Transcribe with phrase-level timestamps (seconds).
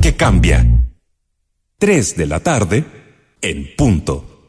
[0.00, 0.64] que cambia.
[1.78, 2.84] 3 de la tarde
[3.40, 4.48] en punto.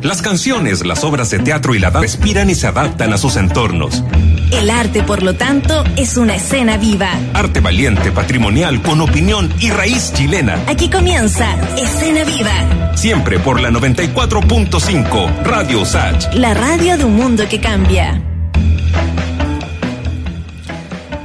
[0.00, 3.36] Las canciones, las obras de teatro y la danza respiran y se adaptan a sus
[3.36, 4.02] entornos.
[4.50, 7.10] El arte, por lo tanto, es una escena viva.
[7.34, 10.58] Arte valiente, patrimonial, con opinión y raíz chilena.
[10.66, 12.96] Aquí comienza Escena Viva.
[12.96, 16.34] Siempre por la 94.5 Radio Sach.
[16.34, 18.20] La radio de un mundo que cambia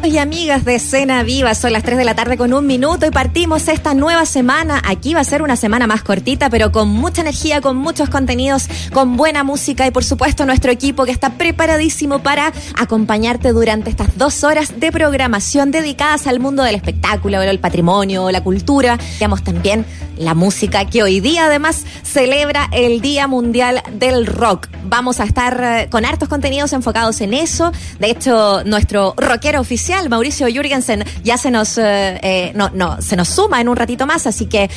[0.04, 3.12] y amigas de Escena Viva, son las 3 de la tarde con un minuto y
[3.12, 4.82] partimos esta nueva semana.
[4.86, 8.68] Aquí va a ser una semana más cortita, pero con mucha energía, con muchos contenidos,
[8.94, 14.18] con buena música y por supuesto nuestro equipo que está preparadísimo para acompañarte durante estas
[14.18, 18.98] dos horas de programación dedicadas al mundo del espectáculo, el patrimonio, la cultura.
[19.14, 19.86] Digamos también
[20.18, 24.68] la música que hoy día además celebra el Día Mundial del Rock.
[24.84, 27.72] Vamos a estar eh, con hartos contenidos enfocados en eso.
[28.00, 33.16] De hecho, nuestro rockero oficial, Mauricio Jürgensen, ya se nos, eh, eh, no, no, se
[33.16, 34.70] nos suma en un ratito más, así que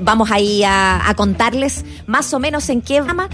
[0.00, 3.28] vamos ahí a, a, contarles más o menos en qué va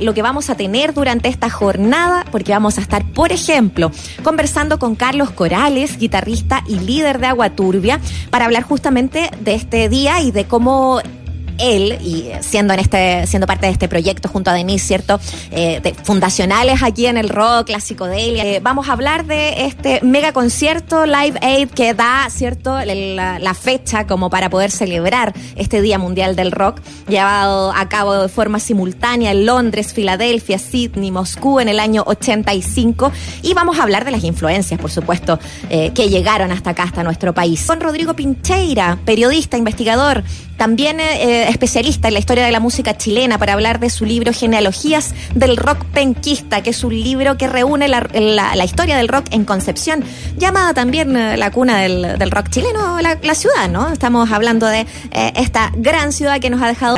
[0.00, 3.90] lo que vamos a tener durante esta jornada, porque vamos a estar, por ejemplo,
[4.22, 9.88] conversando con Carlos Corales, guitarrista y líder de Agua Turbia, para hablar justamente de este
[9.88, 11.23] día y de cómo のー
[11.58, 15.80] él y siendo en este siendo parte de este proyecto junto a Denise, cierto, eh,
[16.02, 21.06] fundacionales aquí en el rock, clásico de eh, vamos a hablar de este mega concierto
[21.06, 26.50] Live Aid que da, cierto, la, fecha como para poder celebrar este Día Mundial del
[26.50, 32.02] Rock, llevado a cabo de forma simultánea en Londres, Filadelfia, Sydney, Moscú en el año
[32.06, 35.38] 85 y vamos a hablar de las influencias, por supuesto,
[35.70, 37.64] eh, que llegaron hasta acá, hasta nuestro país.
[37.64, 40.24] Con Rodrigo Pincheira, periodista, investigador,
[40.56, 44.32] también eh, especialista en la historia de la música chilena, para hablar de su libro
[44.32, 49.44] Genealogías del Rock Penquista, que es un libro que reúne la, historia del rock en
[49.44, 50.04] Concepción,
[50.36, 53.88] llamada también eh, la cuna del, rock chileno, la, ciudad, ¿no?
[53.88, 56.96] Estamos hablando de eh, esta gran ciudad que nos ha dejado.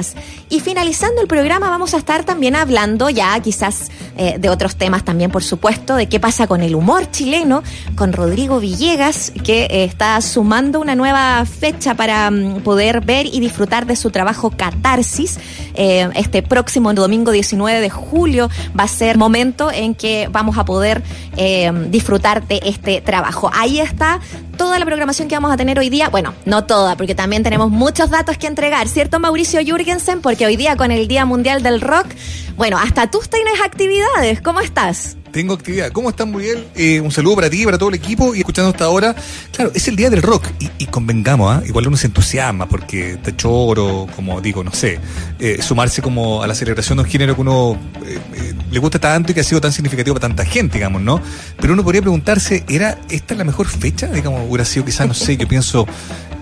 [0.49, 5.31] Y finalizando el programa vamos a estar también hablando ya quizás de otros temas también,
[5.31, 7.63] por supuesto, de qué pasa con el humor chileno,
[7.97, 13.87] con Rodrigo Villegas, que está sumando una nueva fecha para mm, poder ver y disfrutar
[13.87, 15.39] de su trabajo Catarsis.
[15.75, 18.49] Eh, este próximo domingo 19 de julio
[18.79, 21.03] va a ser momento en que vamos a poder
[21.37, 23.51] eh, disfrutar de este trabajo.
[23.53, 24.21] Ahí está
[24.57, 26.09] toda la programación que vamos a tener hoy día.
[26.09, 30.21] Bueno, no toda, porque también tenemos muchos datos que entregar, ¿cierto, Mauricio Jürgensen?
[30.21, 32.07] Porque hoy día con el Día Mundial del Rock,
[32.57, 34.41] bueno, hasta tú tienes actividades.
[34.41, 35.17] ¿Cómo estás?
[35.37, 35.93] Tengo actividad.
[35.93, 36.67] ¿Cómo están, Miguel?
[36.75, 39.15] Eh, un saludo para ti, para todo el equipo y escuchando hasta ahora.
[39.53, 40.47] Claro, es el día del rock
[40.79, 41.63] y, convengamos, ¿ah?
[41.67, 44.99] igual uno se entusiasma porque te choro, como digo, no sé,
[45.39, 49.33] eh, sumarse como a la celebración de un género que uno eh, le gusta tanto
[49.33, 51.21] y que ha sido tan significativo para tanta gente, digamos, ¿no?
[51.61, 54.07] Pero uno podría preguntarse, ¿era esta la mejor fecha?
[54.07, 55.87] Digamos, hubiera sido quizás, no sé, yo pienso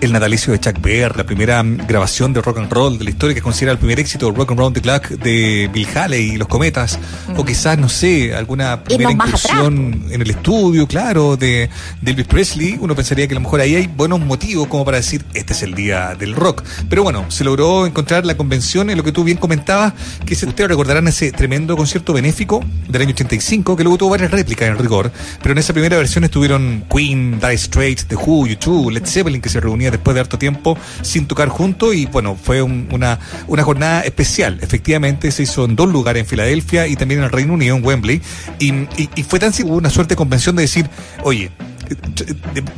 [0.05, 3.33] el natalicio de Chuck Berry, la primera grabación de rock and roll de la historia
[3.33, 6.47] que considera el primer éxito rock and roll the clock de Bill Haley y los
[6.47, 6.99] Cometas,
[7.35, 7.45] o mm.
[7.45, 11.69] quizás, no sé, alguna primera incursión en el estudio, claro, de,
[12.05, 15.25] Elvis Presley, uno pensaría que a lo mejor ahí hay buenos motivos como para decir,
[15.33, 16.63] este es el día del rock.
[16.87, 19.93] Pero bueno, se logró encontrar la convención en lo que tú bien comentabas,
[20.23, 24.69] que ustedes recordarán ese tremendo concierto benéfico del año 85, que luego tuvo varias réplicas
[24.69, 25.11] en rigor,
[25.41, 29.49] pero en esa primera versión estuvieron Queen, Dire Straits, The Who, U2, Led Zeppelin, que
[29.49, 34.01] se reunía después de harto tiempo sin tocar juntos y bueno, fue una, una jornada
[34.01, 34.59] especial.
[34.61, 37.85] Efectivamente se hizo en dos lugares, en Filadelfia y también en el Reino Unido, en
[37.85, 38.21] Wembley,
[38.59, 38.73] y,
[39.15, 40.89] y, fue tan una suerte de convención de decir,
[41.23, 41.51] oye,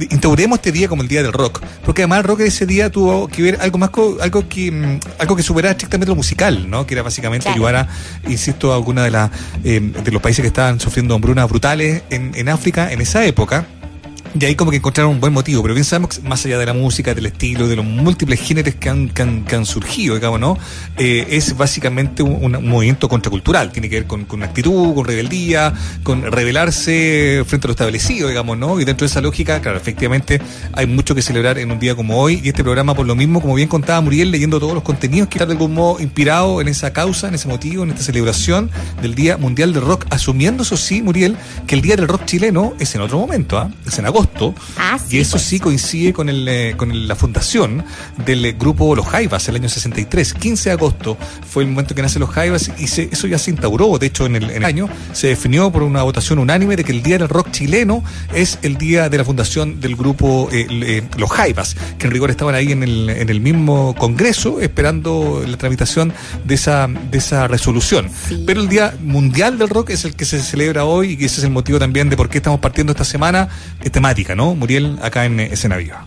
[0.10, 3.28] instauremos este día como el día del rock, porque además el rock ese día tuvo
[3.28, 3.90] que ver algo más
[4.22, 6.86] algo que mm, algo que superara estrictamente lo musical, ¿no?
[6.86, 7.88] Que era básicamente ayudar a,
[8.28, 9.32] insisto, a alguna de las
[9.64, 13.66] eh, de los países que estaban sufriendo hambrunas brutales en, en África en esa época
[14.40, 16.66] y ahí como que encontraron un buen motivo, pero bien sabemos que más allá de
[16.66, 20.58] la música, del estilo, de los múltiples géneros que han, que han, surgido, digamos, ¿no?
[20.98, 25.74] Eh, es básicamente un, movimiento contracultural, tiene que ver con, con actitud, con rebeldía,
[26.04, 28.80] con rebelarse frente a lo establecido, digamos, ¿no?
[28.80, 30.42] Y dentro de esa lógica, claro, efectivamente
[30.74, 33.42] hay mucho que celebrar en un día como hoy, y este programa por lo mismo,
[33.42, 36.68] como bien contaba Muriel, leyendo todos los contenidos que están de algún modo inspirado en
[36.68, 38.70] esa causa, en ese motivo, en esta celebración
[39.02, 42.74] del Día Mundial del Rock, asumiendo eso sí, Muriel, que el Día del Rock chileno
[42.80, 43.72] es en otro momento, ¿ah?
[43.86, 44.17] Es en agosto
[44.78, 45.44] Ah, y eso pues.
[45.44, 47.84] sí coincide con, el, eh, con la fundación
[48.26, 50.34] del eh, grupo Los Jaivas, el año 63.
[50.34, 51.18] 15 de agosto
[51.48, 53.98] fue el momento que nace Los Jaivas y eso ya se instauró.
[53.98, 57.18] De hecho, en el, año se definió por una votación unánime de que el Día
[57.18, 58.04] del Rock chileno
[58.34, 62.56] es el día de la fundación del grupo eh, Los Jaivas, que en rigor estaban
[62.56, 68.10] ahí en el, en el mismo Congreso esperando la tramitación de esa, de esa resolución.
[68.46, 71.44] Pero el Día Mundial del Rock es el que se celebra hoy y ese es
[71.44, 73.50] el motivo también de por qué estamos partiendo esta semana,
[73.84, 74.00] este
[74.36, 74.56] ¿no?
[74.56, 76.06] Muriel acá en Escena Viva.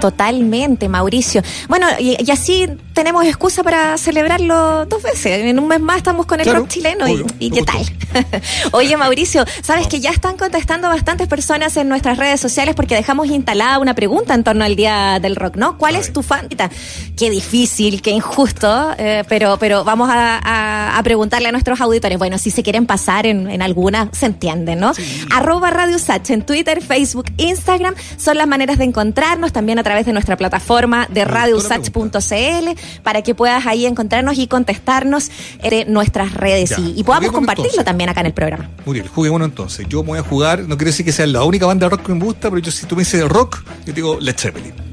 [0.00, 1.42] Totalmente, Mauricio.
[1.68, 2.66] Bueno, y, así
[3.00, 5.46] tenemos excusa para celebrarlo dos veces.
[5.46, 7.06] En un mes más estamos con el rock chileno
[7.38, 7.80] y, qué tal.
[8.72, 13.28] Oye, Mauricio, sabes que ya están contestando bastantes personas en nuestras redes sociales porque dejamos
[13.28, 15.78] instalada una pregunta en torno al Día del Rock, ¿no?
[15.78, 16.68] ¿Cuál es tu favorita?
[17.16, 22.18] Qué difícil, qué injusto, eh, pero, pero vamos a, preguntarle a nuestros auditores.
[22.18, 24.92] Bueno, si se quieren pasar en, alguna, se entiende, ¿no?
[25.30, 30.04] Arroba Radio Sach en Twitter, Facebook, Instagram son las maneras de encontrarnos también a través
[30.04, 35.30] de nuestra plataforma de radiosach.cl para que puedas ahí encontrarnos y contestarnos
[35.62, 38.70] de nuestras redes y, podamos compartirlo también acá en el programa.
[38.84, 39.86] Muy bien, juguémonos entonces.
[39.88, 42.14] Yo voy a jugar, no quiero decir que sea la única banda de rock que
[42.14, 44.90] me gusta, pero yo si tú me dices rock, yo digo Led Zeppelin.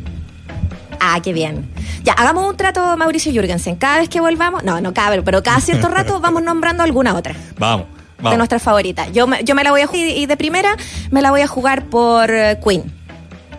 [0.99, 1.69] Ah, qué bien.
[2.03, 3.75] Ya, hagamos un trato, Mauricio Jürgensen.
[3.75, 7.35] Cada vez que volvamos, no, no cabe, pero cada cierto rato vamos nombrando alguna otra.
[7.57, 7.88] Vamos.
[8.21, 9.11] De nuestras favoritas.
[9.13, 10.75] Yo, yo me la voy a jugar y de primera
[11.11, 12.83] me la voy a jugar por eh, Queen.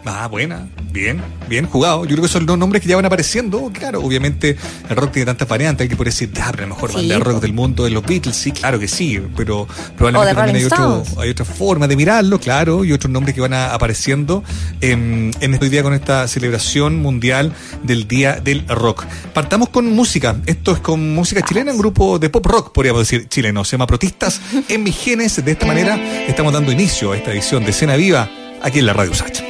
[0.04, 0.66] Ah, buena.
[0.90, 2.04] Bien, bien jugado.
[2.04, 3.70] Yo creo que son los nombres que ya van apareciendo.
[3.72, 4.56] Claro, obviamente
[4.88, 5.84] el rock tiene tantas variantes.
[5.84, 8.04] Hay que poder decir, ah, pero la mejor banda de rock del mundo de los
[8.04, 8.36] Beatles.
[8.36, 9.20] Sí, claro que sí.
[9.36, 12.84] Pero probablemente también hay, otro, hay otra forma de mirarlo, claro.
[12.84, 14.42] Y otros nombres que van apareciendo
[14.80, 17.52] en, en este día con esta celebración mundial
[17.82, 19.04] del Día del Rock.
[19.34, 20.36] Partamos con música.
[20.46, 23.64] Esto es con música chilena, un grupo de pop rock, podríamos decir, chileno.
[23.64, 25.44] Se llama Protistas en mis genes.
[25.44, 25.96] De esta manera
[26.26, 28.30] estamos dando inicio a esta edición de Cena Viva
[28.62, 29.47] aquí en la Radio Sacha.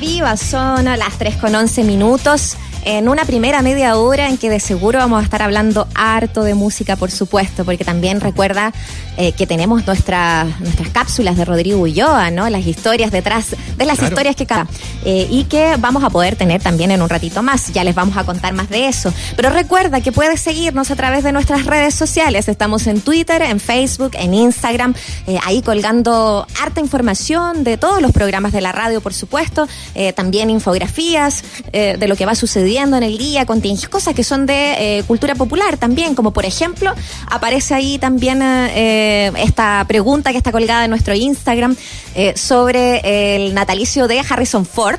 [0.00, 2.56] Viva, son las 3 con 11 minutos.
[2.82, 6.54] En una primera media hora en que de seguro vamos a estar hablando harto de
[6.54, 8.72] música, por supuesto, porque también recuerda
[9.18, 12.48] eh, que tenemos nuestras nuestras cápsulas de Rodrigo Ulloa, ¿no?
[12.48, 14.66] Las historias detrás de las historias que cada
[15.04, 17.72] eh, y que vamos a poder tener también en un ratito más.
[17.72, 19.12] Ya les vamos a contar más de eso.
[19.36, 22.48] Pero recuerda que puedes seguirnos a través de nuestras redes sociales.
[22.48, 24.94] Estamos en Twitter, en Facebook, en Instagram,
[25.26, 29.68] eh, ahí colgando harta información de todos los programas de la radio, por supuesto,
[30.14, 31.42] también infografías
[31.72, 33.46] de lo que va sucediendo en el día,
[33.90, 36.92] cosas que son de eh, cultura popular también, como por ejemplo,
[37.26, 41.76] aparece ahí también eh, esta pregunta que está colgada en nuestro Instagram
[42.14, 44.89] eh, sobre el natalicio de Harrison Ford.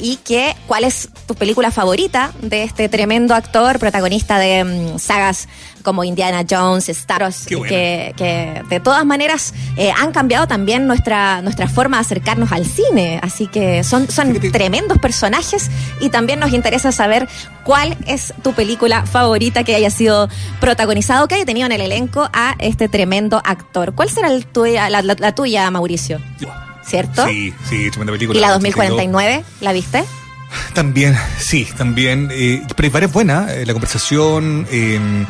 [0.00, 5.48] Y que cuál es tu película favorita de este tremendo actor, protagonista de mm, sagas
[5.86, 11.42] como Indiana Jones, Star Wars, que, que, de todas maneras eh, han cambiado también nuestra,
[11.42, 13.20] nuestra forma de acercarnos al cine.
[13.22, 17.28] Así que son, son tremendos personajes y también nos interesa saber
[17.62, 20.28] cuál es tu película favorita que haya sido
[20.60, 23.94] protagonizado, que haya tenido en el elenco a este tremendo actor.
[23.94, 26.20] ¿Cuál será el tuya, la, la, tuya, Mauricio?
[26.86, 27.26] ¿Cierto?
[27.26, 28.38] Sí, sí, tremenda película.
[28.38, 29.44] ¿Y la 2049?
[29.60, 30.04] ¿La viste?
[30.74, 32.28] También, sí, también.
[32.32, 33.50] Eh, pero hay varias buenas.
[33.50, 34.66] Eh, la conversación.
[34.70, 35.26] Eh,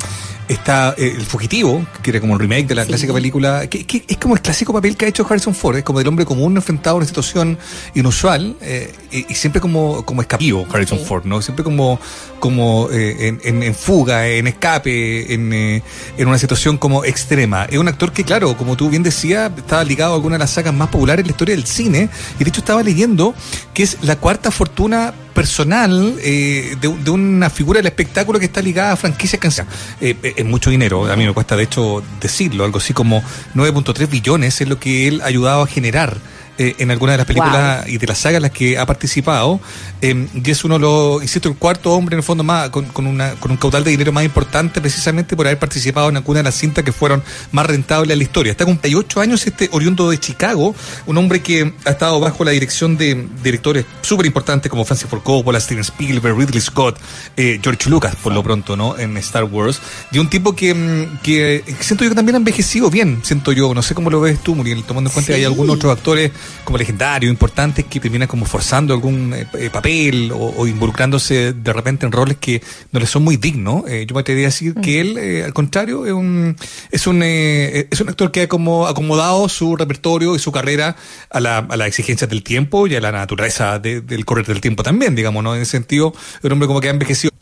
[0.48, 4.16] está eh, El Fugitivo, que era como un remake de la clásica película, que, es
[4.18, 6.96] como el clásico papel que ha hecho Harrison Ford, es como del hombre común enfrentado
[6.96, 7.58] a una situación
[7.94, 11.42] inusual eh, y, siempre como, como escapivo Harrison Ford, ¿no?
[11.42, 11.98] Siempre como,
[12.38, 17.64] como eh, en, fuga, en escape, en, en una situación como extrema.
[17.64, 20.50] Es un actor que, claro, como tú bien decías, estaba ligado a alguna de las
[20.50, 23.34] sagas más populares en la historia del cine y de hecho estaba leyendo
[23.74, 28.92] que es la cuarta fortuna personal eh, de, una figura del espectáculo que está ligada
[28.92, 29.70] a franquicias canciones.
[30.00, 33.22] Eh, eh, es mucho dinero, a mí me cuesta de hecho decirlo, algo así como
[33.54, 36.16] 9.3 billones es lo que él ha ayudado a generar
[36.58, 39.60] eh, en algunas de las películas y de las sagas en las que ha participado.
[40.00, 42.86] Eh, y es uno de los, insisto, el cuarto hombre en el fondo más con,
[42.86, 46.40] con, una, con un caudal de dinero más importante precisamente por haber participado en alguna
[46.40, 47.22] de las cintas que fueron
[47.52, 48.50] más rentables en la historia.
[48.52, 50.74] Está con 38 años este oriundo de Chicago,
[51.06, 55.22] un hombre que ha estado bajo la dirección de directores súper importantes como Francis Ford
[55.22, 56.98] Coppola, Steven Spielberg, Ridley Scott,
[57.36, 58.98] eh, George Lucas por lo pronto, ¿no?
[58.98, 59.80] En Star Wars.
[60.12, 63.74] Y un tipo que, mm, que siento yo que también ha envejecido bien, siento yo.
[63.74, 66.30] No sé cómo lo ves tú, Muriel, tomando en cuenta que hay algunos otros actores
[66.64, 72.06] como legendarios, importantes, que terminan como forzando algún eh, eh, papel o, involucrándose de repente
[72.06, 72.62] en roles que
[72.92, 73.84] no les son muy dignos.
[73.88, 76.56] Eh, yo me atrevería a decir que él, al contrario, es un,
[76.90, 80.96] es un, es un actor que ha como acomodado su repertorio y su carrera
[81.30, 84.82] a la, a las exigencias del tiempo y a la naturaleza del correr del tiempo
[84.82, 85.54] también, digamos, ¿no?
[85.54, 87.35] En ese sentido, un hombre como que ha envejecido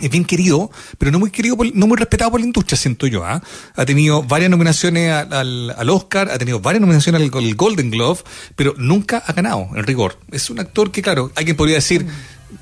[0.00, 3.24] es bien querido, pero no muy querido, no muy respetado por la industria, siento yo.
[3.24, 3.42] ¿ah?
[3.74, 8.20] Ha tenido varias nominaciones al, al, Oscar, ha tenido varias nominaciones al, Golden Glove,
[8.56, 10.18] pero nunca ha ganado, en rigor.
[10.30, 12.06] Es un actor que, claro, alguien podría decir,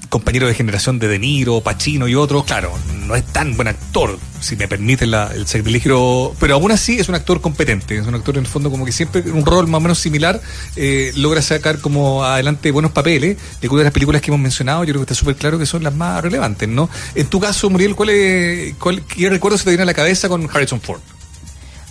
[0.09, 2.73] compañero de generación de De Niro, Pacino y otros, claro,
[3.07, 7.09] no es tan buen actor, si me permite la, el sacrilegio, pero aún así es
[7.09, 9.79] un actor competente, es un actor en el fondo como que siempre un rol más
[9.79, 10.41] o menos similar
[10.77, 14.93] eh, logra sacar como adelante buenos papeles de de las películas que hemos mencionado, yo
[14.93, 16.89] creo que está súper claro que son las más relevantes, ¿no?
[17.15, 20.29] En tu caso, Muriel, ¿cuál es, cuál, ¿qué recuerdo se te viene a la cabeza
[20.29, 21.01] con Harrison Ford?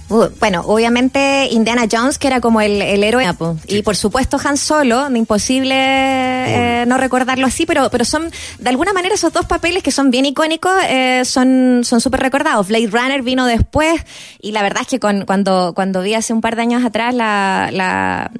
[0.10, 3.26] Bueno, obviamente Indiana Jones, que era como el, héroe.
[3.68, 8.94] Y por supuesto Han Solo, imposible eh, no recordarlo así, pero, pero son, de alguna
[8.94, 12.68] manera, esos dos papeles que son bien icónicos, eh, son súper recordados.
[12.68, 14.02] Blade Runner vino después,
[14.42, 17.14] y la verdad es que con, cuando, cuando vi hace un par de años atrás
[17.14, 18.32] la, la,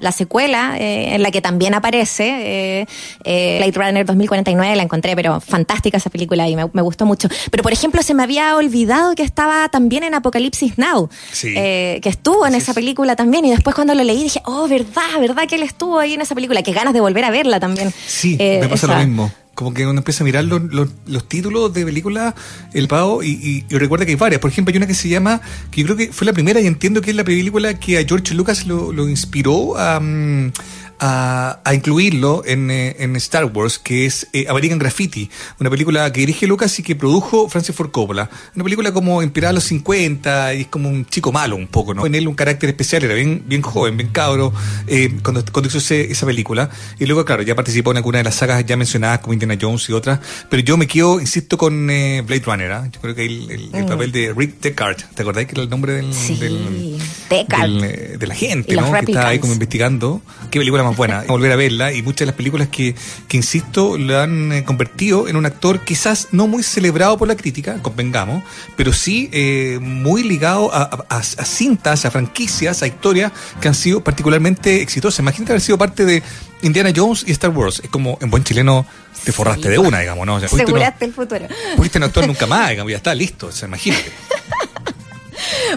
[0.00, 2.86] la secuela, eh, en la que también aparece,
[3.24, 7.28] Blade Runner 2049, la encontré, pero fantástica esa película y me, me gustó mucho.
[7.50, 11.08] Pero por ejemplo, se me había olvidado que estaba también en Apocalipsis Now.
[11.42, 13.44] Eh, que estuvo en esa película también.
[13.44, 16.34] Y después cuando lo leí dije, oh, verdad, verdad que él estuvo ahí en esa
[16.34, 16.62] película.
[16.62, 17.92] Qué ganas de volver a verla también.
[18.06, 20.62] Sí, me eh, pasa lo mismo como que uno empieza a mirar los,
[21.06, 22.34] los, títulos de películas,
[22.72, 24.40] el pavo, y, recuerda que hay varias.
[24.40, 25.40] Por ejemplo, hay una que se llama,
[25.70, 28.04] que yo creo que fue la primera y entiendo que es la película que a
[28.04, 30.00] George Lucas lo, lo inspiró a,
[30.98, 36.12] mm, a, incluirlo en, eh, en, Star Wars, que es eh, American Graffiti, una película
[36.12, 38.30] que dirige Lucas y que produjo Francis Ford Coppola.
[38.54, 41.94] Una película como inspirada a los 50 y es como un chico malo un poco,
[41.94, 42.06] ¿no?
[42.06, 44.52] En él un carácter especial, era bien, bien joven, bien cabro,
[44.86, 46.70] eh, cuando, cuando hizo esa película.
[46.98, 49.88] Y luego, claro, ya participó en alguna de las sagas ya mencionadas como Indiana Jones
[49.88, 52.88] y otras, pero yo me quedo, insisto, con Blade Runner, ¿ah?
[52.92, 53.88] Yo creo que el, el, mm.
[53.88, 56.98] papel de Rick Deckard, ¿te acordáis que era el nombre del, sí, del,
[57.28, 58.92] de la gente, ¿no?
[58.92, 60.22] Que estaba ahí como investigando.
[60.50, 61.24] Qué película más buena.
[61.26, 62.94] Volver a verla y muchas de las películas que,
[63.28, 67.36] que insisto, lo han eh, convertido en un actor quizás no muy celebrado por la
[67.36, 68.42] crítica, convengamos,
[68.76, 73.74] pero sí eh, muy ligado a, a, a, cintas, a franquicias, a historias que han
[73.74, 75.20] sido particularmente exitosas.
[75.20, 76.22] Imagínate haber sido parte de
[76.62, 77.80] Indiana Jones y Star Wars.
[77.82, 78.86] Es como en buen chileno
[79.24, 80.36] te forraste de una, digamos, ¿no?
[80.36, 81.48] O sea, Aseguraste no, el futuro.
[81.76, 84.04] Pudiste no actuar nunca más, digamos, ya está listo, o sea, imagínate.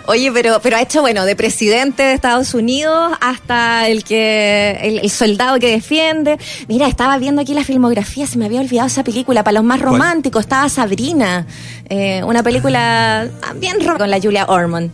[0.05, 5.09] Oye, pero, pero ha hecho, bueno, de presidente de Estados Unidos hasta el que, el,
[5.09, 6.37] soldado que defiende.
[6.67, 9.81] Mira, estaba viendo aquí la filmografía, se me había olvidado esa película, para los más
[9.81, 11.45] románticos, estaba Sabrina,
[11.89, 14.91] eh, una película bien rock con la Julia Ormond.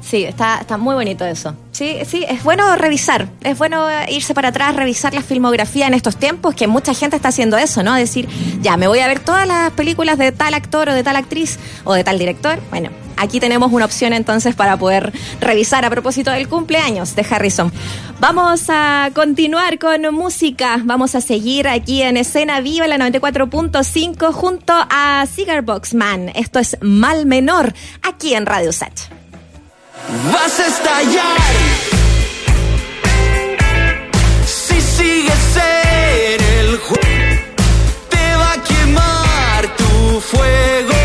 [0.00, 1.54] Sí, está, está muy bonito eso.
[1.82, 6.16] Sí, sí, es bueno revisar, es bueno irse para atrás, revisar la filmografía en estos
[6.16, 7.92] tiempos, que mucha gente está haciendo eso, ¿no?
[7.94, 8.28] Decir,
[8.60, 11.58] ya, me voy a ver todas las películas de tal actor o de tal actriz
[11.82, 12.60] o de tal director.
[12.70, 17.72] Bueno, aquí tenemos una opción entonces para poder revisar a propósito del cumpleaños de Harrison.
[18.20, 24.72] Vamos a continuar con música, vamos a seguir aquí en escena viva, la 94.5, junto
[24.72, 26.30] a Cigar Box Man.
[26.36, 27.74] Esto es Mal Menor,
[28.04, 29.21] aquí en Radio Sach.
[30.08, 31.36] Vas a estallar
[34.44, 37.02] si sigues en el juego.
[38.08, 41.01] Te va a quemar tu fuego.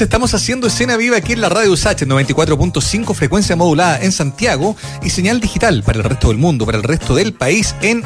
[0.00, 5.10] Estamos haciendo escena viva aquí en la radio USACH 94.5 frecuencia modulada en Santiago y
[5.10, 8.02] señal digital para el resto del mundo, para el resto del país en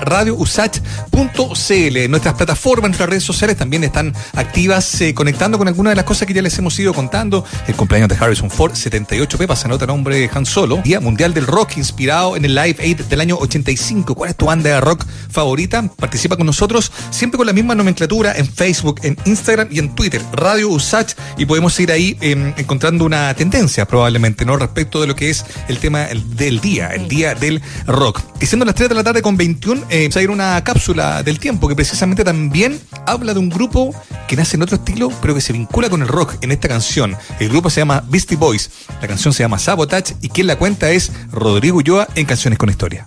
[1.12, 2.10] radiousach.cl.
[2.10, 6.26] Nuestras plataformas, nuestras redes sociales también están activas eh, conectando con algunas de las cosas
[6.26, 7.44] que ya les hemos ido contando.
[7.66, 10.80] El cumpleaños de Harrison Ford, 78 pasa nota nombre de Han Solo.
[10.84, 14.14] Día Mundial del Rock inspirado en el Live Aid del año 85.
[14.14, 15.82] ¿Cuál es tu banda de rock favorita?
[15.96, 20.22] Participa con nosotros siempre con la misma nomenclatura en Facebook, en Instagram y en Twitter,
[20.32, 24.56] Radio USACH y podemos ir ahí eh, encontrando una tendencia probablemente, ¿no?
[24.56, 28.20] Respecto de lo que es el tema el- del día, el día del rock.
[28.40, 31.01] Y siendo las 3 de la tarde con 21, eh, vamos a ir una cápsula
[31.24, 33.94] del tiempo que precisamente también habla de un grupo
[34.28, 37.16] que nace en otro estilo, pero que se vincula con el rock en esta canción.
[37.40, 40.90] El grupo se llama Beastie Boys, la canción se llama Sabotage y quien la cuenta
[40.90, 43.04] es Rodrigo Ulloa en Canciones con Historia.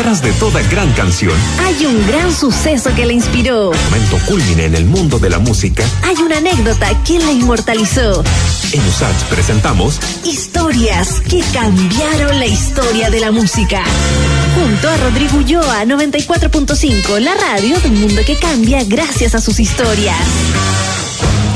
[0.00, 3.70] Detrás de toda gran canción, Hay un gran suceso que la inspiró.
[3.70, 8.24] momento culmine en el mundo de la música, Hay una anécdota que la inmortalizó.
[8.72, 13.82] en USACH presentamos Historias que cambiaron la historia de la música.
[14.54, 20.16] Junto a Rodrigo Ulloa, 94.5, la radio del mundo que cambia gracias a sus historias.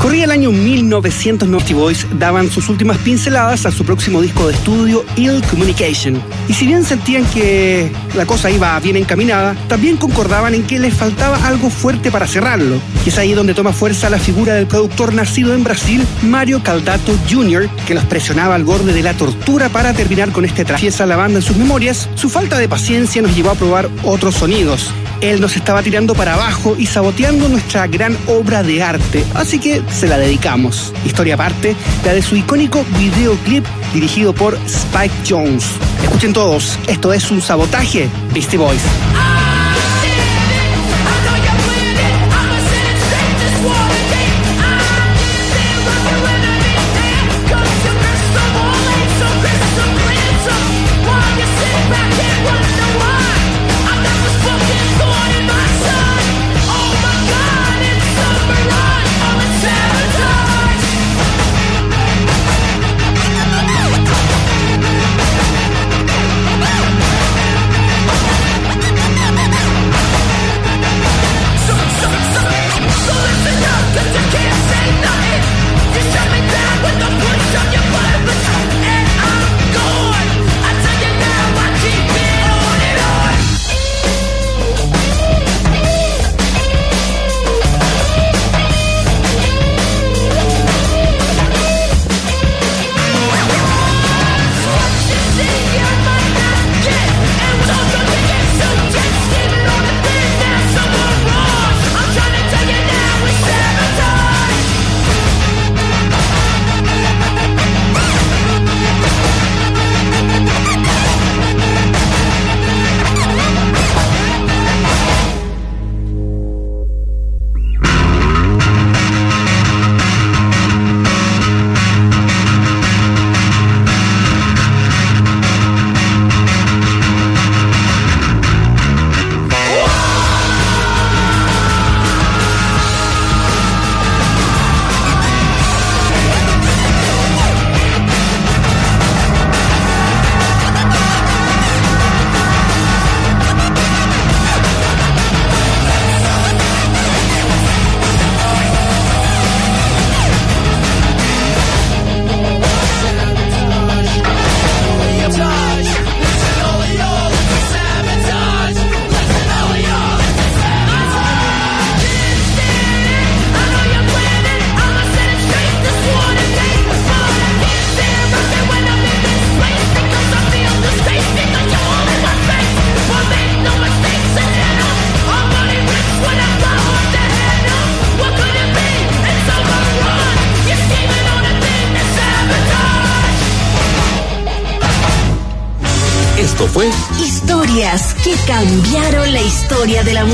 [0.01, 5.03] Corría el año 1990 Boys daban sus últimas pinceladas a su próximo disco de estudio
[5.15, 6.21] Ill Communication.
[6.47, 10.93] Y si bien sentían que la cosa iba bien encaminada, también concordaban en que les
[10.93, 12.79] faltaba algo fuerte para cerrarlo.
[13.05, 17.13] Y es ahí donde toma fuerza la figura del productor nacido en Brasil, Mario Caldato
[17.29, 20.81] Jr., que los presionaba al borde de la tortura para terminar con este trabajo.
[20.81, 24.35] Fiesa la banda en sus memorias, su falta de paciencia nos llevó a probar otros
[24.35, 24.91] sonidos.
[25.21, 29.81] Él nos estaba tirando para abajo y saboteando nuestra gran obra de arte, así que
[29.91, 30.93] se la dedicamos.
[31.05, 35.65] Historia aparte, la de su icónico videoclip dirigido por Spike Jones.
[36.03, 38.81] Escuchen todos, esto es un sabotaje, Beastie Boys.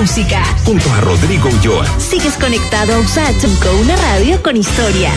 [0.01, 0.43] Música.
[0.65, 1.85] junto a Rodrigo Ulloa.
[1.99, 5.13] Sigues conectado a USACH con una radio con historias.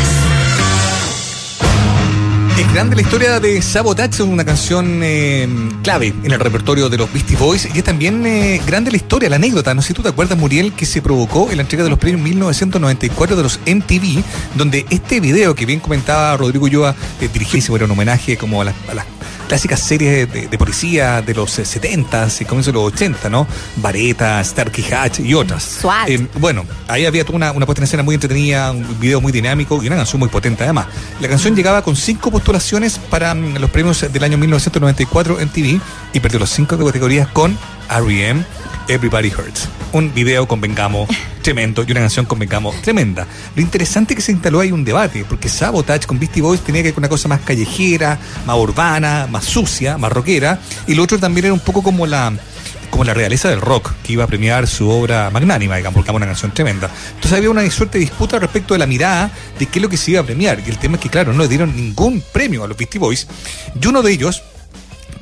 [2.59, 5.49] Es grande la historia de Sabotage, una canción eh,
[5.83, 7.67] clave en el repertorio de los Beastie Boys.
[7.75, 9.73] Y es también eh, grande la historia, la anécdota.
[9.73, 11.99] No sé si tú te acuerdas, Muriel, que se provocó en la entrega de los
[11.99, 14.23] premios 1994 de los MTV,
[14.55, 18.67] donde este video que bien comentaba Rodrigo Ulloa, eh, dirigido era un homenaje como a
[18.67, 19.07] las, a las
[19.55, 23.47] clásicas series de, de policía de los eh, 70 y comienzos de los 80, ¿no?
[23.77, 25.79] Vareta, Starkey Hatch y otras.
[26.09, 29.81] Eh, bueno, ahí había una, una puesta en escena muy entretenida, un video muy dinámico
[29.81, 30.89] y una canción muy potente además.
[31.21, 35.81] La canción llegaba con cinco postulaciones para mm, los premios del año 1994 en TV
[36.13, 37.57] y perdió los cinco categorías con
[37.89, 38.45] R.E.M.
[38.89, 39.69] Everybody Hurts.
[39.93, 41.07] Un video con Vengamo
[41.43, 43.27] tremendo y una canción con Vengamo tremenda.
[43.55, 46.83] Lo interesante es que se instaló ahí un debate, porque Sabotage con Beastie Boys tenía
[46.83, 51.03] que ver con una cosa más callejera, más urbana, más sucia, más rockera, y lo
[51.03, 52.33] otro también era un poco como la
[52.95, 56.17] como la realeza del rock, que iba a premiar su obra magnánima, digamos, porque era
[56.17, 56.89] una canción tremenda.
[57.17, 59.97] Entonces había una suerte de disputa respecto de la mirada de qué es lo que
[59.97, 60.63] se iba a premiar.
[60.65, 63.27] Y el tema es que, claro, no le dieron ningún premio a los Beastie Boys.
[63.83, 64.45] Y uno de ellos,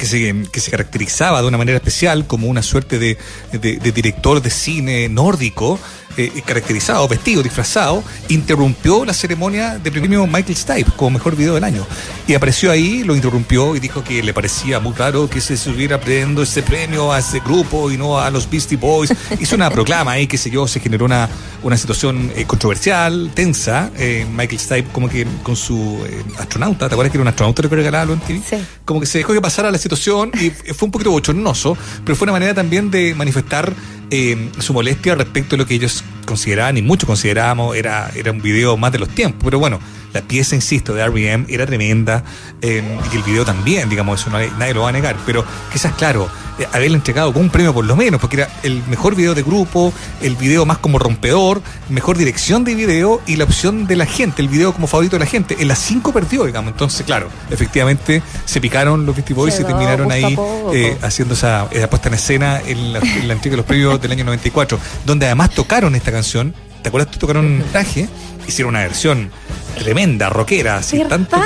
[0.03, 3.17] que se, que se caracterizaba de una manera especial como una suerte de,
[3.53, 5.79] de- de director de cine nórdico,
[6.17, 11.65] eh, caracterizado, vestido, disfrazado, interrumpió la ceremonia de premio Michael Stipe como mejor video del
[11.65, 11.87] año.
[12.27, 16.01] Y apareció ahí, lo interrumpió y dijo que le parecía muy raro que se estuviera
[16.01, 19.13] prendo ese premio a ese grupo y no a los Beastie Boys.
[19.41, 21.29] Hizo una proclama ahí, qué sé yo, se generó una,
[21.63, 23.91] una situación eh, controversial, tensa.
[23.97, 27.63] Eh, Michael Stipe como que con su eh, astronauta, ¿te acuerdas que era un astronauta
[27.63, 28.43] que regalaba en TV?
[28.49, 28.57] Sí.
[28.85, 32.27] como que se dejó que pasara la situación y fue un poquito bochornoso, pero fue
[32.27, 33.73] una manera también de manifestar
[34.15, 38.43] eh, su molestia respecto a lo que ellos consideraban y muchos considerábamos era, era un
[38.43, 39.41] video más de los tiempos.
[39.43, 39.81] Pero bueno,
[40.13, 41.47] la pieza, insisto, de R.E.M.
[41.49, 42.25] era tremenda
[42.61, 45.17] eh, y el video también, digamos, eso nadie, nadie lo va a negar.
[45.27, 48.83] Pero quizás, claro, eh, haberle entregado con un premio por lo menos, porque era el
[48.89, 53.45] mejor video de grupo, el video más como rompedor, mejor dirección de video y la
[53.45, 55.57] opción de la gente, el video como favorito de la gente.
[55.61, 56.73] En las cinco perdió, digamos.
[56.73, 60.37] Entonces, claro, efectivamente se picaron los Beastie Boys y terminaron ahí
[60.75, 64.01] eh, haciendo esa, esa puesta en escena en la, en la entrega de los premios
[64.01, 66.55] del año 94, donde además tocaron esta canción.
[66.83, 67.17] ¿Te acuerdas?
[67.17, 68.09] Tocaron traje,
[68.47, 69.31] hicieron una versión
[69.75, 71.11] tremenda, rockera, así, ¿Verdad?
[71.29, 71.37] tanto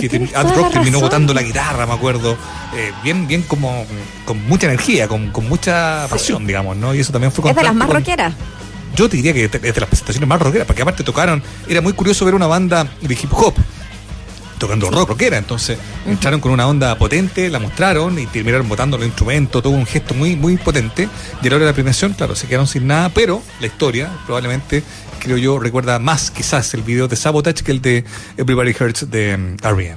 [0.00, 2.36] que, que Ad Rock terminó botando la guitarra, me acuerdo,
[2.76, 3.84] eh, bien, bien como
[4.24, 6.94] con mucha energía, con, con mucha pasión, digamos, ¿no?
[6.94, 8.34] Y eso también fue Es de las más con- rockeras.
[8.96, 11.92] yo te diría que es de las presentaciones más rockeras, porque aparte tocaron, era muy
[11.92, 13.54] curioso ver una banda de hip hop
[14.58, 19.06] tocando rock rockera, entonces entraron con una onda potente, la mostraron y terminaron botando los
[19.06, 21.08] instrumentos, todo un gesto muy muy potente,
[21.40, 24.10] y a la hora de la premiación, claro, se quedaron sin nada, pero la historia
[24.26, 24.82] probablemente,
[25.18, 28.04] creo yo, recuerda más quizás el video de Sabotage que el de
[28.36, 29.96] Everybody Hurts de um, R.E.M.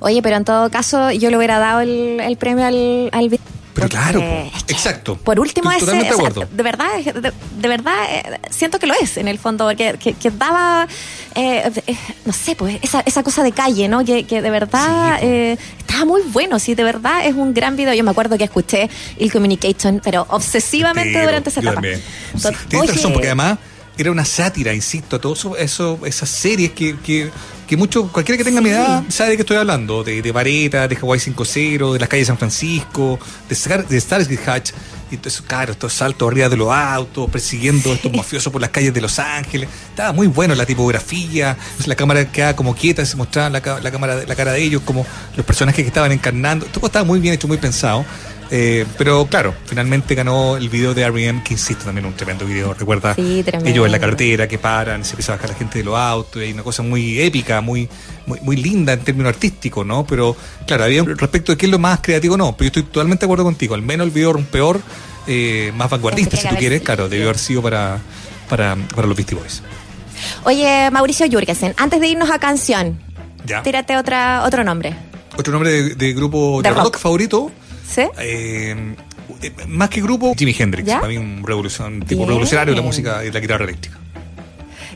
[0.00, 3.40] Oye, pero en todo caso, yo le hubiera dado el, el premio al, al vi-
[3.72, 5.16] Pero claro, po, es que, exacto.
[5.16, 6.46] Por último, ese, de o sea, acuerdo.
[6.52, 10.12] de verdad, de, de verdad, eh, siento que lo es en el fondo, porque que,
[10.12, 10.86] que daba,
[11.34, 14.04] eh, eh, no sé, pues esa, esa cosa de calle, ¿no?
[14.04, 17.74] Que, que de verdad Sí, eh, estaba muy bueno, sí, de verdad es un gran
[17.76, 17.94] video.
[17.94, 21.80] Yo me acuerdo que escuché el Communication, pero obsesivamente Pero, durante esa yo etapa.
[21.82, 22.02] también.
[22.36, 23.58] Sí, tienes oye, razón, porque además
[24.00, 27.30] era una sátira, insisto, a todo eso, eso- esas series que, que,
[27.68, 30.88] que mucho, cualquiera que tenga mi edad sabe de qué estoy hablando, de, de Vareta,
[30.88, 34.70] de Hawaii 5-0, de las calles de San Francisco, de, Star- de Starsky Hatch,
[35.10, 38.70] y entonces, claro, estos saltos arriba de los autos, persiguiendo a estos mafiosos por las
[38.70, 39.68] calles de Los Ángeles,
[40.00, 43.90] estaba muy bueno la tipografía, entonces la cámara quedaba como quieta, se mostraba la, la
[43.90, 47.34] cámara, la cara de ellos, como los personajes que estaban encarnando, todo estaba muy bien
[47.34, 48.04] hecho, muy pensado.
[48.52, 52.74] Eh, pero claro, finalmente ganó el video de R.E.M., que insisto, también un tremendo video.
[52.74, 53.70] Recuerda Sí, tremendo.
[53.70, 56.42] ellos en la carretera que paran, se empieza a bajar la gente de los autos,
[56.42, 57.88] y hay una cosa muy épica, muy,
[58.26, 60.04] muy, muy linda en términos artísticos, ¿no?
[60.04, 60.34] Pero
[60.66, 62.56] claro, había respecto de qué es lo más creativo, no.
[62.56, 63.74] Pero yo estoy totalmente de acuerdo contigo.
[63.74, 64.80] Al menos el video peor,
[65.28, 68.00] eh, más vanguardista, Tendría si tú quieres, claro, debió haber sido para,
[68.48, 69.62] para, para los Beastie Boys.
[70.44, 72.98] Oye, Mauricio Jurgensen, antes de irnos a canción,
[73.46, 73.62] ¿Ya?
[73.62, 74.94] tírate otra, otro nombre.
[75.36, 76.84] Otro nombre de, de grupo de, rock.
[76.84, 76.98] rock.
[76.98, 77.50] favorito,
[77.88, 78.02] ¿Sí?
[78.18, 78.94] eh,
[79.42, 80.86] eh, más que grupo, Jimi Hendrix.
[80.88, 80.96] ¿Ya?
[81.00, 82.28] Para mí un revolucion, tipo Bien.
[82.28, 83.98] revolucionario de la música y la guitarra eléctrica.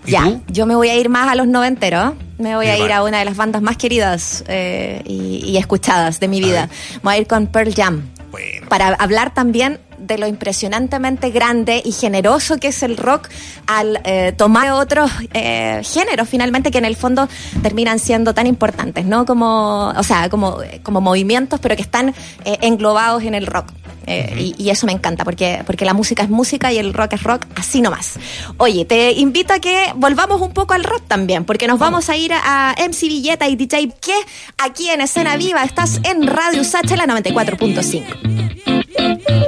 [0.07, 0.43] ¿Y Ya, tú?
[0.49, 2.13] yo me voy a ir más a los noventeros.
[2.37, 6.21] Me voy a ir a una de las bandas más queridas eh, y, y escuchadas
[6.21, 6.69] de mi vida.
[6.97, 8.03] Me voy a ir con Pearl Jam.
[8.31, 8.69] Bueno.
[8.69, 13.29] Para hablar también de lo impresionantemente grande y generoso que es el rock
[13.67, 17.29] al eh, tomar otros eh, géneros finalmente que en el fondo
[17.63, 19.27] terminan siendo tan importantes, ¿no?
[19.27, 23.73] Como, o sea, como, como movimientos, pero que están eh, englobados en el rock.
[24.07, 27.15] Eh, y, y eso me encanta, porque, porque la música es música y el rock
[27.15, 28.19] es rock, así nomás.
[28.59, 32.17] Oye, te invito a que volvamos un poco al rock también, porque nos vamos a
[32.17, 34.15] ir a, a MC Villeta y DJ que
[34.59, 39.44] aquí en Escena Viva estás en Radio Sacha la 94.5.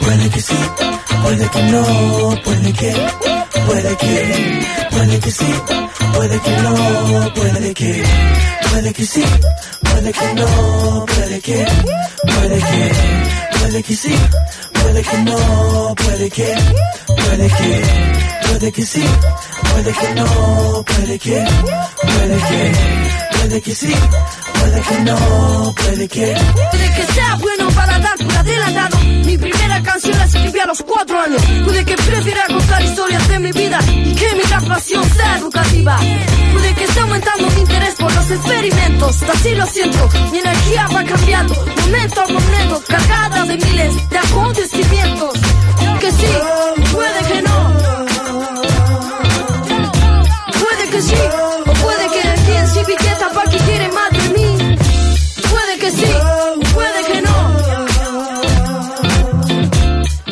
[0.00, 0.54] Puede que sí,
[1.22, 1.82] puede que no,
[2.44, 2.92] puede que,
[3.66, 5.54] puede que, puede que sí,
[6.12, 6.74] puede que no,
[7.34, 8.04] puede que,
[8.70, 9.24] puede que sí,
[9.80, 11.66] puede que no, puede que,
[12.26, 12.92] puede que,
[13.58, 14.14] puede que sí,
[14.74, 16.54] puede que no, puede que,
[17.06, 17.82] puede que,
[18.46, 19.04] puede que sí,
[19.72, 21.44] puede que no, puede que,
[22.02, 22.72] puede que,
[23.38, 23.94] puede que sí,
[24.58, 26.36] puede que no, puede que.
[26.70, 28.98] Puede que sea bueno para dar por adelantado.
[29.24, 31.42] Mi primera canción la escribí a los cuatro años.
[31.64, 35.98] Puede que prefiera contar historias de mi vida y que mi graduación sea educativa.
[36.52, 39.22] Puede que esté aumentando mi interés por los experimentos.
[39.22, 41.54] Así lo siento, mi energía va cambiando.
[41.82, 45.32] Momento a momento, cargada de miles de acontecimientos.
[46.00, 46.26] Que sí,
[46.92, 48.01] puede que no
[51.02, 51.22] que sí,
[51.66, 54.76] o puede que le quien si piqueta pa' que quiere más de mí.
[55.50, 56.10] Puede que sí,
[56.74, 57.36] puede que no.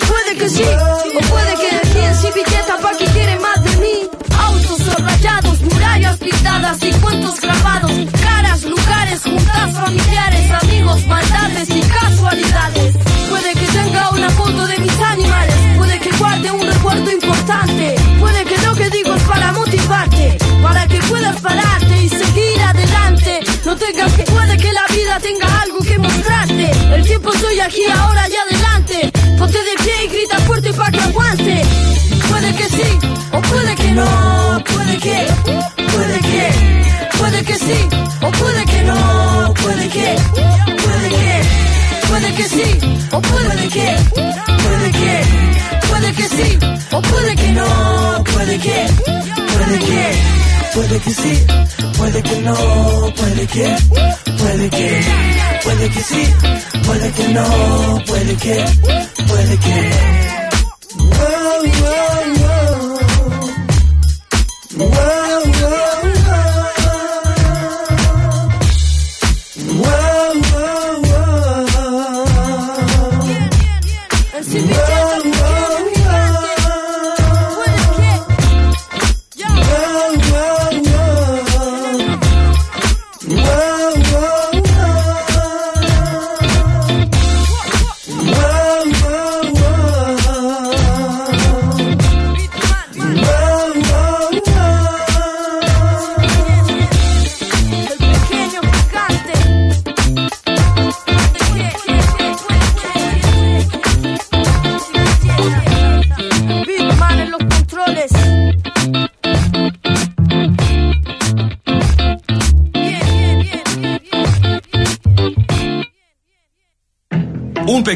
[0.09, 3.77] Puede que sí, o puede que le quien si piqueta pa' que quiere más de
[3.79, 4.11] mí.
[4.39, 12.95] Autos rayados, murallas pintadas y cuentos grabados, caras, lugares, juntas, familiares, amigos, maldades y casualidades.
[13.29, 18.00] Puede que tenga una foto de mis animales, puede que guarde un recuerdo importante.
[23.71, 26.73] No tengas que puede que la vida tenga algo que mostrarte.
[26.93, 29.13] El tiempo soy aquí, ahora y adelante.
[29.39, 31.63] Ponte de pie y grita fuerte para que aguante.
[32.29, 32.99] Puede que sí,
[33.31, 34.65] o puede que no.
[34.65, 35.27] Puede que,
[35.95, 37.89] puede que, puede que sí,
[38.21, 39.55] o puede que no.
[39.55, 40.17] Puede que,
[40.83, 42.79] puede que, puede que sí,
[43.13, 43.97] o puede que,
[44.65, 45.23] puede que,
[45.89, 46.59] puede que sí,
[46.91, 48.25] o puede que no.
[48.25, 49.40] Puede que
[49.71, 50.41] puede que.
[50.75, 51.47] Puede que sí,
[51.99, 52.55] puede que no,
[53.17, 53.77] puede que,
[54.39, 55.03] puede que,
[55.65, 56.23] puede que sí,
[56.87, 58.65] puede que no, puede que,
[59.27, 59.91] puede que.
[60.97, 62.61] Wow, wow, wow.
[64.79, 65.40] Wow,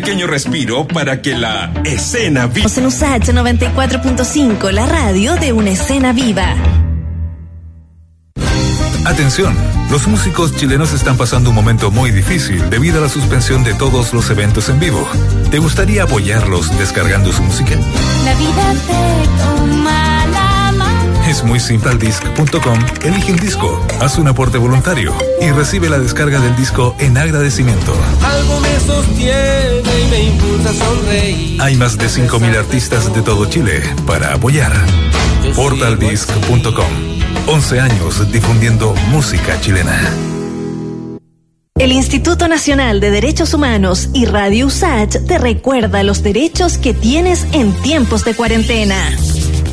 [0.01, 2.69] pequeño respiro para que la escena viva.
[2.77, 6.57] En USACH 94.5, la radio de una escena viva.
[9.07, 9.57] Atención,
[9.93, 14.13] los músicos chilenos están pasando un momento muy difícil debido a la suspensión de todos
[14.13, 15.07] los eventos en vivo.
[15.53, 17.77] ¿Te gustaría apoyarlos descargando su música?
[18.25, 19.54] La vida te.
[21.35, 25.99] Es muy simple al disc.com, elige un disco, haz un aporte voluntario y recibe la
[25.99, 27.92] descarga del disco en agradecimiento.
[28.23, 31.61] Algo me sostiene y me impulsa a sonreír.
[31.61, 34.73] Hay más de 5.000 artistas de todo Chile para apoyar.
[35.57, 40.09] Portaldisc.com 11 años difundiendo música chilena.
[41.77, 47.44] El Instituto Nacional de Derechos Humanos y Radio USACH te recuerda los derechos que tienes
[47.51, 48.94] en tiempos de cuarentena.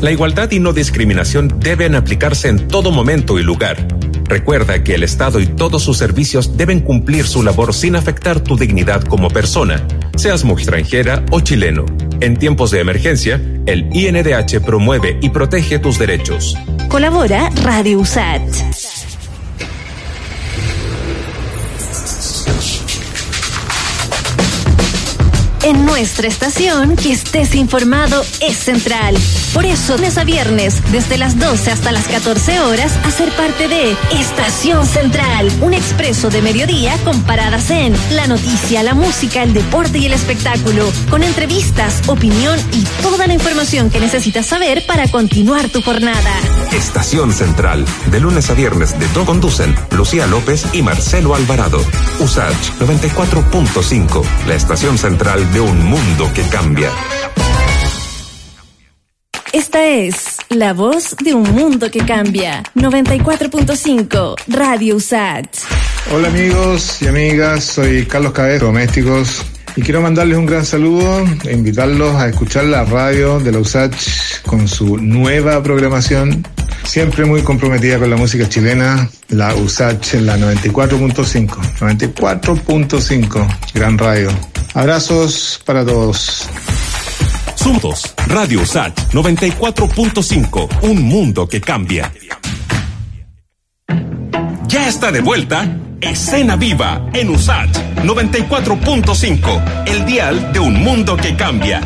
[0.02, 3.76] La igualdad y no discriminación deben aplicarse en todo momento y lugar.
[4.24, 8.56] Recuerda que el Estado y todos sus servicios deben cumplir su labor sin afectar tu
[8.56, 9.86] dignidad como persona,
[10.16, 11.86] seas mujer extranjera o chileno.
[12.20, 16.56] En tiempos de emergencia, el INDH promueve y protege tus derechos.
[16.88, 18.91] Colabora Radio USACH.
[25.64, 29.16] En nuestra estación, que estés informado es central.
[29.54, 33.68] Por eso, lunes a viernes, desde las 12 hasta las 14 horas, a ser parte
[33.68, 39.54] de Estación Central, un expreso de mediodía con paradas en la noticia, la música, el
[39.54, 45.08] deporte y el espectáculo, con entrevistas, opinión y toda la información que necesitas saber para
[45.12, 46.40] continuar tu jornada.
[46.72, 51.78] Estación Central, de lunes a viernes de todo conducen Lucía López y Marcelo Alvarado.
[52.18, 56.90] USACH 94.5, la estación central de un mundo que cambia.
[59.52, 62.62] Esta es la voz de un mundo que cambia.
[62.74, 65.58] 94.5 Radio USACH.
[66.10, 69.44] Hola amigos y amigas, soy Carlos Cabeza, Domésticos,
[69.76, 74.42] y quiero mandarles un gran saludo e invitarlos a escuchar la radio de la USACH
[74.44, 76.46] con su nueva programación,
[76.84, 84.30] siempre muy comprometida con la música chilena, la USACH en la 94.5, 94.5, gran radio.
[84.74, 86.48] Abrazos para todos.
[87.54, 92.12] Sumtos, Radio USACH 94.5, un mundo que cambia.
[94.68, 95.66] Ya está de vuelta
[96.00, 101.80] Escena Viva en USACH 94.5, el dial de un mundo que cambia.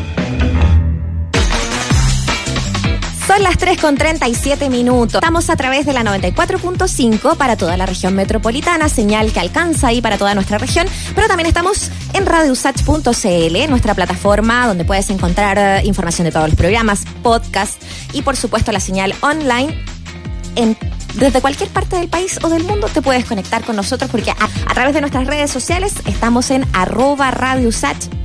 [3.27, 5.15] Son las 3 con 37 minutos.
[5.15, 10.01] Estamos a través de la 94.5 para toda la región metropolitana, señal que alcanza ahí
[10.01, 15.81] para toda nuestra región, pero también estamos en radiosach.cl, nuestra plataforma donde puedes encontrar eh,
[15.85, 19.77] información de todos los programas, podcasts y por supuesto la señal online
[20.55, 20.77] en
[21.17, 24.73] desde cualquier parte del país o del mundo te puedes conectar con nosotros porque a,
[24.73, 27.69] través de nuestras redes sociales estamos en arroba Radio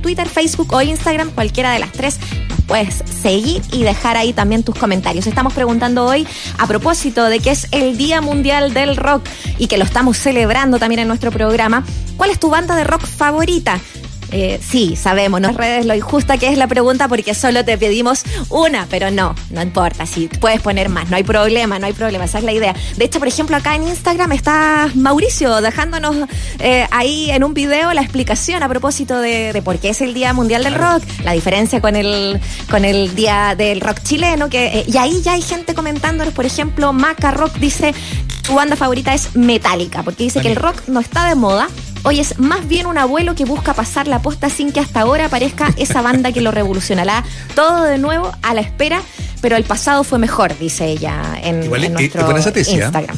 [0.01, 2.19] Twitter, Facebook o Instagram, cualquiera de las tres.
[2.67, 5.27] Puedes seguir y dejar ahí también tus comentarios.
[5.27, 6.27] Estamos preguntando hoy
[6.57, 9.27] a propósito de que es el Día Mundial del Rock
[9.57, 11.83] y que lo estamos celebrando también en nuestro programa.
[12.15, 13.79] ¿Cuál es tu banda de rock favorita?
[14.35, 15.51] Eh, sí, sabemos, ¿no?
[15.51, 19.61] Redes lo injusta que es la pregunta porque solo te pedimos una, pero no, no
[19.61, 22.75] importa, si puedes poner más, no hay problema, no hay problema, esa es la idea.
[22.97, 26.15] De hecho, por ejemplo, acá en Instagram está Mauricio dejándonos
[26.57, 30.15] eh, ahí en un video la explicación a propósito de, de por qué es el
[30.15, 34.79] Día Mundial del Rock, la diferencia con el, con el Día del Rock chileno, que,
[34.79, 37.93] eh, y ahí ya hay gente comentándonos, por ejemplo, Maca Rock dice,
[38.41, 41.67] tu banda favorita es Metallica, porque dice que el rock no está de moda,
[42.05, 45.25] Hoy es más bien un abuelo que busca pasar la posta sin que hasta ahora
[45.25, 47.23] aparezca esa banda que lo revolucionará.
[47.55, 49.01] Todo de nuevo a la espera,
[49.41, 52.39] pero el pasado fue mejor, dice ella en, Igual en es- nuestro ¿ah?
[52.85, 53.17] Instagram.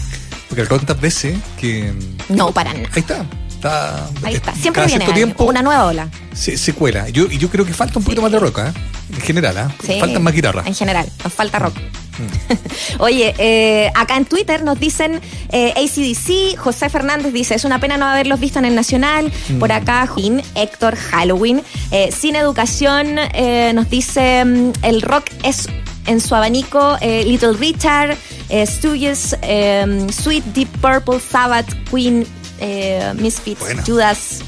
[0.50, 1.94] Porque tantas veces que.
[2.30, 2.88] No, para nada.
[2.94, 3.26] Ahí está.
[3.66, 4.51] Está, Ahí está.
[4.51, 6.07] eh, Siempre cada viene tiempo una nueva ola.
[6.34, 7.09] se, se cuela.
[7.09, 8.74] Yo, yo creo que falta un poquito más de rock, ¿ah?
[9.13, 9.72] En general, ¿ah?
[9.86, 10.66] Sí, Faltan más guitarras.
[10.68, 11.76] En general, nos falta rock.
[12.18, 12.53] Mm.
[12.99, 15.20] Oye, eh, acá en Twitter nos dicen
[15.51, 19.32] eh, ACDC, José Fernández dice, es una pena no haberlos visto en el Nacional.
[19.49, 19.59] Mm.
[19.59, 21.61] Por acá, Joaquín, Héctor, Halloween.
[21.91, 25.68] Eh, Sin Educación eh, nos dice, mm, el rock es
[26.07, 28.16] en su abanico eh, Little Richard,
[28.49, 32.26] eh, Stooges, eh, Sweet Deep Purple, Sabbath, Queen,
[32.60, 33.64] eh, Misfits.
[33.86, 34.39] Judas,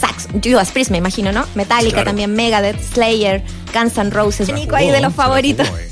[0.00, 1.46] Sax, Judas Priest, me imagino, ¿no?
[1.54, 2.06] Metallica Claro.
[2.10, 3.42] también, Megadeth, Slayer,
[3.74, 4.52] Guns N' Roses.
[4.52, 5.66] Nico ahí de los favoritos.
[5.68, 5.89] jugó, eh.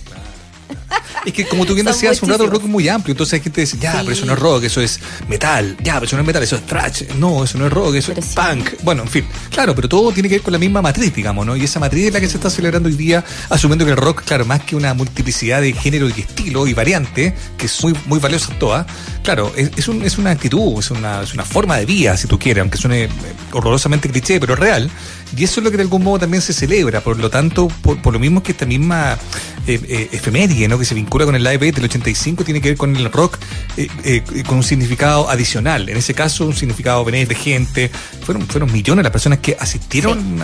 [1.25, 3.13] Es que como tú bien decías hace un rato, el rock es muy amplio.
[3.13, 3.99] Entonces hay gente que dice, ya, Sí.
[4.03, 5.77] pero eso no es rock, eso es metal.
[5.83, 7.03] Ya, pero eso no es metal, eso es thrash.
[7.19, 8.35] No, eso no es rock, eso Pero es sí.
[8.37, 8.71] punk.
[8.83, 9.25] Bueno, en fin.
[9.51, 11.57] Claro, pero todo tiene que ver con la misma matriz, digamos, ¿no?
[11.57, 14.23] Y esa matriz es la que se está celebrando hoy día, asumiendo que el rock,
[14.25, 18.19] claro, más que una multiplicidad de género y estilo y variante, que es muy, muy
[18.21, 18.87] valiosa todas,
[19.23, 22.27] claro, es, es, un- es una actitud, es una, es una forma de vida, si
[22.27, 23.09] tú quieres, aunque suene eh,
[23.53, 24.91] horrorosamente cliché, pero es real.
[25.37, 27.01] Y eso es lo que de algún modo también se celebra.
[27.01, 29.19] Por lo tanto, por, por lo mismo que esta misma
[29.67, 30.79] eh, eh, efeméride, ¿no?
[30.79, 33.39] Que se vincula con el Live Aid del 85, tiene que ver con el rock,
[33.77, 35.89] eh, eh, con un significado adicional.
[35.89, 37.91] En ese caso, un significado beneficente.
[38.23, 40.43] Fueron, fueron millones las personas que asistieron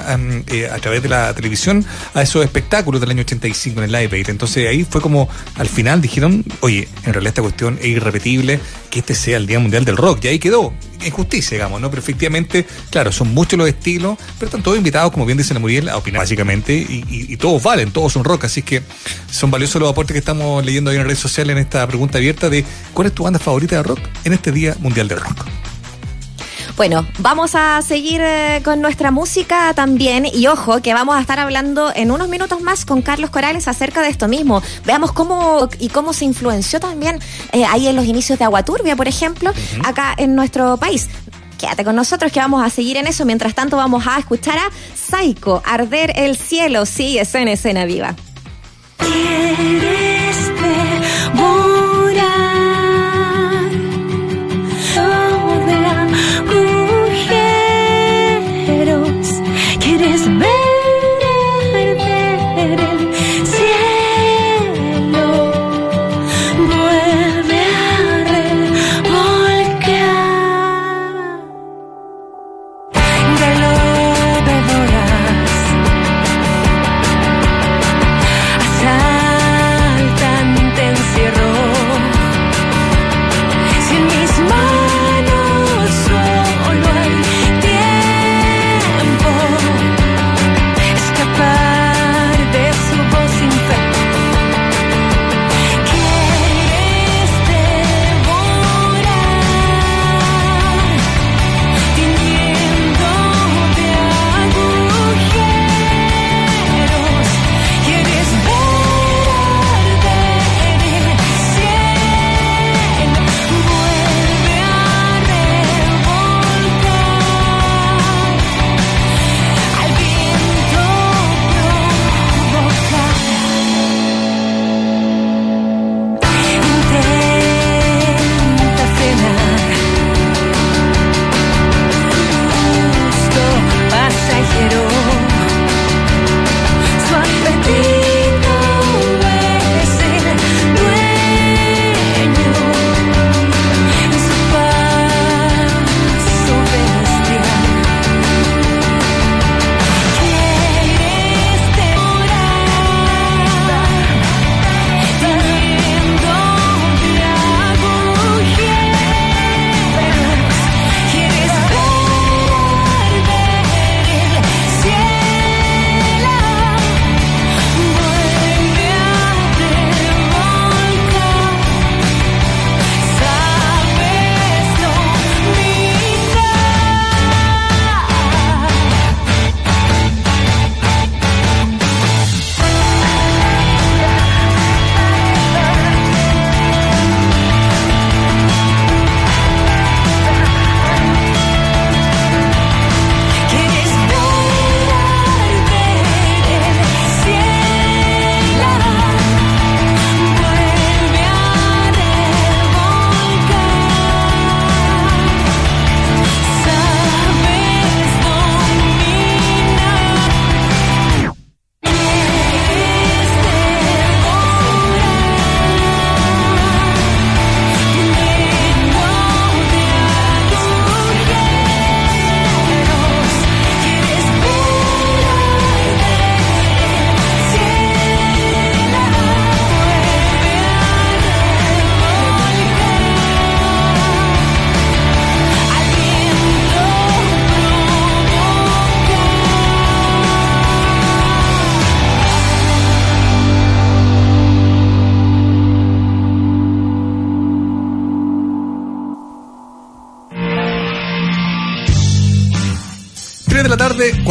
[0.48, 4.16] eh, a través de la televisión a esos espectáculos del año 85 en el Live
[4.16, 4.30] Aid.
[4.30, 8.60] Entonces ahí fue como, al final dijeron, oye, en realidad esta cuestión es irrepetible,
[8.90, 10.24] que este sea el Día Mundial del Rock.
[10.24, 10.72] Y ahí quedó,
[11.02, 11.90] en justicia, digamos, ¿no?
[11.90, 15.60] Pero efectivamente, claro, son muchos los estilos, pero están todos invitados, como bien dice la
[15.60, 18.82] Muriel, a opinar básicamente, y, y- y todos valen, todos son rock, así que
[19.30, 22.50] son valiosos los aportes que estamos leyendo ahí en redes sociales en esta pregunta abierta
[22.50, 25.44] de ¿cuál es tu banda favorita de rock en este Día Mundial del Rock?
[26.76, 31.38] Bueno, vamos a seguir eh, con nuestra música también y ojo que vamos a estar
[31.38, 34.60] hablando en unos minutos más con Carlos Corales acerca de esto mismo.
[34.84, 37.20] Veamos cómo y cómo se influenció también
[37.52, 39.52] eh, ahí en los inicios de Agua Turbia, por ejemplo,
[39.84, 41.08] acá en nuestro país.
[41.58, 43.24] Quédate con nosotros que vamos a seguir en eso.
[43.24, 46.86] Mientras tanto vamos a escuchar a Psycho, Arder el Cielo.
[46.86, 48.14] Sí, es en escena viva.
[48.98, 50.04] Quieres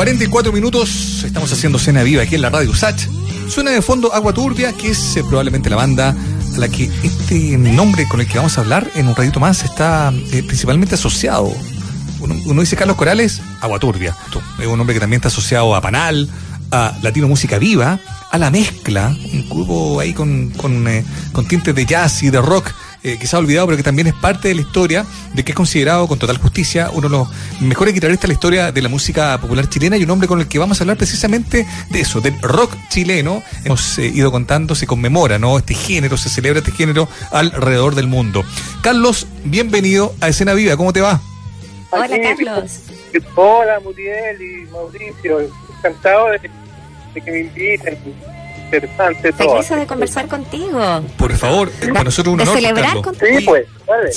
[0.04, 1.24] 44 minutos.
[1.24, 3.08] Estamos haciendo cena viva aquí en la radio USACH.
[3.48, 7.58] Suena de fondo Agua Turbia, que es eh, probablemente la banda a la que este
[7.58, 11.50] nombre con el que vamos a hablar en un ratito más está eh, principalmente asociado.
[12.20, 14.14] Uno, dice Carlos Corales, Agua Turbia.
[14.60, 16.30] Es un nombre que también está asociado a Panal,
[16.70, 17.98] a Latino Música Viva,
[18.30, 22.42] a La Mezcla, un grupo ahí con, con, eh, con tintes de jazz y de
[22.42, 22.70] rock
[23.04, 25.56] que se ha olvidado, pero que también es parte de la historia, de que es
[25.58, 27.28] considerado con total justicia uno de los
[27.64, 30.48] mejores guitarristas de la historia de la música popular chilena y un hombre con el
[30.48, 33.44] que vamos a hablar precisamente de eso, del rock chileno.
[33.64, 35.58] Hemos eh, ido contando, se conmemora, ¿no?
[35.58, 38.44] Este género, se celebra este género alrededor del mundo.
[38.82, 41.20] Carlos, bienvenido a Escena Viva, ¿cómo te va?
[41.92, 42.72] Hola, Carlos.
[43.36, 45.40] Hola, Muriel y Mauricio.
[45.78, 46.40] Encantado de,
[47.14, 47.98] de que me inviten.
[48.66, 49.62] Interesante todo.
[49.62, 50.80] Feliz de conversar contigo.
[51.18, 52.56] Por favor, para nosotros un De honor.
[52.56, 53.04] celebrar Carlos.
[53.04, 53.38] contigo.
[53.40, 54.12] Sí, pues, vale.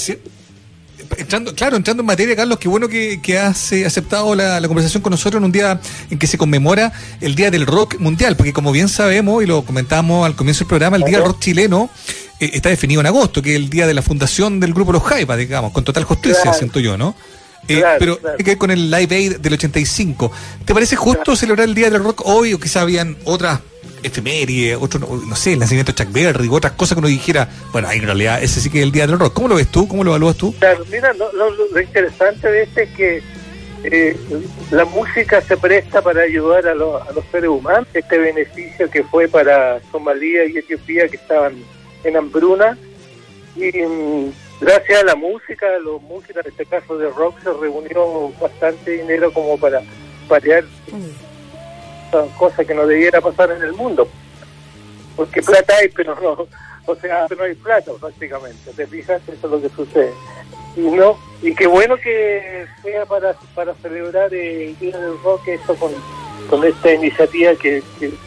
[1.19, 4.69] Entrando, claro, entrando en materia, Carlos, qué bueno que, que has eh, aceptado la, la
[4.69, 8.37] conversación con nosotros en un día en que se conmemora el Día del Rock Mundial,
[8.37, 11.41] porque como bien sabemos, y lo comentamos al comienzo del programa, el Día del Rock
[11.41, 11.91] chileno
[12.41, 15.03] eh, está definido en agosto, que es el día de la fundación del grupo Los
[15.03, 16.59] Jaivas, digamos, con total justicia, Claro.
[16.59, 17.15] siento yo, ¿no?
[17.69, 18.37] Eh, Claro, pero claro.
[18.37, 20.31] tiene que ver con el Live Aid del 85.
[20.65, 23.61] ¿Te parece justo celebrar el Día del Rock hoy o quizá habían otras
[24.03, 27.89] efemérides, otro, no, sé, el nacimiento de Chuck Berry, otras cosas que uno dijera, bueno,
[27.89, 29.33] ahí en realidad ese sí que es el Día del Rock.
[29.35, 29.89] ¿Cómo lo ves tú?
[29.89, 30.55] ¿Cómo lo evalúas tú?
[30.59, 33.23] Claro, mira, lo, lo- lo interesante de este es que
[33.85, 34.17] eh,
[34.71, 37.87] la música se presta para ayudar a, los- a los seres humanos.
[37.95, 41.55] Este beneficio que fue para Somalia y Etiopía que estaban
[42.05, 42.77] en hambruna.
[43.57, 48.31] Y mm, gracias a la música, los músicos, en este caso de rock, se reunió
[48.41, 49.83] bastante dinero como para
[50.29, 50.65] paliar
[52.09, 54.09] esas cosas que no debiera pasar en el mundo.
[55.17, 56.47] Porque plata hay, pero no,
[56.87, 58.71] o sea, no hay plata prácticamente.
[58.75, 59.23] ¿Te fijas?
[59.27, 60.13] Eso es lo que sucede.
[60.77, 65.49] Y no, y qué bueno que sea para, para celebrar eh, el Día del Rock
[65.49, 65.91] esto con,
[66.51, 67.83] con esta iniciativa que,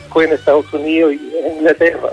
[0.10, 2.10] fue en Estados Unidos y en Inglaterra.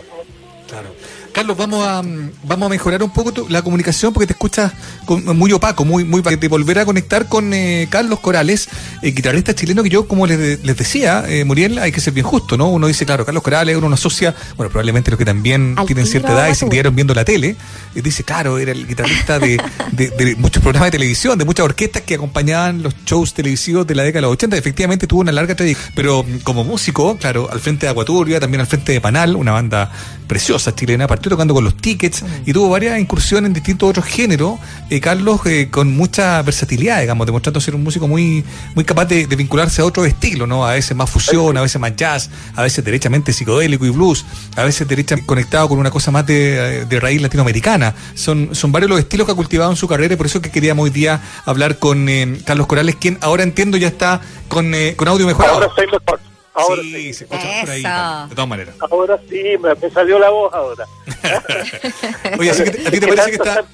[0.68, 0.88] Claro.
[1.36, 4.72] Carlos, vamos a mm, vamos a mejorar un poco tu- la comunicación porque te escuchas
[5.04, 8.70] con- muy opaco, muy muy para te volver a conectar con eh, Carlos Corales,
[9.02, 12.14] eh, guitarrista chileno que yo como les, de- les decía, eh, Muriel, hay que ser
[12.14, 12.68] bien justo, ¿no?
[12.70, 16.06] Uno dice, claro, Carlos Corales, uno lo asocia, bueno, probablemente los que también Al tienen
[16.06, 17.54] cierta edad y se criaron viendo la tele,
[17.94, 19.60] eh, dice, claro, era el guitarrista de,
[19.92, 23.94] de- de muchos programas de televisión, de muchas orquestas que acompañaban los shows televisivos de
[23.94, 27.50] la década de los 80, efectivamente tuvo una larga trayectoria, pero mm, como músico, claro,
[27.52, 29.92] al frente de Aguaturbia, también al frente de Panal, una banda
[30.26, 34.58] preciosa chilena, partió tocando con los tickets y tuvo varias incursiones en distintos otros géneros,
[34.90, 39.26] eh, Carlos, eh, con mucha versatilidad, digamos, demostrando ser un músico muy, muy capaz de,
[39.26, 40.66] vincularse a otros estilos, ¿no?
[40.66, 44.24] A veces más fusión, a veces más jazz, a veces derechamente psicodélico y blues,
[44.56, 47.94] a veces derechamente conectado con una cosa más de, de raíz latinoamericana.
[48.14, 50.50] Son, son varios los estilos que ha cultivado en su carrera y por eso que
[50.50, 54.94] queríamos hoy día hablar con eh, Carlos Corales, quien ahora entiendo ya está con, eh,
[54.96, 55.54] con audio mejorado.
[55.54, 56.25] Ahora mejor.
[56.56, 57.14] Ahora sí, sí.
[57.14, 58.74] se escucha por ahí, de todas maneras.
[58.90, 60.86] Ahora sí, me, me salió la voz ahora.
[62.38, 63.64] Oye, así que a ti te parece que está...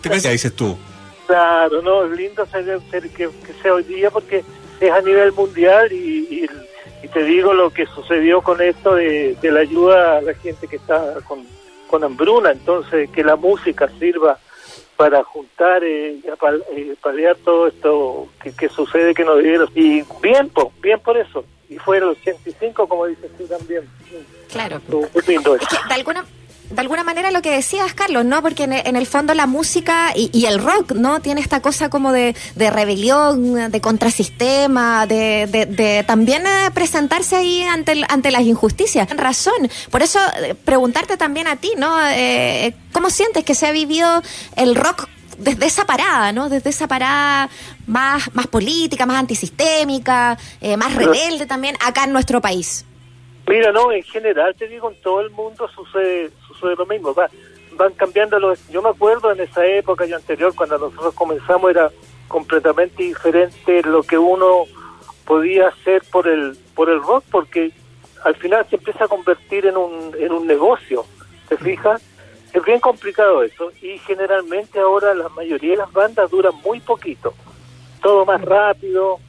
[0.00, 0.28] ¿Te parece?
[0.28, 0.78] Ya dices tú.
[1.26, 4.44] Claro, no, es lindo ser, ser que, que sea hoy día porque
[4.80, 6.50] es a nivel mundial y, y,
[7.02, 10.66] y te digo lo que sucedió con esto de, de la ayuda a la gente
[10.66, 11.46] que está con,
[11.86, 14.38] con hambruna, entonces que la música sirva
[14.96, 16.18] para juntar eh,
[16.76, 19.68] y eh, paliar todo esto que, que sucede que no debieron.
[19.74, 21.44] Y bien, po, bien por eso.
[21.70, 23.88] Y fue el 85, como dices tú también.
[24.52, 24.82] Claro.
[24.88, 25.66] Muy lindo eso.
[25.88, 26.26] de alguna
[26.68, 28.42] de alguna manera lo que decías, Carlos, ¿no?
[28.42, 31.18] Porque en, el fondo la música y, y el rock, ¿no?
[31.20, 37.34] Tiene esta cosa como de, de rebelión, de contrasistema, de, de, de también eh, presentarse
[37.34, 39.08] ahí ante, el- ante las injusticias.
[39.16, 39.68] Razón.
[39.90, 41.92] Por eso, eh, preguntarte también a ti, ¿no?
[42.10, 44.22] Eh, ¿Cómo sientes que se ha vivido
[44.54, 45.08] el rock
[45.40, 46.48] desde esa parada, ¿no?
[46.48, 47.48] Desde esa parada
[47.86, 52.86] más, más política, más antisistémica, eh, más rebelde también acá en nuestro país.
[53.48, 57.14] Mira, no, en general te digo, en todo el mundo sucede sucede lo mismo.
[57.14, 57.28] Va,
[57.72, 58.68] van cambiando los...
[58.68, 61.90] Yo me acuerdo en esa época y anterior, cuando nosotros comenzamos, era
[62.28, 64.66] completamente diferente lo que uno
[65.24, 67.72] podía hacer por el por el rock, porque
[68.24, 71.04] al final se empieza a convertir en un, en un negocio,
[71.48, 72.02] ¿te fijas?
[72.52, 77.32] Es bien complicado eso y generalmente ahora la mayoría de las bandas duran muy poquito,
[78.02, 79.20] todo más rápido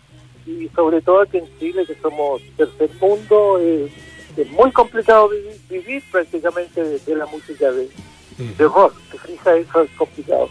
[0.46, 6.04] y sobre todo aquí en Chile que somos tercer mundo es muy complicado vivir, vivir
[6.12, 7.90] prácticamente de, de la música de,
[8.38, 9.56] de rock, ¿te fijas?
[9.58, 10.50] Eso es complicado.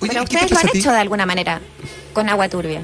[0.00, 1.60] Oye, Pero ¿y qué te ustedes lo han hecho de alguna manera
[2.12, 2.82] con agua turbia.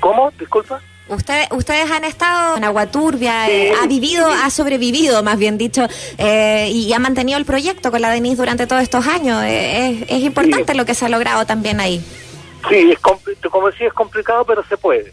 [0.00, 0.30] ¿Cómo?
[0.38, 0.80] Disculpa.
[1.06, 5.86] Ustedes, ustedes han estado en agua turbia, eh, ha vivido, ha sobrevivido, más bien dicho,
[6.16, 9.42] eh, y ha mantenido el proyecto con la Denise durante todos estos años.
[9.44, 10.78] Eh, es, es importante Sí.
[10.78, 12.02] lo que se ha logrado también ahí.
[12.70, 12.98] Sí, es
[13.50, 15.12] como decía, es complicado, pero se puede.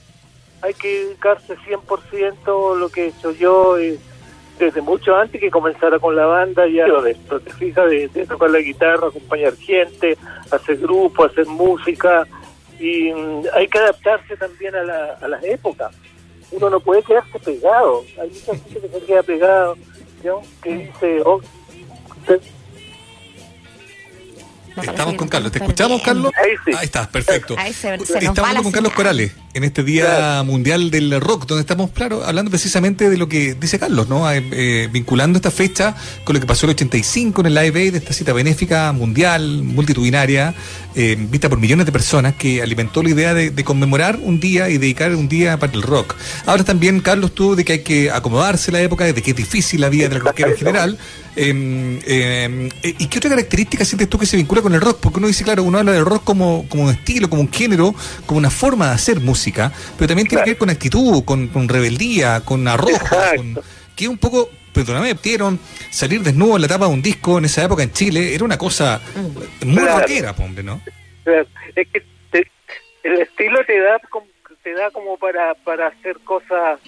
[0.61, 3.97] hay que dedicarse 100% lo que he hecho yo eh,
[4.59, 8.25] desde mucho antes que comenzara con la banda ya de esto, te fijas, de, de
[8.27, 10.17] tocar la guitarra, acompañar gente,
[10.51, 12.25] hacer grupo, hacer música
[12.81, 15.95] y mm, hay que adaptarse también a, la, a las épocas.
[16.51, 19.77] Uno no puede quedarse pegado, hay mucha gente que se queda pegado,
[20.23, 20.41] ¿no?
[20.61, 21.39] que dice, oh,
[24.81, 25.51] Estamos con Carlos.
[25.51, 26.31] ¿Te escuchamos, Carlos?
[26.37, 26.71] Ahí sí.
[26.77, 27.55] Ahí estás, perfecto.
[27.57, 28.93] Ahí se, se Estamos con Carlos.
[28.93, 33.53] Corales en este Día Mundial del Rock, donde estamos, claro, hablando precisamente de lo que
[33.53, 34.29] dice Carlos, ¿no?
[34.31, 37.95] Eh, eh, vinculando esta fecha con lo que pasó el 85 en el Live Aid,
[37.95, 40.53] esta cita benéfica mundial, multitudinaria,
[40.95, 44.69] eh, vista por millones de personas, que alimentó la idea de, de conmemorar un día
[44.69, 46.15] y dedicar un día para el rock.
[46.45, 49.81] Ahora también, Carlos, tú de que hay que acomodarse la época, de que es difícil
[49.81, 50.97] la vida del rockero en general.
[51.35, 54.97] Eh, eh, ¿Y qué otra característica sientes tú que se vincula con el rock?
[54.99, 57.95] Porque uno dice, claro, uno habla del rock como, como un estilo, como un género,
[58.25, 59.40] como una forma de hacer música,
[59.97, 63.59] pero también tiene que ver con actitud, con, con rebeldía, con arrojo, con,
[63.95, 67.63] que un poco, perdóname, pidieron salir desnudo en la tapa de un disco en esa
[67.63, 69.01] época en Chile, era una cosa
[69.65, 69.99] muy Claro.
[69.99, 70.81] rockera, hombre, ¿no?
[71.75, 72.47] Es que te-
[73.03, 74.27] el estilo te da como,
[74.63, 76.79] te da como para, para hacer cosas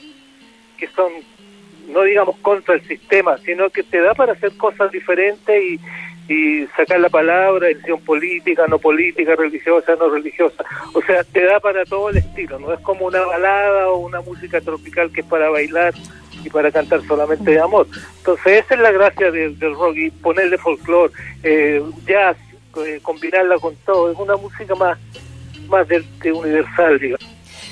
[0.78, 1.12] que son,
[1.90, 5.80] no digamos contra el sistema, sino que te da para hacer cosas diferentes y,
[6.28, 10.64] y sacar la palabra, decisión política, no política, religiosa, no religiosa.
[10.94, 14.22] O sea, te da para todo el estilo, no es como una balada o una
[14.22, 15.94] música tropical que es para bailar
[16.44, 17.88] y para cantar solamente de amor.
[18.18, 21.14] Entonces esa es la gracia del, del rock y ponerle folclore,
[21.44, 22.38] eh, jazz,
[22.86, 24.98] eh, combinarla con todo, es una música más
[25.68, 27.26] más de universal, digamos.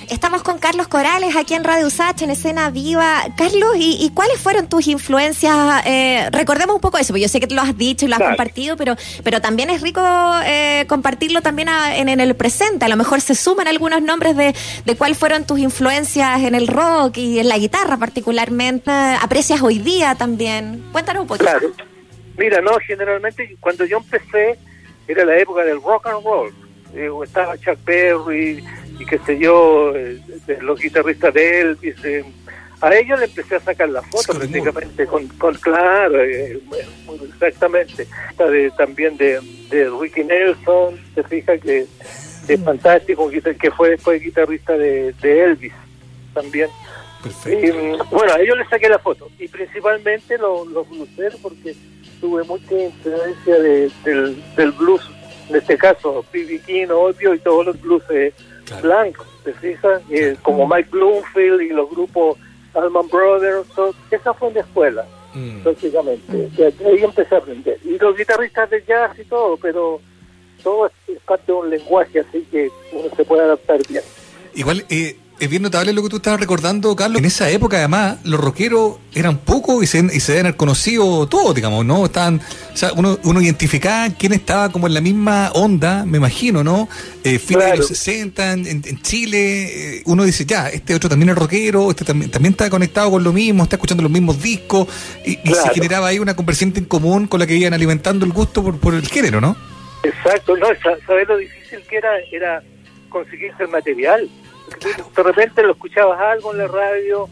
[0.10, 3.24] Estamos con Carlos Corales aquí en Radio Usach, en Escena Viva.
[3.38, 5.56] Carlos, ¿y, y cuáles fueron tus influencias?
[5.86, 8.20] Eh, recordemos un poco eso, porque yo sé que lo has dicho y lo has
[8.20, 8.36] Claro.
[8.36, 10.02] compartido, pero, pero también es rico
[10.46, 12.86] eh, compartirlo también a- en, en el presente.
[12.86, 14.54] A lo mejor se suman algunos nombres de,
[14.86, 18.92] de cuáles fueron tus influencias en el rock y en la guitarra particularmente.
[18.92, 20.84] ¿Aprecias hoy día también?
[20.92, 21.46] Cuéntanos un poquito.
[21.46, 21.72] Claro.
[22.38, 24.58] Mira, no, generalmente cuando yo empecé
[25.08, 26.54] era la época del rock and roll.
[26.94, 28.64] Eh, estaba Chuck Berry
[29.02, 31.96] y qué sé yo, eh, de los guitarristas de Elvis.
[32.06, 32.24] eh,
[32.82, 36.60] a ellos le empecé a sacar la foto prácticamente con, con claro, eh,
[37.30, 38.08] exactamente.
[38.38, 39.40] De- también de,
[39.70, 41.86] de Ricky Nelson, se fija que
[42.48, 45.74] es fantástico, un guitar- que fue después guitarrista de, de Elvis
[46.34, 46.70] también.
[47.46, 51.76] Y, mm, bueno, a ellos les saqué la foto y principalmente los, los blueseros porque
[52.20, 55.08] tuve mucha influencia de- del, del blues,
[55.50, 56.60] en este caso B.B.
[56.66, 58.34] King, obvio, y todos los blues eh,
[58.82, 60.02] blancos, ¿te fijas?
[60.10, 62.38] Eh, como Mike Bloomfield y los grupos
[62.74, 65.06] Allman Brothers, so- esa fue mi escuela,
[65.64, 66.50] prácticamente.
[66.56, 67.78] De de ahí empecé a aprender.
[67.84, 70.00] Y los guitarristas de jazz y todo, pero
[70.64, 74.04] todo es, es parte de un lenguaje, así que uno se puede adaptar bien.
[74.54, 77.18] Igual, eh, es bien notable lo que tú estabas recordando, Carlos.
[77.20, 81.56] En esa época, además, los rockeros eran pocos y se, y se deben conocido todos,
[81.56, 82.06] digamos, ¿no?
[82.06, 82.40] Estaban,
[82.74, 86.88] o sea, uno, uno identificaba quién estaba como en la misma onda, me imagino, ¿no?
[87.24, 91.30] Eh, fines de los 60, en, en Chile, eh, uno dice, ya, este otro también
[91.30, 94.88] es rockero, este también, también está conectado con lo mismo, está escuchando los mismos discos,
[95.26, 98.32] y, y se generaba ahí una conversación en común con la que iban alimentando el
[98.32, 99.58] gusto por, por el género, ¿no?
[100.04, 102.10] Exacto, no, sa- ¿sabes lo difícil que era?
[102.32, 102.64] Era
[103.10, 104.30] conseguirse el material.
[105.16, 107.30] De repente lo escuchabas algo en la radio,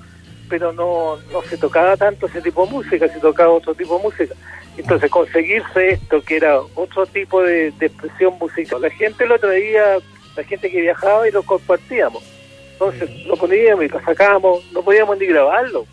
[0.50, 4.04] pero no, no se tocaba tanto ese tipo de música, se tocaba otro tipo de
[4.04, 4.36] música.
[4.78, 9.98] Entonces conseguirse esto, que era otro tipo de, de expresión musical, la gente lo traía,
[10.36, 12.24] la gente que viajaba y lo compartíamos.
[12.74, 15.86] Entonces lo poníamos y lo sacábamos, no podíamos ni grabarlo.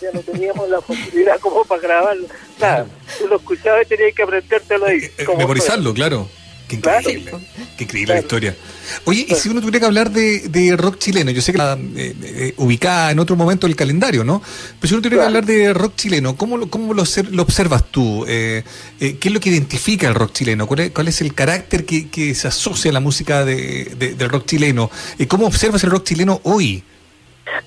[0.00, 2.26] Ya no teníamos la posibilidad como para grabarlo.
[2.60, 2.86] Nada,
[3.18, 4.98] tú lo escuchabas y tenías que aprendértelo ahí.
[5.18, 6.28] Eh, como memorizarlo, claro.
[6.76, 7.10] Qué Claro.
[7.10, 7.32] increíble.
[7.76, 8.56] Qué increíble la historia.
[9.04, 11.74] Oye, y si uno tuviera que hablar de, de rock chileno, yo sé que está
[11.96, 14.40] eh, eh, ubicada en otro momento del calendario, ¿no?
[14.80, 17.42] Pero si uno tuviera que hablar de rock chileno, ¿cómo lo, cómo lo, obser- lo
[17.42, 18.24] observas tú?
[18.26, 18.62] Eh,
[19.00, 20.66] eh, ¿Qué es lo que identifica el rock chileno?
[20.66, 24.14] ¿Cuál es, cuál es el carácter que, que se asocia a la música de, de-
[24.14, 24.90] del rock chileno?
[25.28, 26.82] ¿Cómo observas el rock chileno hoy?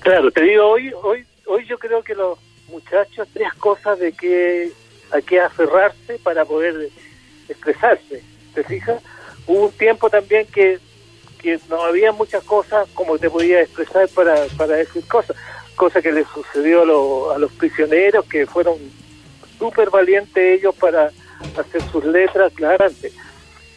[0.00, 2.38] Claro, te digo, hoy, hoy, hoy yo creo que los
[2.68, 4.70] muchachos, tres cosas de que
[5.12, 6.88] a qué aferrarse para poder
[7.48, 8.22] expresarse,
[8.56, 9.02] ¿te fijas?
[9.46, 10.78] Hubo un tiempo también que,
[11.68, 15.36] no había muchas cosas como te podía expresar para, decir cosas,
[15.76, 18.74] cosa que le sucedió a, lo- a los prisioneros que fueron
[19.56, 21.12] súper valientes ellos para
[21.56, 23.12] hacer sus letras claramente.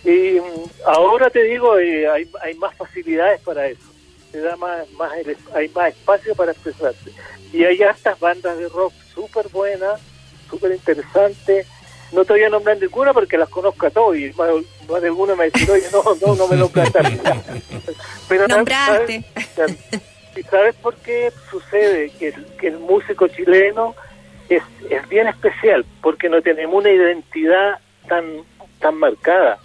[0.03, 3.89] Y mm, ahora te digo, eh, hay, hay más facilidades para eso
[4.31, 7.11] te da más, más el- hay más espacio para expresarse.
[7.51, 9.99] Y hay estas bandas de rock súper buenas,
[10.49, 11.67] súper interesantes.
[12.11, 14.49] No te voy a nombrar ninguna porque las conozco a todos y más,
[14.89, 17.05] más de alguna me dice, oye, no, no, no me nombras tal".
[18.27, 19.23] Pero no, Nombraste.
[19.55, 19.77] ¿sabes?
[20.49, 23.95] ¿Sabes por qué sucede que el, que el músico chileno
[24.47, 25.85] es, es bien especial?
[26.01, 28.25] Porque no tenemos una identidad tan,
[28.79, 29.59] tan marcada.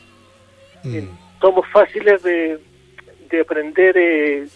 [0.84, 1.09] Eh,
[1.40, 2.59] somos fáciles de,
[3.30, 4.47] de aprender eh,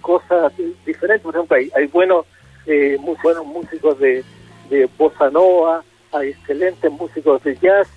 [0.00, 0.52] cosas
[0.86, 1.22] diferentes.
[1.22, 2.26] Por ejemplo, hay, hay buenos,
[2.66, 4.24] eh, muy buenos músicos de,
[4.70, 5.82] de bossa nova,
[6.14, 7.88] hay excelentes músicos de jazz,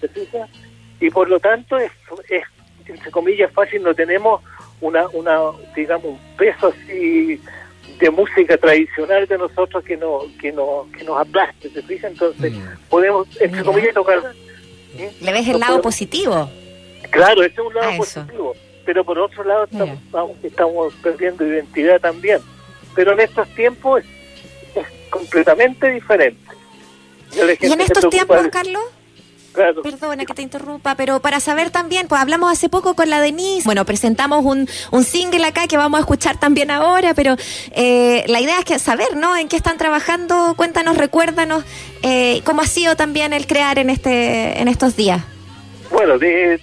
[0.00, 0.48] ¿te fijas?
[1.00, 1.90] Y por lo tanto es,
[2.28, 2.42] es
[2.86, 4.42] entre comillas, fácil, no tenemos
[4.80, 5.38] una, una
[5.76, 7.40] digamos, un peso así
[8.00, 12.12] de música tradicional de nosotros que no que no que nos aplaste, ¿te fijas?
[12.12, 12.52] Entonces
[12.88, 14.20] podemos, entre comillas, tocar...
[15.20, 16.50] ¿Le ves el No lado podemos- positivo?
[17.10, 18.54] Claro, ese es un lado positivo,
[18.84, 22.40] pero por otro lado estamos, vamos, estamos perdiendo identidad también.
[22.94, 26.47] Pero en estos tiempos es, es completamente diferente.
[27.32, 28.82] Y en estos tiempos, Carlos,
[29.52, 29.82] Claro.
[29.82, 33.64] Perdona que te interrumpa, pero para saber también, pues hablamos hace poco con la Denise,
[33.64, 37.34] bueno, presentamos un, un single acá que vamos a escuchar también ahora, pero
[37.72, 39.36] eh, la idea es que saber, ¿no?
[39.36, 41.64] En qué están trabajando, cuéntanos, recuérdanos
[42.02, 45.22] eh, cómo ha sido también el crear en este en estos días.
[45.90, 46.60] Bueno, de,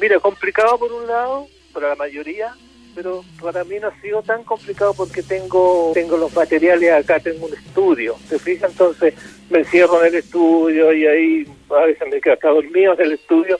[0.00, 2.54] mira, complicado por un lado, para la mayoría,
[2.94, 7.46] pero para mí no ha sido tan complicado porque tengo tengo los materiales acá, tengo
[7.46, 8.70] un estudio, ¿te fijas?
[8.72, 9.14] Entonces
[9.50, 13.12] me encierro en el estudio y ahí a veces me quedo hasta dormido en el
[13.12, 13.58] estudio,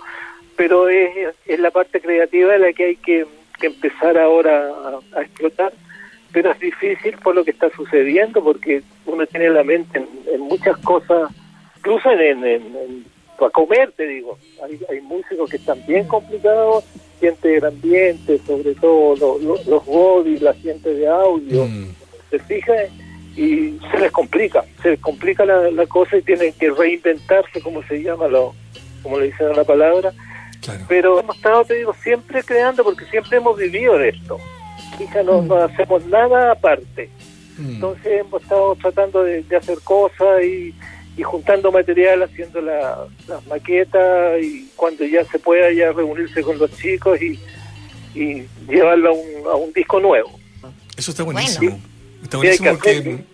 [0.56, 3.26] pero es, es la parte creativa la que hay que,
[3.60, 5.72] que empezar ahora a, a explotar,
[6.32, 10.76] pero es difícil por lo que está sucediendo porque uno tiene la mente en, muchas
[10.78, 11.30] cosas,
[11.78, 14.38] incluso en, en, en- para comer, te digo.
[14.62, 16.84] Hay, hay músicos que están bien complicados,
[17.22, 21.64] gente del ambiente, sobre todo lo- lo- los bodies, la gente de audio,
[22.30, 22.72] se fija
[23.36, 27.82] y se les complica, se les complica la, la cosa y tienen que reinventarse, como
[27.84, 28.54] se llama, lo,
[29.02, 30.12] como le dicen a la palabra.
[30.88, 34.38] Pero hemos estado, te digo, siempre creando porque siempre hemos vivido de esto.
[34.98, 37.08] Fija, no, no hacemos nada aparte.
[37.58, 40.74] Entonces hemos estado tratando de, de hacer cosas y,
[41.16, 46.58] y juntando material, haciendo la- las maquetas y cuando ya se pueda ya reunirse con
[46.58, 47.38] los chicos y,
[48.18, 50.38] y llevarlo a un, a un disco nuevo.
[50.96, 51.78] Eso está buenísimo.
[52.22, 53.24] Está Sí, hay buenísimo que porque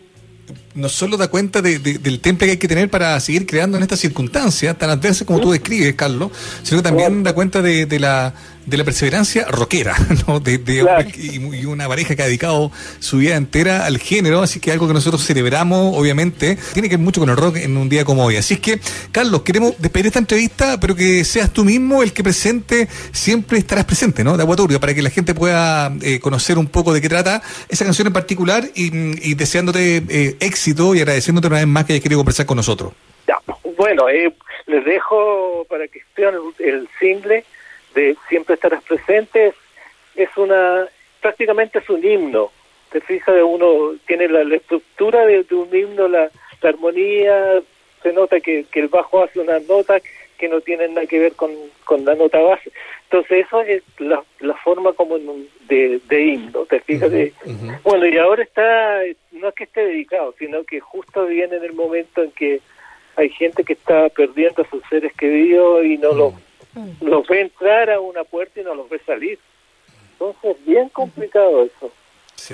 [0.74, 3.76] no solo da cuenta de- de- del temple que hay que tener para seguir creando
[3.76, 6.30] en estas circunstancias tan adversas como tú describes, Carlos,
[6.62, 8.32] sino que también da cuenta de, de la
[8.68, 9.94] de la perseverancia rockera,
[10.26, 10.40] ¿no?
[10.40, 10.84] De, de-
[11.16, 14.86] y, y una pareja que ha dedicado su vida entera al género, así que algo
[14.86, 18.24] que nosotros celebramos, obviamente, tiene que ver mucho con el rock en un día como
[18.24, 18.36] hoy.
[18.36, 18.80] Así es que,
[19.12, 23.84] Carlos, queremos despedir esta entrevista, pero que seas tú mismo el que presente, siempre estarás
[23.84, 24.36] presente, ¿no?
[24.36, 27.84] De Aguaturbio, para que la gente pueda eh, conocer un poco de qué trata esa
[27.84, 32.02] canción en particular y, y deseándote eh, éxito y agradeciéndote una vez más que hayas
[32.02, 32.92] querido conversar con nosotros.
[33.26, 33.36] Ya,
[33.76, 34.32] bueno, eh,
[34.66, 37.44] les dejo para que vean el, el single
[37.98, 39.52] de Siempre estarás presente.
[40.14, 40.86] Es una,
[41.20, 42.50] prácticamente es un himno.
[42.90, 46.30] Te fijas, uno tiene la, la estructura de, de un himno, la,
[46.62, 47.60] la armonía,
[48.02, 50.02] se nota que, que el bajo hace unas notas
[50.38, 51.50] que no tienen nada que ver con,
[51.84, 52.70] con la nota base.
[53.04, 55.18] Entonces eso es la, la forma como
[55.68, 57.10] de, de himno, te fijas.
[57.10, 57.32] de-
[57.82, 59.00] Bueno, y ahora está,
[59.32, 62.60] no es que esté dedicado, sino que justo viene en el momento en que
[63.16, 66.34] hay gente que está perdiendo a sus seres queridos y no los,
[67.00, 69.38] los ve entrar a una puerta y no los ve salir.
[70.12, 71.90] Entonces, bien complicado eso.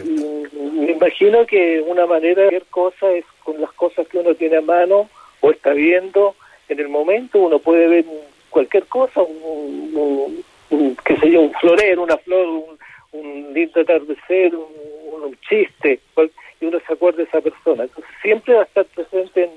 [0.02, 0.46] Y
[0.80, 4.56] me imagino que una manera de ver cosas es con las cosas que uno tiene
[4.56, 5.08] a mano
[5.40, 6.34] o está viendo
[6.68, 7.38] en el momento.
[7.38, 8.04] Uno puede ver
[8.50, 12.78] cualquier cosa, un, un- un- qué sé yo, un florero, una flor, un,
[13.12, 17.84] un lindo atardecer, un, un chiste, cual- y uno se acuerda de esa persona.
[17.84, 19.50] Entonces, siempre va a estar presente en,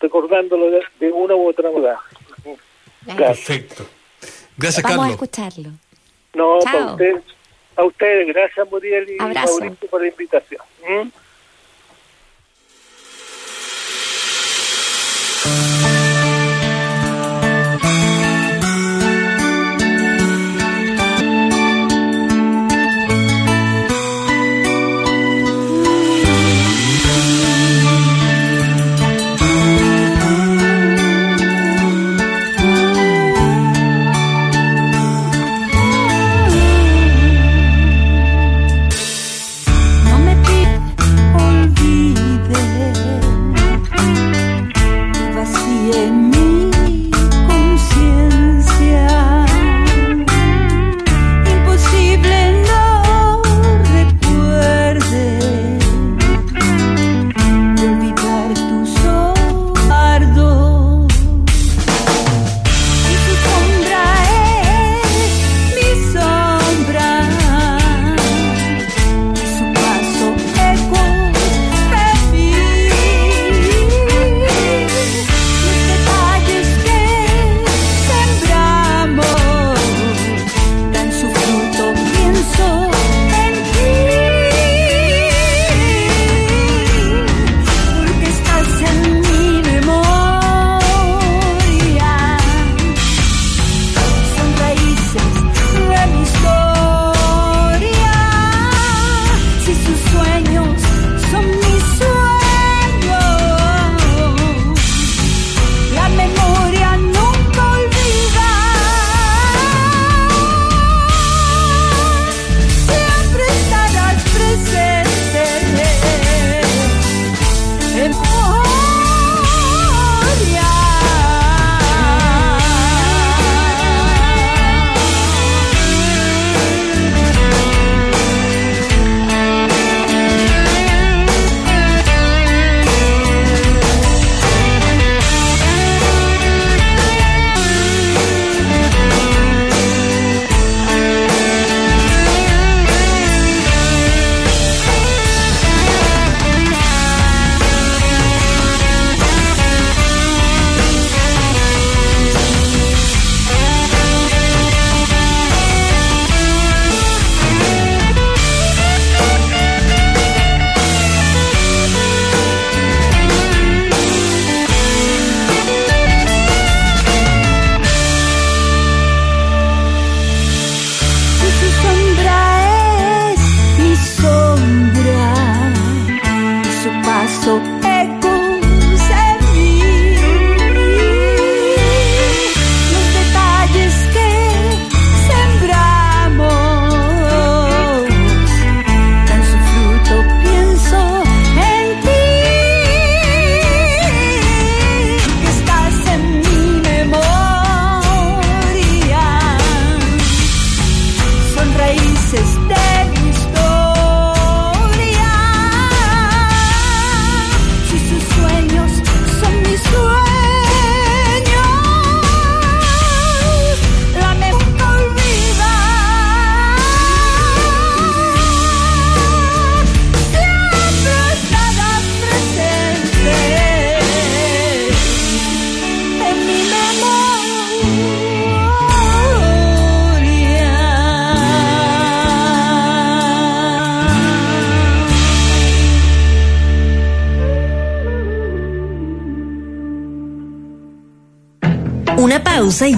[0.00, 1.98] recordándolo de, de una u otra manera.
[3.16, 3.84] Perfecto.
[4.58, 5.22] Gracias, Vamos a Carlos.
[5.22, 5.70] escucharlo.
[6.34, 6.72] No, Chao.
[6.72, 7.22] para ustedes,
[7.76, 9.58] a ustedes, gracias Muriel y Abrazo.
[9.60, 10.60] Mauricio por la invitación.
[10.88, 11.08] ¿Mm?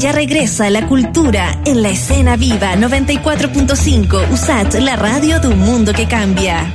[0.01, 5.93] Ya regresa la cultura en la escena viva 94.5 USAT, la radio de un mundo
[5.93, 6.73] que cambia.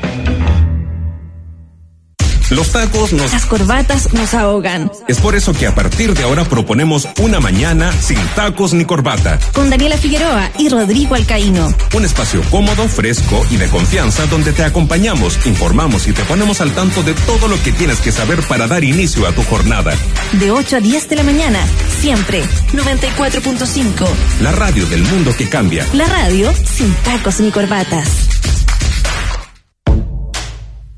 [2.52, 3.34] Los tacos nos...
[3.34, 4.92] Las corbatas nos ahogan.
[5.08, 9.40] Es por eso que a partir de ahora proponemos una mañana sin tacos ni corbata.
[9.54, 11.74] Con Daniela Figueroa y Rodrigo Alcaíno.
[11.96, 16.72] Un espacio cómodo, fresco y de confianza donde te acompañamos, informamos y te ponemos al
[16.74, 19.96] tanto de todo lo que tienes que saber para dar inicio a tu jornada.
[20.34, 21.60] De 8 a 10 de la mañana,
[22.00, 22.44] siempre
[22.74, 24.08] 94.5.
[24.42, 25.86] La radio del mundo que cambia.
[25.94, 28.55] La radio sin tacos ni corbatas.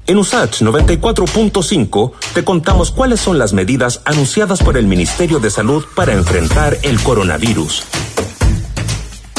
[0.10, 5.84] En USACH 94.5 te contamos cuáles son las medidas anunciadas por el Ministerio de Salud
[5.98, 7.84] para enfrentar el coronavirus.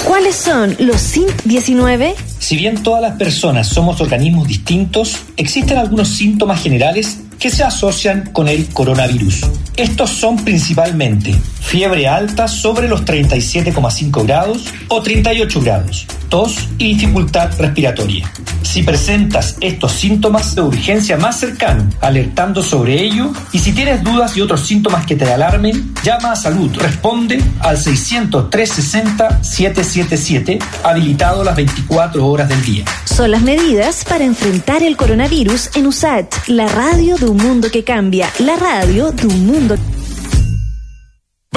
[0.05, 2.15] ¿Cuáles son los SINT-19?
[2.39, 8.31] Si bien todas las personas somos organismos distintos, existen algunos síntomas generales que se asocian
[8.33, 9.43] con el coronavirus.
[9.77, 17.51] Estos son principalmente fiebre alta sobre los 37,5 grados o 38 grados, tos y dificultad
[17.59, 18.29] respiratoria.
[18.63, 24.37] Si presentas estos síntomas de urgencia más cercano, alertando sobre ello, y si tienes dudas
[24.37, 26.71] y otros síntomas que te alarmen, llama a salud.
[26.77, 32.85] Responde al 600 360 777, habilitado las 24 horas del día.
[33.05, 37.85] Son las medidas para enfrentar el coronavirus en USAT, la radio de un mundo que
[37.85, 39.77] cambia, la radio de un mundo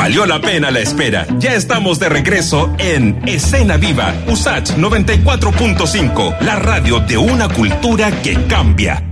[0.02, 1.28] Valió la pena la espera.
[1.38, 8.48] Ya estamos de regreso en Escena Viva, USACH 94.5, la radio de una cultura que
[8.48, 9.11] cambia.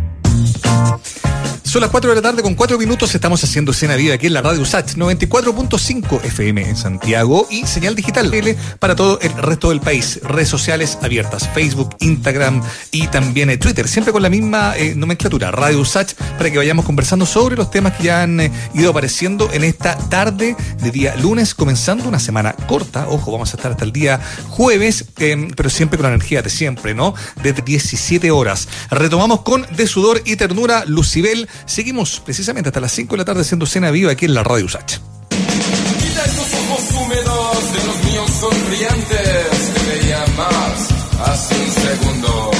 [1.70, 3.14] Son las 4 de la tarde con 4 minutos.
[3.14, 7.94] Estamos haciendo escena viva aquí en la radio USACH 94.5 FM en Santiago y señal
[7.94, 8.34] digital
[8.80, 10.20] para todo el resto del país.
[10.24, 13.88] Redes sociales abiertas: Facebook, Instagram y también eh, Twitter.
[13.88, 17.94] Siempre con la misma eh, nomenclatura, Radio USACH, para que vayamos conversando sobre los temas
[17.94, 22.54] que ya han eh, ido apareciendo en esta tarde de día lunes, comenzando una semana
[22.54, 23.08] corta.
[23.10, 26.50] Ojo, vamos a estar hasta el día jueves, eh, pero siempre con la energía de
[26.50, 27.14] siempre, ¿no?
[27.44, 28.68] Desde 17 horas.
[28.90, 31.48] Retomamos con De Sudor y Ternura, Lucibel.
[31.66, 34.66] Seguimos precisamente hasta las 5 de la tarde haciendo cena viva aquí en la Radio
[34.66, 34.98] USACH.
[35.30, 42.52] Quita esos ojos húmedos de los míos sonrientes Te veía más hace un segundo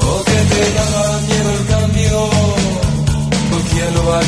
[0.00, 4.24] O que te daba miedo el cambio ¿O quién lo va a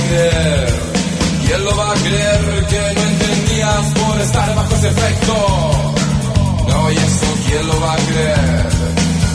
[1.66, 5.34] lo va a creer que no entendías por estar bajo ese efecto?
[6.68, 8.66] No, y eso ¿quién lo va a creer?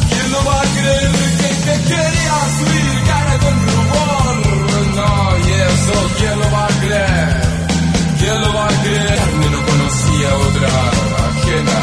[0.09, 1.30] ¿Quién lo va a creer
[5.81, 7.41] eso ¿quién lo va a creer?
[8.19, 9.17] ¿Quién lo va a creer?
[9.17, 10.69] Carne no conocía otra
[11.27, 11.77] ajena.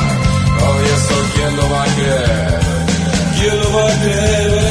[0.64, 2.60] Oh, eso, ¿quién lo va a creer?
[3.38, 4.67] ¿Quién lo va a creer?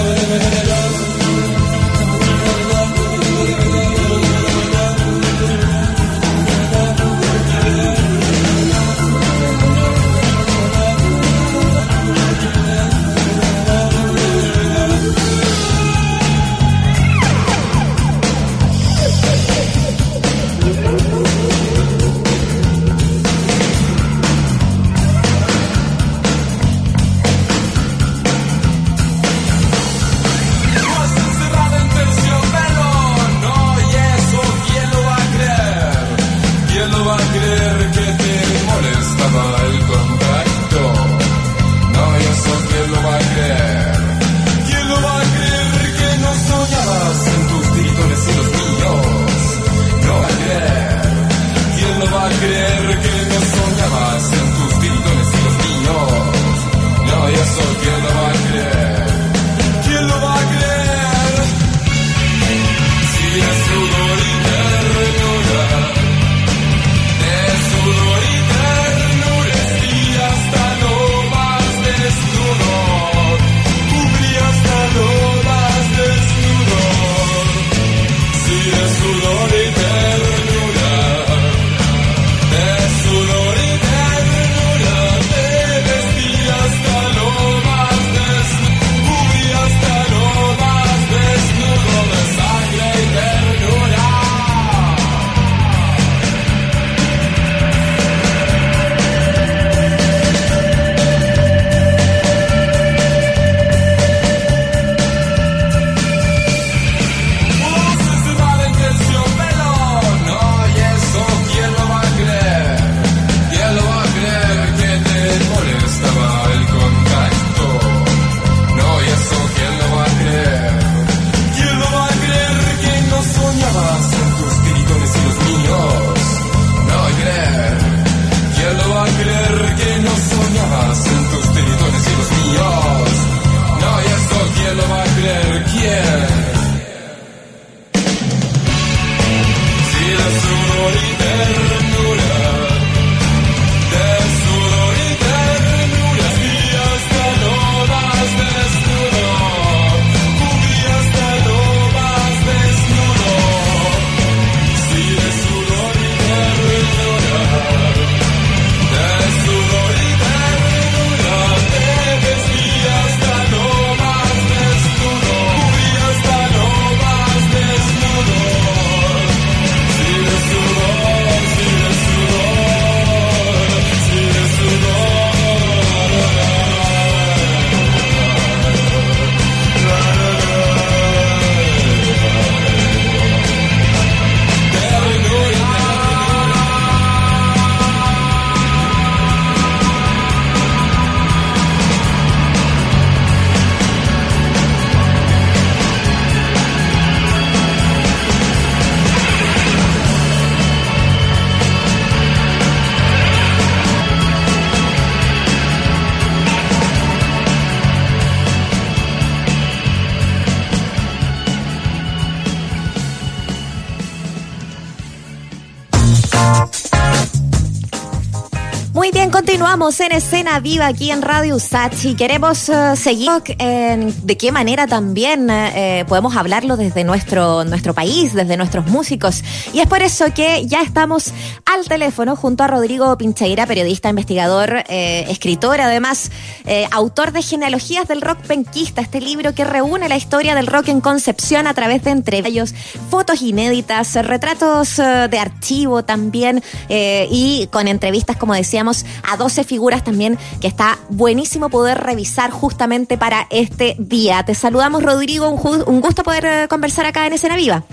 [219.87, 224.85] En escena viva aquí en Radio USACH y queremos eh, seguir en de qué manera
[224.85, 229.45] también eh, podemos hablarlo desde nuestro, nuestro país, desde nuestros músicos.
[229.73, 231.31] Y es por eso que ya estamos
[231.65, 236.31] al teléfono junto a Rodrigo Pincheira, periodista, investigador, eh, escritor, además
[236.67, 240.89] eh, autor de Genealogías del Rock Penquista, este libro que reúne la historia del rock
[240.89, 242.75] en Concepción a través de entrevistas,
[243.09, 249.63] fotos inéditas, retratos eh, de archivo también eh, y con entrevistas, como decíamos, a 12
[249.63, 254.43] figuras también, que está buenísimo poder revisar justamente para este día.
[254.43, 257.83] Te saludamos, Rodrigo, un, un gusto poder conversar acá en Escena Viva.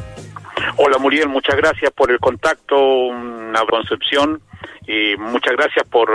[0.77, 4.41] Hola Muriel, muchas gracias por el contacto, una concepción
[4.87, 6.11] y muchas gracias por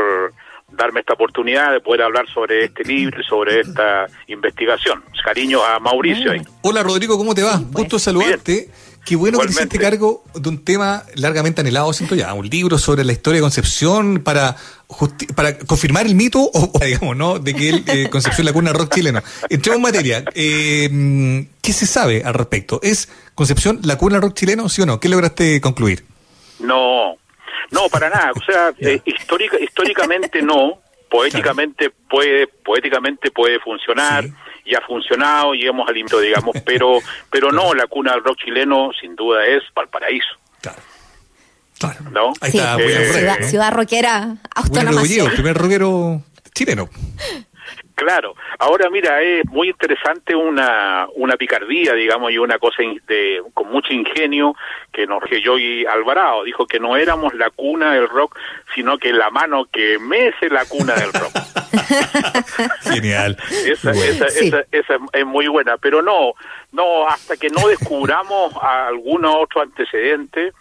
[0.71, 5.03] darme esta oportunidad de poder hablar sobre este libro y sobre esta investigación.
[5.23, 6.31] Cariño a Mauricio.
[6.31, 6.41] ahí.
[6.61, 7.61] Hola Rodrigo, ¿cómo te va?
[7.71, 8.69] Gusto saludarte.
[9.05, 12.77] Qué bueno que te hiciste cargo de un tema largamente anhelado, siento ya, un libro
[12.77, 14.55] sobre la historia de Concepción para
[14.87, 17.39] justi- para confirmar el mito o, o, digamos, ¿no?
[17.39, 19.21] De que el, eh, Concepción es la cuna rock chileno.
[19.49, 20.23] Entremos en materia.
[20.35, 22.79] Eh, ¿Qué se sabe al respecto?
[22.83, 24.99] ¿Es Concepción la cuna rock chileno, sí o no?
[24.99, 26.03] ¿Qué lograste concluir?
[26.59, 27.15] No,
[27.71, 28.31] no, para nada.
[28.35, 30.81] O sea, eh, histórica, históricamente no.
[31.09, 34.25] Poéticamente puede, poéticamente puede funcionar
[34.63, 36.99] y ha funcionado y hemos alimentado, digamos, pero,
[37.31, 40.27] pero no, la cuna del rock chileno sin duda es Valparaíso.
[42.11, 42.33] ¿No?
[42.41, 43.43] Ahí Sí, está, Eh, ciudad, ¿eh?
[43.43, 45.01] ciudad rockera autónoma.
[45.01, 46.21] El primer rockero
[46.53, 46.89] chileno.
[47.99, 53.69] Claro, ahora mira, es muy interesante una, una picardía, digamos, y una cosa de, con
[53.69, 54.55] mucho ingenio
[54.93, 58.39] que nos yo y Alvarado dijo que no éramos la cuna del rock,
[58.73, 61.33] sino que la mano que mece la cuna del rock.
[62.83, 63.37] Genial.
[63.65, 64.13] Esa, Bueno.
[64.13, 64.47] esa, Sí.
[64.47, 66.33] esa, esa es muy buena, pero no,
[66.71, 70.53] no, hasta que no descubramos algún otro antecedente,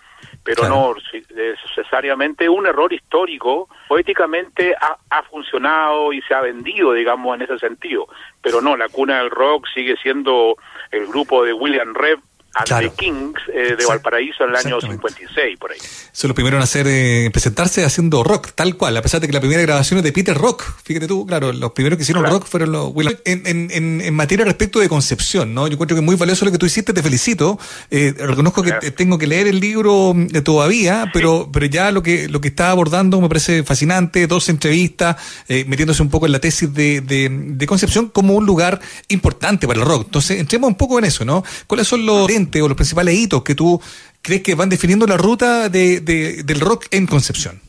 [0.56, 6.92] pero no si- necesariamente un error histórico, poéticamente ha, ha funcionado y se ha vendido,
[6.92, 8.06] digamos, en ese sentido,
[8.42, 10.56] pero no, la cuna del rock sigue siendo
[10.90, 12.20] el grupo de William Rebb
[12.54, 12.90] and Claro.
[12.90, 15.78] the Kings eh, de Valparaíso en el año 56, por ahí.
[16.12, 19.26] Son los primeros en hacer, eh, en presentarse haciendo rock, tal cual, a pesar de
[19.28, 20.64] que la primera grabación es de Peter Rock.
[20.82, 22.92] Fíjate tú, claro, los primeros que hicieron rock fueron los.
[23.24, 25.66] En, en, en, en materia respecto de Concepción, ¿no?
[25.68, 27.58] Yo encuentro que es muy valioso lo que tú hiciste, te felicito.
[27.90, 32.02] Eh, reconozco que te- tengo que leer el libro mm, todavía, pero, pero ya lo
[32.02, 35.16] que, lo que está abordando me parece fascinante, dos entrevistas,
[35.48, 39.80] metiéndose un poco en la tesis de, de, de Concepción como un lugar importante para
[39.80, 40.04] el rock.
[40.06, 41.44] Entonces, entremos un poco en eso, ¿no?
[41.66, 42.26] ¿Cuáles son los
[42.62, 43.80] o los principales hitos que tú
[44.22, 47.60] crees que van definiendo la ruta de, de- del rock en Concepción?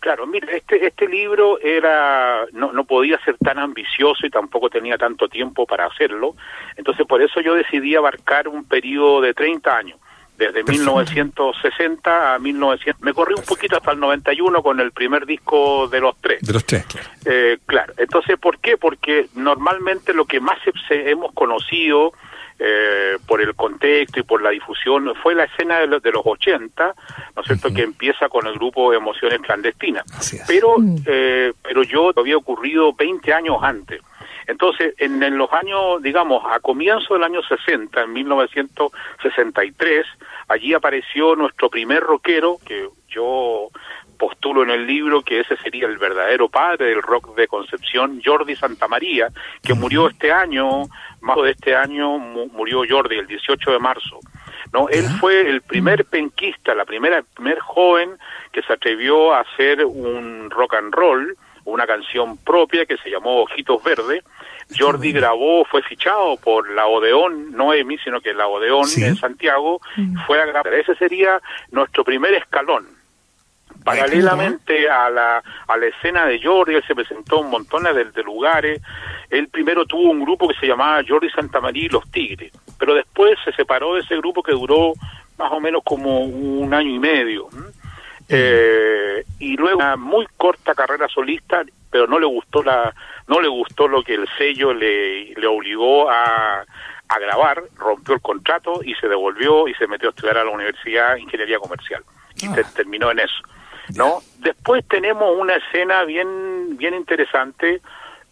[0.00, 4.96] Claro, mira, este, este libro era no, no podía ser tan ambicioso y tampoco tenía
[4.96, 6.36] tanto tiempo para hacerlo,
[6.76, 9.98] entonces por eso yo decidí abarcar un periodo de 30 años,
[10.38, 13.02] desde 1960 a 1900.
[13.02, 16.40] Me corrí un poquito hasta el 91 con el primer disco de los tres.
[16.42, 17.08] De los tres, claro.
[17.24, 18.76] Eh, claro, entonces, ¿por qué?
[18.76, 20.58] Porque normalmente lo que más
[20.90, 22.12] hemos conocido
[22.58, 26.22] eh, por el contexto y por la difusión fue la escena de, los- de los
[26.24, 26.94] 80,
[27.34, 30.04] ¿no es cierto?, que empieza con el grupo Emociones Clandestinas.
[30.46, 30.76] Pero,
[31.06, 34.00] eh, pero yo había ocurrido 20 años antes.
[34.48, 40.06] Entonces, en, en los años, digamos, a comienzo del año 60, en 1963,
[40.48, 43.68] allí apareció nuestro primer rockero, que yo
[44.16, 48.56] postulo en el libro que ese sería el verdadero padre del rock de Concepción, Jordi
[48.56, 49.28] Santamaría,
[49.62, 50.82] que murió este año,
[51.20, 54.18] más de este año mu- murió Jordi el 18 de marzo.
[54.72, 58.10] No, él fue el primer penquista, la primera el primer joven
[58.52, 63.42] que se atrevió a hacer un rock and roll, una canción propia que se llamó
[63.42, 64.22] Ojitos Verdes.
[64.76, 69.80] Jordi grabó, fue fichado por la Odeón, no EMI, sino que la Odeón en Santiago,
[70.26, 70.74] fue a grabar.
[70.74, 71.40] Ese sería
[71.70, 72.86] nuestro primer escalón.
[73.94, 78.22] Paralelamente a la, a la escena de Jordi, él se presentó en montones de, de
[78.22, 78.82] lugares.
[79.30, 83.38] Él primero tuvo un grupo que se llamaba Jordi Santamaría y los Tigres, pero después
[83.44, 84.92] se separó de ese grupo que duró
[85.38, 87.48] más o menos como un año y medio.
[87.52, 87.62] ¿m?
[88.28, 92.92] Eh, y luego una muy corta carrera solista, pero no le gustó la,
[93.28, 96.64] no le gustó lo que el sello le, le obligó a,
[97.08, 100.50] a grabar, rompió el contrato y se devolvió y se metió a estudiar a la
[100.50, 102.02] Universidad de Ingeniería Comercial
[102.42, 103.36] y te- terminó en eso.
[103.94, 104.20] ¿No?
[104.38, 107.80] Después tenemos una escena bien, bien interesante,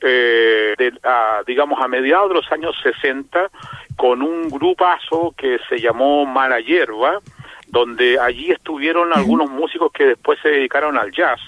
[0.00, 3.50] eh, de- a, digamos a mediados de los años 60,
[3.96, 7.20] con un grupazo que se llamó Mala Hierba,
[7.68, 11.40] donde allí estuvieron algunos músicos que después se dedicaron al jazz,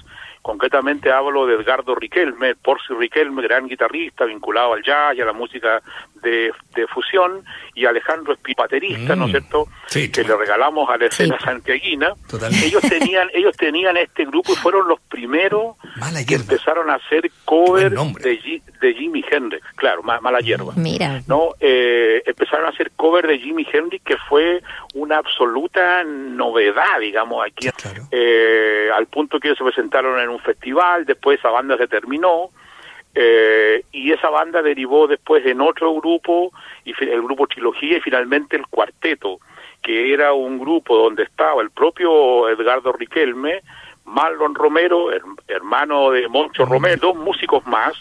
[0.47, 5.33] Concretamente hablo de Edgardo Riquelme, Porci Riquelme, gran guitarrista vinculado al jazz y a la
[5.33, 5.83] música
[6.23, 7.45] de, de fusión,
[7.75, 9.33] y Alejandro baterista, ¿no es Mm.
[9.33, 9.67] cierto?
[9.87, 12.13] Sí, que le regalamos a la escena santiaguina.
[12.31, 12.65] Totalmente.
[12.65, 17.29] Ellos tenían, ellos tenían este grupo y fueron los primeros Mala que empezaron a hacer
[17.45, 20.75] cover de, Ji- de Jimi Hendrix, claro, ma- mala hierba.
[20.77, 21.23] Mira.
[21.27, 24.63] No, eh, empezaron a hacer cover de Jimi Hendrix que fue
[24.95, 27.69] una absoluta novedad, digamos, aquí,
[28.13, 32.51] eh, al punto que ellos se presentaron en un festival, después esa banda se terminó,
[33.15, 36.53] eh, y esa banda derivó después en otro grupo,
[36.85, 39.39] y el grupo Trilogía y finalmente el Cuarteto,
[39.83, 43.61] que era un grupo donde estaba el propio Edgardo Riquelme,
[44.05, 47.95] Marlon Romero, her- hermano de Moncho Romero, dos músicos más,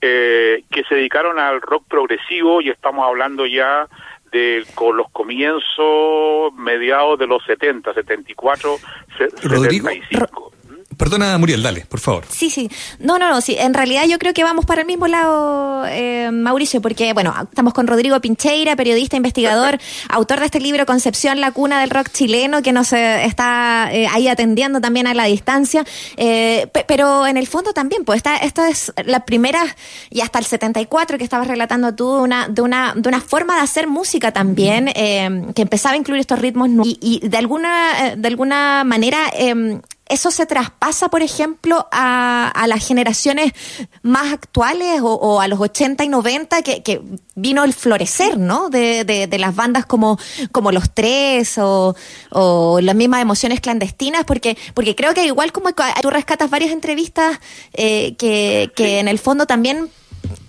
[0.00, 3.86] eh, que se dedicaron al rock progresivo y estamos hablando ya
[4.30, 8.76] de con los comienzos mediados de los 70, 74,
[9.16, 9.88] se- Rodrigo.
[9.88, 10.52] 75.
[10.98, 12.24] Perdona, Muriel, dale, por favor.
[12.28, 12.68] Sí, sí.
[12.98, 13.40] No, no, no.
[13.40, 13.56] Sí.
[13.58, 17.72] En realidad yo creo que vamos para el mismo lado, eh, Mauricio, porque, bueno, estamos
[17.72, 22.62] con Rodrigo Pincheira, periodista, investigador, autor de este libro Concepción, la cuna del rock chileno,
[22.62, 25.84] que nos eh, está eh, ahí atendiendo también a la distancia.
[26.16, 29.60] Pe- pero en el fondo también, pues esta, esta es la primera,
[30.10, 33.60] y hasta el 74 que estabas relatando tú, una, de, una, de una forma de
[33.62, 38.26] hacer música también, eh, que empezaba a incluir estos ritmos y, y de alguna, de
[38.28, 39.20] alguna manera...
[40.08, 43.52] ¿Eso se traspasa, por ejemplo, a, a las generaciones
[44.02, 47.00] más actuales o, o a los 80 y 90 que, que
[47.34, 48.70] vino el florecer, ¿no?
[48.70, 50.18] De, de, de las bandas como,
[50.52, 51.94] como Los Tres o,
[52.30, 57.38] o las mismas emociones clandestinas, porque, porque creo que igual como tú rescatas varias entrevistas
[57.74, 59.90] eh, que, que en el fondo también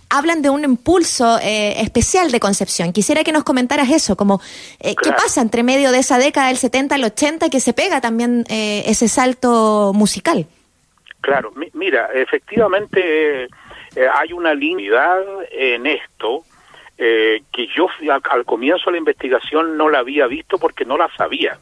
[0.09, 2.91] hablan de un impulso eh, especial de Concepción.
[2.93, 4.41] Quisiera que nos comentaras eso, como
[4.79, 8.01] eh, qué pasa entre medio de esa década del 70 al 80 que se pega
[8.01, 10.47] también eh, ese salto musical.
[11.21, 13.47] Claro, mi- mira, efectivamente eh,
[13.95, 15.17] eh, hay una línea
[15.51, 16.43] en esto
[16.97, 20.97] eh, que yo al, al comienzo de la investigación no la había visto porque no
[20.97, 21.57] la sabía.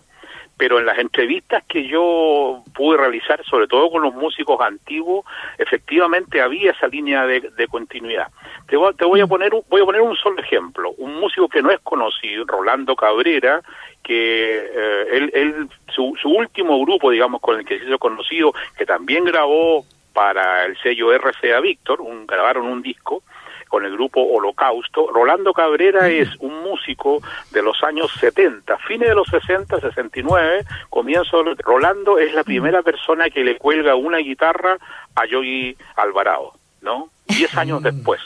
[0.58, 5.24] Pero en las entrevistas que yo pude realizar, sobre todo con los músicos antiguos,
[5.58, 8.28] efectivamente había esa línea de, de continuidad.
[8.68, 10.92] Te voy, te voy a poner un, voy a poner un solo ejemplo.
[10.98, 13.62] Un músico que no es conocido, Rolando Cabrera,
[14.02, 18.54] que eh, él, él- su, su último grupo, digamos, con el que se hizo conocido,
[18.78, 23.22] que también grabó para el sello RCA Víctor, un, grabaron un disco
[23.68, 25.08] con el grupo Holocausto.
[25.12, 27.22] Rolando Cabrera es un músico
[27.52, 31.44] de los años 70, fines de los 60, 69, comienzo.
[31.60, 34.78] Rolando es la primera persona que le cuelga una guitarra
[35.16, 37.10] a Yogi Alvarado, ¿no?
[37.28, 38.22] Diez años después.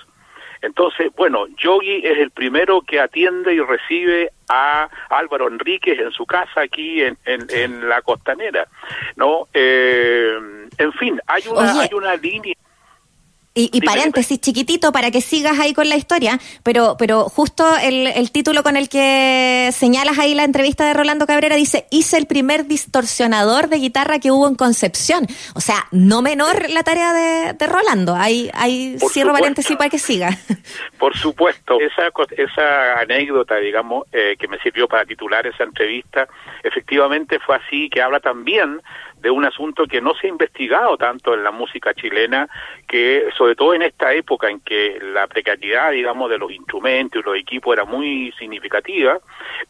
[0.61, 6.26] Entonces, bueno, Yogi es el primero que atiende y recibe a Álvaro Enríquez en su
[6.26, 8.68] casa aquí en, en, en la costanera,
[9.15, 9.47] ¿no?
[9.53, 10.38] Eh,
[10.77, 11.81] en fin, hay una, Oye.
[11.81, 12.53] hay una línea.
[13.53, 18.07] Y, y paréntesis chiquitito para que sigas ahí con la historia, pero, pero justo el,
[18.07, 22.28] el título con el que señalas ahí la entrevista de Rolando Cabrera dice, hice el
[22.28, 25.28] primer distorsionador de guitarra que hubo en Concepción.
[25.53, 28.15] O sea, no menor la tarea de, de Rolando.
[28.15, 29.41] Ahí, ahí Por cierro supuesto.
[29.44, 30.30] paréntesis para que siga.
[30.98, 36.26] Por supuesto, esa, co- esa anécdota, digamos, eh, que me sirvió para titular esa entrevista,
[36.64, 38.82] efectivamente fue así, que habla también
[39.22, 42.49] de un asunto que no se ha investigado tanto en la música chilena,
[42.88, 47.26] que sobre todo en esta época en que la precariedad, digamos, de los instrumentos y
[47.26, 49.19] los equipos era muy significativa,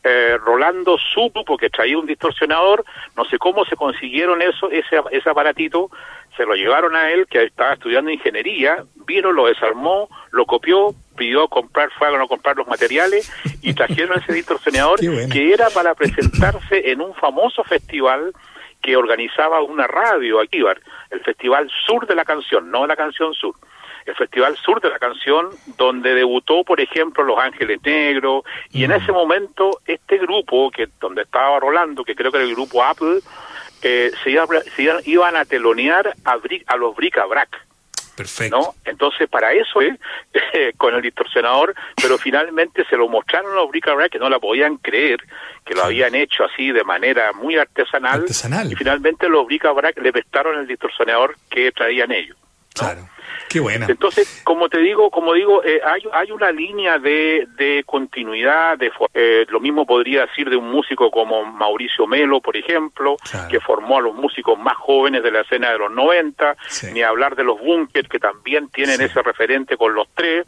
[0.04, 2.86] eh, Rolando supo, porque traía un distorsionador,
[3.18, 5.90] no sé cómo se consiguieron eso, ese, ese aparatito,
[6.38, 11.48] se lo llevaron a él, que estaba estudiando ingeniería, vino, lo desarmó, lo copió, pidió
[11.50, 15.32] comprar, fue a no comprar los materiales y trajeron ese distorsionador bueno.
[15.32, 18.32] que era para presentarse en un famoso festival
[18.82, 20.60] que organizaba una radio aquí,
[21.10, 23.56] el Festival Sur de la Canción, no la Canción Sur,
[24.06, 28.92] el Festival Sur de la Canción, donde debutó, por ejemplo, Los Ángeles Negros, y en
[28.92, 33.20] ese momento este grupo, que donde estaba Rolando, que creo que era el grupo Apple,
[33.84, 34.46] eh, se, iba-
[34.76, 37.68] se iban- iban a telonear a, Bri- a los Bric a Brac.
[38.22, 38.58] Perfecto.
[38.58, 38.76] ¿no?
[38.86, 39.98] Entonces, para eso, ¿eh?
[40.78, 44.30] con el distorsionador, pero finalmente se lo mostraron a los Bric a Brac que no
[44.30, 45.20] la podían creer,
[45.66, 48.72] que lo habían hecho así de manera muy artesanal, Artesanal.
[48.72, 52.38] y finalmente los Bric a Brac le prestaron el distorsionador que traían ellos.
[52.74, 53.08] Claro.
[53.52, 53.86] Qué buena.
[53.90, 58.90] Entonces, como te digo, como digo, eh, hay, hay una línea de, de continuidad, de
[59.14, 63.18] eh, lo mismo podría decir de un músico como Mauricio Melo, por ejemplo,
[63.50, 66.56] que formó a los músicos más jóvenes de la escena de los 90,
[66.94, 70.46] ni hablar de los Bunkers, que también tienen ese referente con los tres.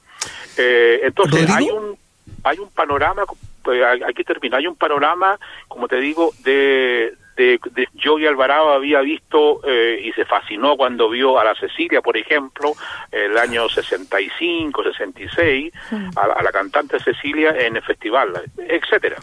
[0.58, 1.98] Eh, entonces, hay un,
[2.46, 3.24] hay un panorama,
[3.62, 9.02] pues, aquí termina, hay un panorama, como te digo, de, de, de Joey Alvarado había
[9.02, 12.74] visto eh, y se fascinó cuando vio a la Cecilia, por ejemplo,
[13.12, 15.74] el año 65, 66,
[16.16, 19.18] a, la- a la cantante Cecilia en el festival, etcétera.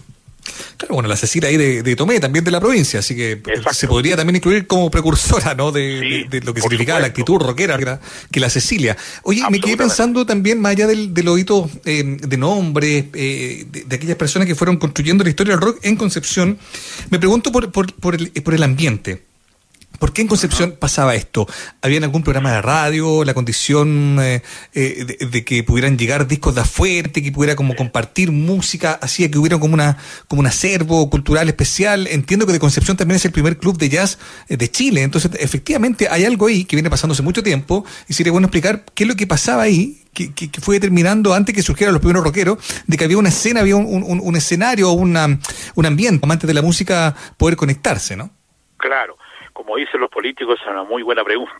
[0.81, 3.43] Claro, bueno, la Cecilia ahí de, de Tomé, también de la provincia, así que
[3.75, 5.73] se podría también incluir como precursora, ¿no?
[5.73, 8.01] De, de- de lo que significaba la actitud rockera que la-
[8.33, 8.97] que la Cecilia.
[9.25, 13.85] Oye, me quedé pensando también, más allá del, del oído eh, de nombres, eh, de,
[13.85, 16.59] de aquellas personas que fueron construyendo la historia del rock en Concepción,
[17.11, 19.23] me pregunto por, por, por, el, por el ambiente.
[19.99, 21.47] ¿Por qué en Concepción pasaba esto?
[21.83, 24.43] ¿Había en algún programa de radio la condición eh,
[24.73, 29.31] eh, de, de que pudieran llegar discos de afuera, que pudiera como compartir música, hacía
[29.31, 32.07] que hubiera como una como un acervo cultural especial?
[32.07, 34.19] Entiendo que de Concepción también es el primer club de jazz
[34.49, 38.15] eh, de Chile, entonces efectivamente hay algo ahí que viene pasando hace mucho tiempo y
[38.15, 41.55] sería bueno explicar qué es lo que pasaba ahí, que, que- que fue determinando antes
[41.55, 42.57] que surgieran los primeros rockeros,
[42.87, 45.39] de que había una escena, había un, un- un escenario, una,
[45.75, 48.31] un ambiente, amantes de la música, poder conectarse, ¿no?
[48.79, 49.19] Claro,
[49.53, 51.55] como dicen los políticos, es una muy buena pregunta.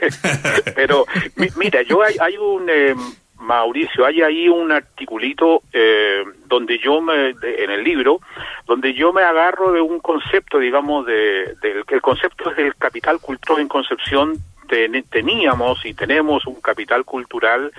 [0.74, 1.06] Pero
[1.36, 2.94] mi- mira, yo hay, hay un eh,
[3.38, 8.20] Mauricio, hay ahí un articulito eh, donde yo me, de- en el libro,
[8.66, 11.54] donde yo me agarro de un concepto, digamos, de,
[11.86, 14.34] que el concepto es del capital cultural en Concepción.
[14.68, 17.70] Ten- teníamos y tenemos un capital cultural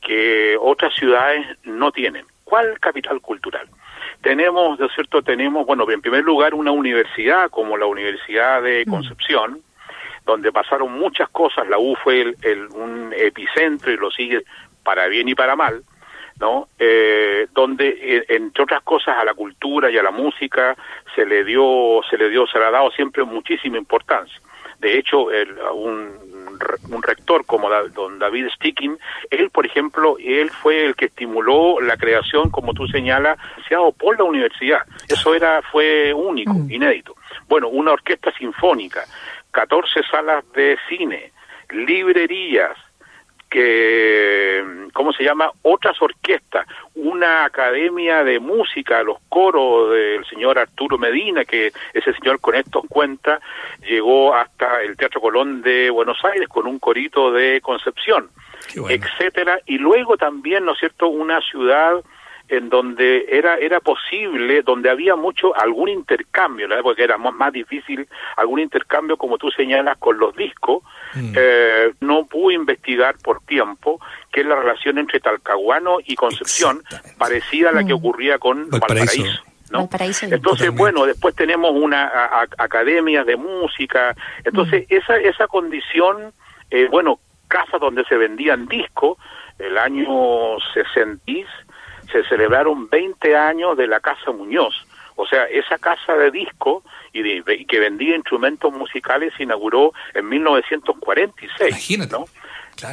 [0.00, 2.26] que otras ciudades no tienen.
[2.42, 3.68] ¿Cuál capital cultural?
[4.22, 5.22] Tenemos, ¿no es cierto?
[5.22, 9.60] Tenemos, bueno, en primer lugar, una universidad como la Universidad de Concepción,
[10.24, 11.68] donde pasaron muchas cosas.
[11.68, 14.42] La U fue el, el- un epicentro y lo sigue
[14.84, 15.82] para bien y para mal,
[16.40, 16.68] ¿no?
[16.78, 20.76] Eh, donde, eh, entre otras cosas, a la cultura y a la música
[21.14, 24.40] se le dio, se le dio, se le ha dado siempre muchísima importancia.
[24.82, 26.10] De hecho, el- un,
[26.90, 28.98] un rector como don David Sticking,
[29.30, 33.38] él, por ejemplo, él fue el que estimuló la creación, como tú señalas,
[33.92, 34.82] por la universidad.
[35.08, 37.14] Eso era fue único, inédito.
[37.48, 39.04] Bueno, una orquesta sinfónica,
[39.52, 41.32] 14 salas de cine,
[41.70, 42.76] librerías,
[43.52, 44.64] que,
[44.94, 45.50] ¿cómo se llama?
[45.60, 52.40] Otras orquestas, una academia de música, los coros del señor Arturo Medina, que ese señor
[52.40, 53.40] con esto en cuenta
[53.82, 58.30] llegó hasta el Teatro Colón de Buenos Aires con un corito de Concepción,
[58.88, 62.02] etcétera, y luego también, ¿no es cierto?, una ciudad
[62.48, 66.80] en donde era era posible, donde había mucho algún intercambio, ¿no?
[66.82, 68.06] porque era más, más difícil
[68.36, 70.82] algún intercambio, como tú señalas, con los discos.
[71.14, 74.00] Eh, no pude investigar por tiempo
[74.30, 76.82] que es la relación entre Talcahuano y Concepción,
[77.18, 79.22] parecida a la que ocurría con Valparaíso.
[79.22, 79.42] Valparaíso.
[80.34, 84.14] Entonces, bueno, después tenemos una a- a- academias de música.
[84.44, 86.32] Entonces, esa esa condición,
[86.70, 89.16] eh, bueno, casas donde se vendían discos,
[89.58, 91.22] el año 60
[92.12, 94.74] se celebraron 20 años de la Casa Muñoz.
[95.16, 96.82] O sea, esa casa de disco
[97.12, 101.74] y, de- y que vendía instrumentos musicales se inauguró en 1946.
[102.10, 102.24] ¿no?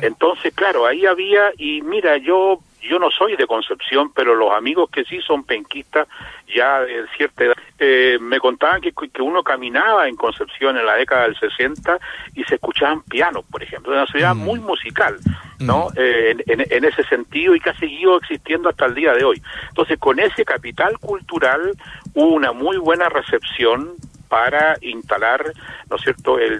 [0.06, 4.90] Entonces, claro, ahí había, y mira, yo yo no soy de Concepción, pero los amigos
[4.90, 6.08] que sí son penquistas,
[6.54, 10.96] ya de cierta edad, eh, me contaban que, que uno caminaba en Concepción en la
[10.96, 12.00] década del 60
[12.36, 15.18] y se escuchaban pianos, por ejemplo, una ciudad muy musical,
[15.60, 15.90] ¿no?
[15.96, 19.24] Eh, en, en- en ese sentido y que ha seguido existiendo hasta el día de
[19.24, 19.42] hoy.
[19.70, 21.72] Entonces, con ese capital cultural
[22.14, 23.94] hubo una muy buena recepción
[24.30, 25.44] para instalar,
[25.90, 26.60] ¿no es cierto?, el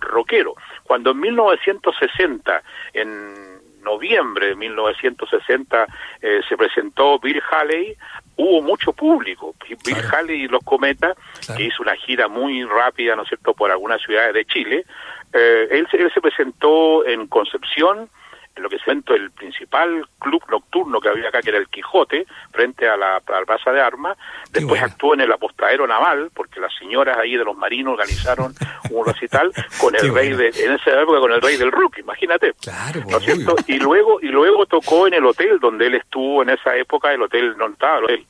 [0.00, 0.54] rockero.
[0.84, 2.62] Cuando en 1960,
[2.94, 3.41] en
[3.82, 5.86] noviembre de 1960,
[6.20, 7.96] eh, se presentó Bill Haley,
[8.36, 9.54] hubo mucho público.
[9.84, 11.16] Bill Haley y los Cometas,
[11.56, 14.84] que hizo una gira muy rápida, ¿no es cierto?, por algunas ciudades de Chile,
[15.32, 18.08] eh, él, él se presentó en Concepción,
[18.54, 21.68] en lo que se inventó el principal club nocturno que había acá, que era el
[21.68, 24.16] Quijote, frente a la, a la Plaza de Armas.
[24.50, 28.54] Después actuó en el apostadero naval, porque las señoras ahí de los marinos organizaron
[28.90, 29.50] un recital
[29.80, 30.50] con el Qué rey bueno.
[30.52, 32.52] de, en esa época con el rey del rock, imagínate.
[32.60, 33.56] Claro, ¿no es cierto?
[33.66, 37.22] Y luego, y luego tocó en el hotel donde él estuvo en esa época, el
[37.22, 38.26] hotel no estaba el hotel.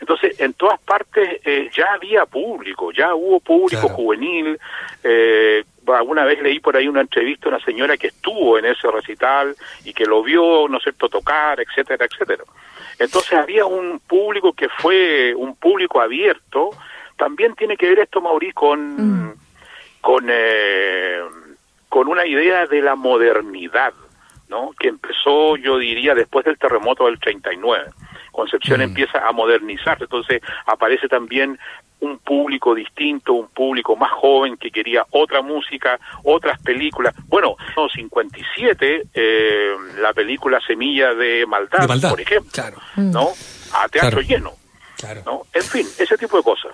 [0.00, 4.58] Entonces, en todas partes eh, ya había público, ya hubo público juvenil.
[5.04, 5.62] Eh,
[5.94, 9.54] alguna vez leí por ahí una entrevista a una señora que estuvo en ese recital
[9.84, 12.44] y que lo vio, ¿no es cierto?, tocar, etcétera, etcétera.
[12.98, 16.70] Entonces había un público que fue un público abierto.
[17.16, 19.34] También tiene que ver esto, Mauricio, con,
[20.00, 21.18] con, eh,
[21.88, 23.94] con una idea de la modernidad,
[24.48, 24.72] ¿no?
[24.78, 27.90] Que empezó, yo diría, después del terremoto del 39.
[28.32, 31.58] Concepción empieza a modernizarse, entonces aparece también
[32.00, 37.14] un público distinto, un público más joven que quería otra música, otras películas.
[37.28, 39.70] Bueno, en los 57, eh,
[40.00, 42.78] la película Semilla de Maldad, De maldad, por ejemplo, claro.
[42.96, 43.28] ¿no?
[43.74, 44.22] A teatro Claro.
[44.22, 44.52] lleno,
[45.24, 45.42] ¿no?
[45.52, 46.72] En fin, ese tipo de cosas.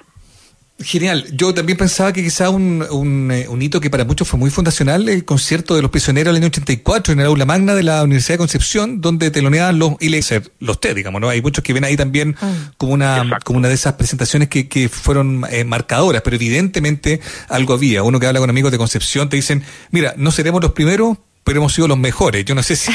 [0.78, 1.24] Genial.
[1.32, 4.50] Yo también pensaba que quizá un, un, eh, un hito que para muchos fue muy
[4.50, 8.02] fundacional, el concierto de los prisioneros del año 84 en el aula magna de la
[8.02, 11.30] Universidad de Concepción, donde teloneaban los y le- ser los T, digamos, ¿no?
[11.30, 12.36] Hay muchos que ven ahí también
[12.76, 17.72] como una como una de esas presentaciones que, que fueron eh, marcadoras, pero evidentemente algo
[17.72, 18.02] había.
[18.02, 19.62] Uno que habla con amigos de Concepción te dicen,
[19.92, 21.16] mira, no seremos los primeros,
[21.46, 22.44] pero hemos sido los mejores.
[22.44, 22.90] Yo no sé si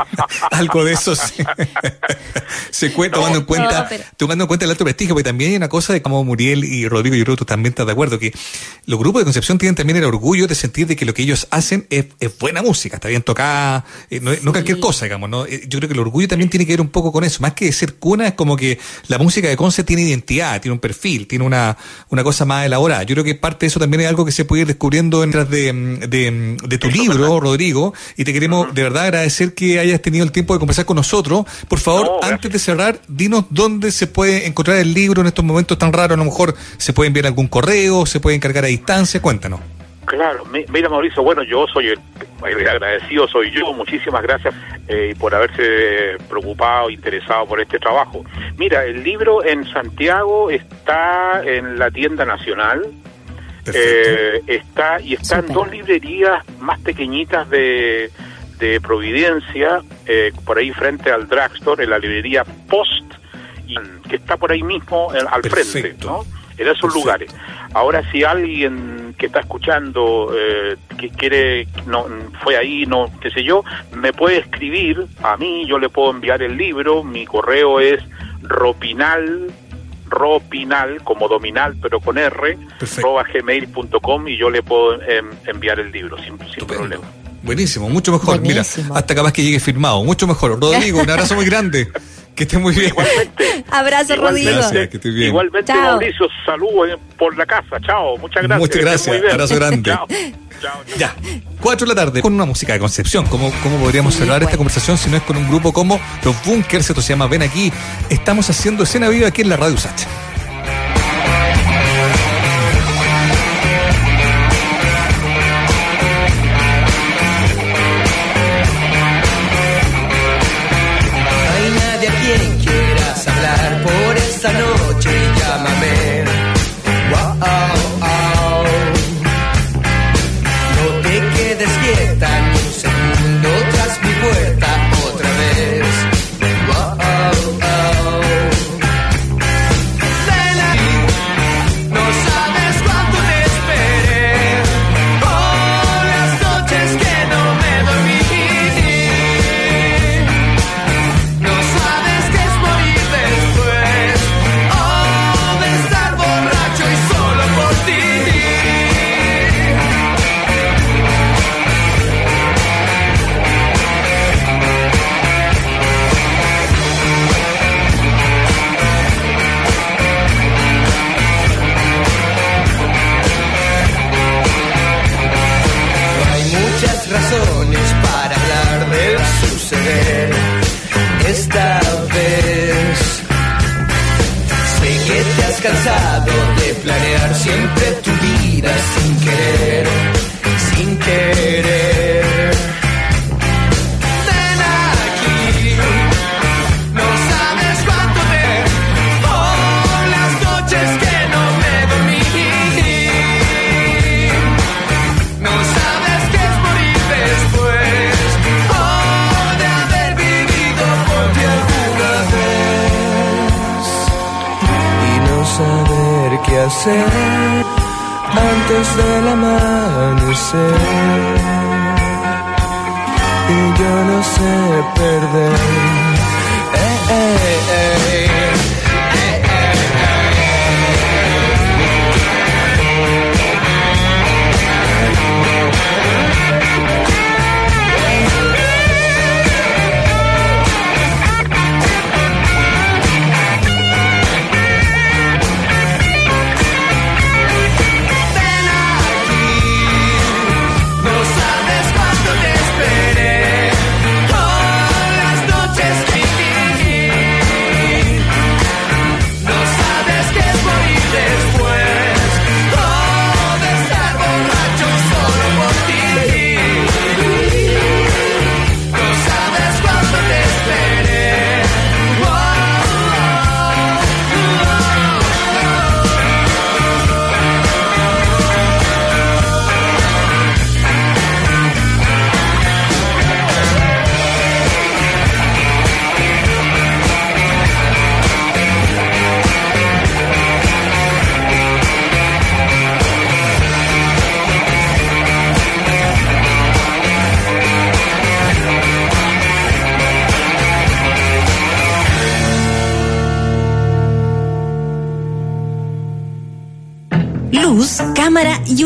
[0.50, 1.32] algo de eso se,
[2.70, 5.50] se cuenta, tomando en cuenta, no, pero- tomando en cuenta el alto prestigio, porque también
[5.52, 7.92] hay una cosa de como Muriel y Rodrigo, yo creo que tú también estás de
[7.92, 8.32] acuerdo, que
[8.86, 11.46] los grupos de Concepción tienen también el orgullo de sentir de que lo que ellos
[11.50, 15.46] hacen es, es buena música, está bien tocada, eh, no, no cualquier cosa, digamos, ¿no?
[15.46, 17.54] Eh, Yo creo que el orgullo también tiene que ver un poco con eso, más
[17.54, 18.78] que ser cuna, es como que
[19.08, 21.76] la música de Conce tiene identidad, tiene un perfil, tiene una,
[22.10, 23.02] una cosa más elaborada.
[23.04, 25.48] Yo creo que parte de eso también es algo que se puede ir descubriendo detrás
[25.48, 25.72] de,
[26.06, 30.32] de, de tu libro, Rodrigo, y te queremos de verdad agradecer que hayas tenido el
[30.32, 31.44] tiempo de conversar con nosotros.
[31.68, 35.78] Por favor, antes de cerrar, dinos dónde se puede encontrar el libro en estos momentos
[35.78, 36.14] tan raros.
[36.14, 39.20] A lo mejor se puede enviar algún correo, se puede encargar a distancia.
[39.20, 39.60] Cuéntanos.
[40.06, 41.98] Claro, mi- mira Mauricio, bueno, yo soy el,
[42.46, 44.54] el agradecido, soy yo, muchísimas gracias
[44.86, 48.22] eh, por haberse preocupado, interesado por este trabajo.
[48.58, 52.82] Mira, el libro en Santiago está en la tienda nacional,
[53.72, 58.10] eh, está y está en dos librerías más pequeñitas de,
[58.58, 63.04] de Providencia, eh, por ahí frente al drugstore, en la librería Post,
[63.66, 63.74] y-
[64.08, 66.24] que está por ahí mismo eh, al frente, ¿no?
[66.56, 67.34] En esos lugares.
[67.72, 72.06] Ahora, si alguien que está escuchando eh, que quiere, no
[72.44, 76.42] fue ahí, no, qué sé yo, me puede escribir a mí, yo le puedo enviar
[76.42, 78.00] el libro, mi correo es
[78.42, 79.50] ropinal,
[80.06, 82.58] ropinal, como dominal, pero con R,
[83.32, 87.04] gmail.com y yo le puedo em, enviar el libro sin, sin problema.
[87.42, 88.40] Buenísimo, mucho mejor.
[88.40, 90.02] Mira, hasta capaz que llegue firmado.
[90.02, 90.58] Mucho mejor.
[90.58, 91.88] Rodrigo, un abrazo muy grande.
[92.34, 92.92] Que esté muy bien.
[93.70, 94.50] Abrazo, Rodrigo.
[94.50, 95.28] Gracias, que esté bien.
[95.28, 95.92] Igualmente, Chao.
[95.92, 97.80] Mauricio, saludos eh, por la casa.
[97.80, 98.58] Chao, muchas gracias.
[98.58, 99.08] Muchas gracias.
[99.08, 99.32] muy bien.
[99.32, 99.90] Abrazo grande.
[99.90, 100.06] Chao.
[100.96, 101.14] Ya,
[101.60, 103.26] 4 de la tarde, con una música de Concepción.
[103.26, 106.88] ¿Cómo, cómo podríamos cerrar esta conversación si no es con un grupo como Los Bunkers?
[106.88, 107.72] Esto se llama Ven aquí.
[108.08, 110.08] Estamos haciendo escena viva aquí en la Radio Sacha.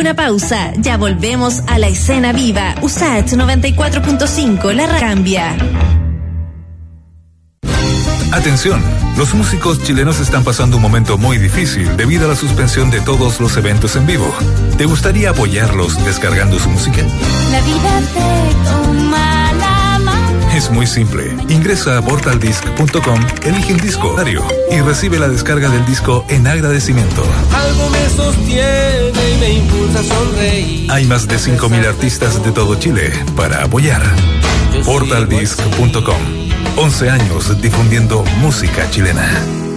[0.09, 0.73] Una pausa.
[0.79, 2.75] Ya volvemos a la escena viva.
[2.81, 5.55] USAT 94.5, la cambia.
[8.33, 8.83] Atención,
[9.17, 13.41] los músicos chilenos están pasando un momento muy difícil debido a la suspensión de todos
[13.41, 14.33] los eventos en vivo.
[14.79, 17.03] ¿Te gustaría apoyarlos descargando su música?
[17.51, 19.28] La vida te toma.
[20.59, 21.37] Es muy simple.
[21.51, 24.17] Ingresa a portaldisc.com, elige un disco
[24.73, 27.23] y recibe la descarga del disco en agradecimiento.
[27.55, 30.91] Algo me sostiene y me impulsa a sonreír.
[30.91, 34.03] Hay más de 5.000 artistas de todo Chile para apoyar.
[34.85, 36.23] Portaldisc.com.
[36.77, 39.68] 11 años difundiendo música chilena.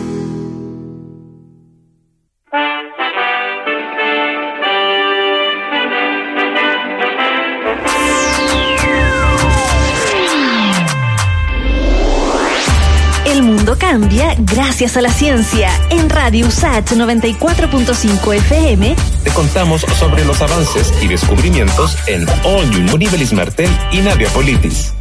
[14.71, 15.69] Gracias a la ciencia.
[15.89, 22.25] En Radio USAT 94.5 FM, Te contamos sobre los avances y descubrimientos en
[22.97, 24.93] Nivelis Martel y Nadia Politis.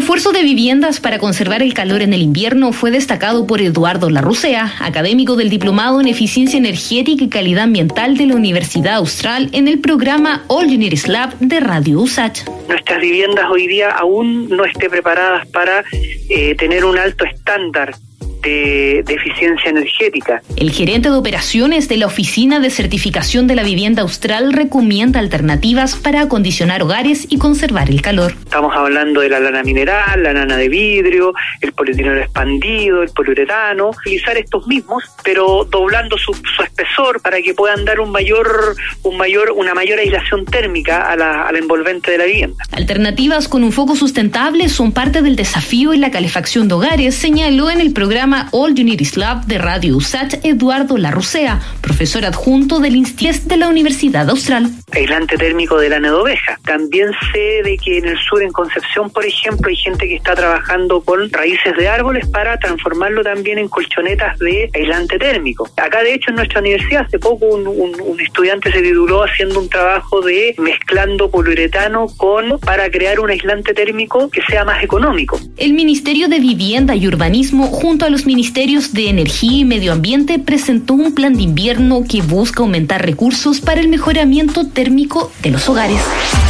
[0.00, 4.72] Refuerzo de viviendas para conservar el calor en el invierno fue destacado por Eduardo Larrucea,
[4.80, 9.78] académico del Diplomado en Eficiencia Energética y Calidad Ambiental de la Universidad Austral, en el
[9.78, 12.44] programa All Units Lab de Radio USACH.
[12.66, 15.84] nuestras viviendas hoy día aún no estén preparadas para
[16.30, 17.94] eh, tener un alto estándar
[18.42, 20.42] de, de eficiencia energética.
[20.56, 25.96] El gerente de operaciones de la Oficina de Certificación de la Vivienda Austral recomienda alternativas
[25.96, 28.34] para acondicionar hogares y conservar el calor.
[28.44, 33.90] Estamos hablando de la lana mineral, la lana de vidrio, el polietileno expandido, el poliuretano,
[33.90, 39.16] utilizar estos mismos, pero doblando su, su espesor para que puedan dar un mayor, un
[39.16, 42.64] mayor, una mayor aislación térmica a la, al envolvente de la vivienda.
[42.72, 47.70] Alternativas con un foco sustentable son parte del desafío en la calefacción de hogares, señaló
[47.70, 53.48] en el programa All Unities Lab de Radio USACH Eduardo Larrucea, profesor adjunto del INSTIES
[53.48, 54.70] de la Universidad Austral.
[54.92, 56.58] aislante térmico de lana de oveja.
[56.64, 60.34] También sé de que en el sur, en Concepción, por ejemplo, hay gente que está
[60.34, 65.68] trabajando con raíces de árboles para transformarlo también en colchonetas de aislante térmico.
[65.76, 69.60] Acá, de hecho, en nuestra universidad, hace poco un, un- un estudiante se tituló haciendo
[69.60, 75.40] un trabajo de mezclando poliuretano con para crear un aislante térmico que sea más económico.
[75.56, 80.38] El Ministerio de Vivienda y Urbanismo, junto a los Ministerios de Energía y Medio Ambiente,
[80.38, 85.68] presentó un plan de invierno que busca aumentar recursos para el mejoramiento térmico de los
[85.68, 86.00] hogares.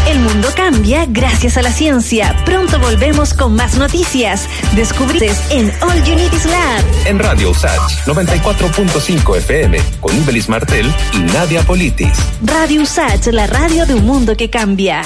[0.09, 2.37] el mundo cambia gracias a la ciencia.
[2.45, 4.49] Pronto volvemos con más noticias.
[4.75, 6.85] Descubrir en All Unities Lab.
[7.07, 12.13] En Radio Usach 94.5 FM con Ibelis Martel y Nadia Politis.
[12.43, 15.03] Radio USACH, la radio de un mundo que cambia.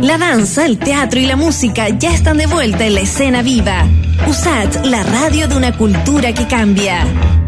[0.00, 3.86] La danza, el teatro y la música ya están de vuelta en la escena viva.
[4.26, 7.43] USAT, la radio de una cultura que cambia.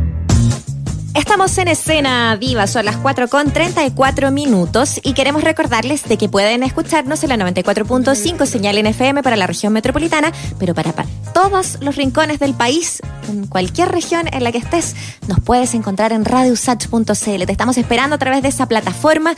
[1.16, 6.28] Estamos en escena viva, son las 4 con 34 minutos y queremos recordarles de que
[6.28, 11.06] pueden escucharnos en la 94.5 señal en FM para la región metropolitana, pero para, pa-
[11.32, 14.94] todos los rincones del país, en cualquier región en la que estés,
[15.26, 17.05] nos puedes encontrar en radiosach.cl.
[17.47, 19.34] Te estamos esperando a través de esa plataforma,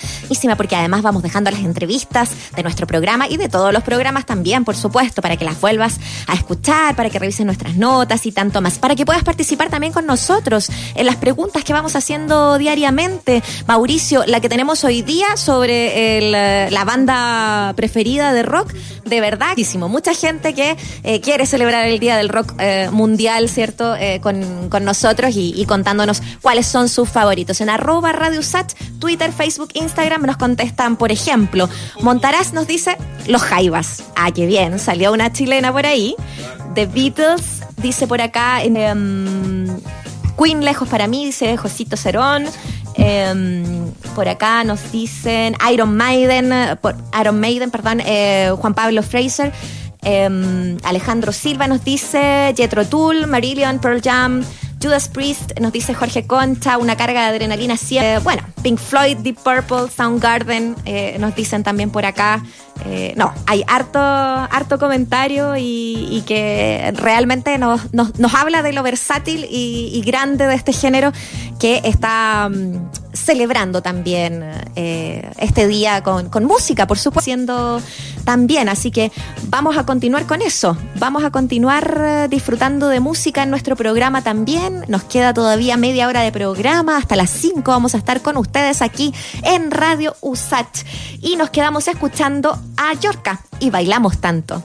[0.56, 4.64] porque además vamos dejando las entrevistas de nuestro programa y de todos los programas también,
[4.64, 8.60] por supuesto, para que las vuelvas a escuchar, para que revisen nuestras notas y tanto
[8.60, 13.43] más, para que puedas participar también con nosotros en las preguntas que vamos haciendo diariamente.
[13.66, 18.73] Mauricio, la que tenemos hoy día sobre eh, la banda preferida de rock,
[19.05, 19.55] de verdad,
[19.89, 23.95] mucha gente que eh, quiere celebrar el Día del Rock eh, Mundial, ¿cierto?
[24.23, 27.61] Con, con nosotros y, contándonos cuáles son sus favoritos.
[27.61, 31.69] En arroba Radio Sat, Twitter, Facebook, Instagram nos contestan, por ejemplo,
[32.01, 32.97] Montaraz nos dice
[33.27, 34.05] Los Jaivas.
[34.16, 36.15] Ah, qué bien, salió una chilena por ahí.
[36.74, 39.66] The Beatles, dice por acá, em,
[40.39, 42.44] Queen lejos para mí, dice Josito Cerón.
[42.94, 49.52] Em, por acá nos dicen Iron Maiden, por, Iron Maiden, perdón, eh, Juan Pablo Fraser.
[50.02, 54.44] Em, Alejandro Silva nos dice Jetro Tull, Marillion, Pearl Jam,
[54.80, 58.18] Judas Priest, nos dice Jorge Concha, una carga de adrenalina siempre.
[58.18, 62.42] Bueno, Pink Floyd, Deep Purple, Soundgarden, eh, nos dicen también por acá.
[62.86, 68.82] Eh, no, hay harto, harto comentario y, que realmente nos, nos, nos habla de lo
[68.82, 71.12] versátil y, y grande de este género
[71.59, 74.43] que está mm, celebrando también
[74.77, 77.19] eh, este día con, música, por supuesto,
[78.24, 78.69] también.
[78.69, 79.11] Así que
[79.49, 80.77] vamos a continuar con eso.
[80.97, 84.85] Vamos a continuar eh, disfrutando de música en nuestro programa también.
[84.89, 86.97] Nos queda todavía media hora de programa.
[86.97, 89.12] Hasta las 5 vamos a estar con ustedes aquí
[89.43, 90.85] en Radio USACH.
[91.20, 94.62] Y nos quedamos escuchando a Yorka y bailamos tanto.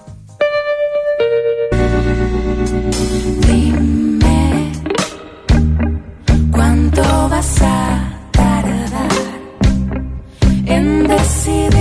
[3.48, 4.72] Dime
[6.52, 7.30] cuánto
[11.44, 11.73] see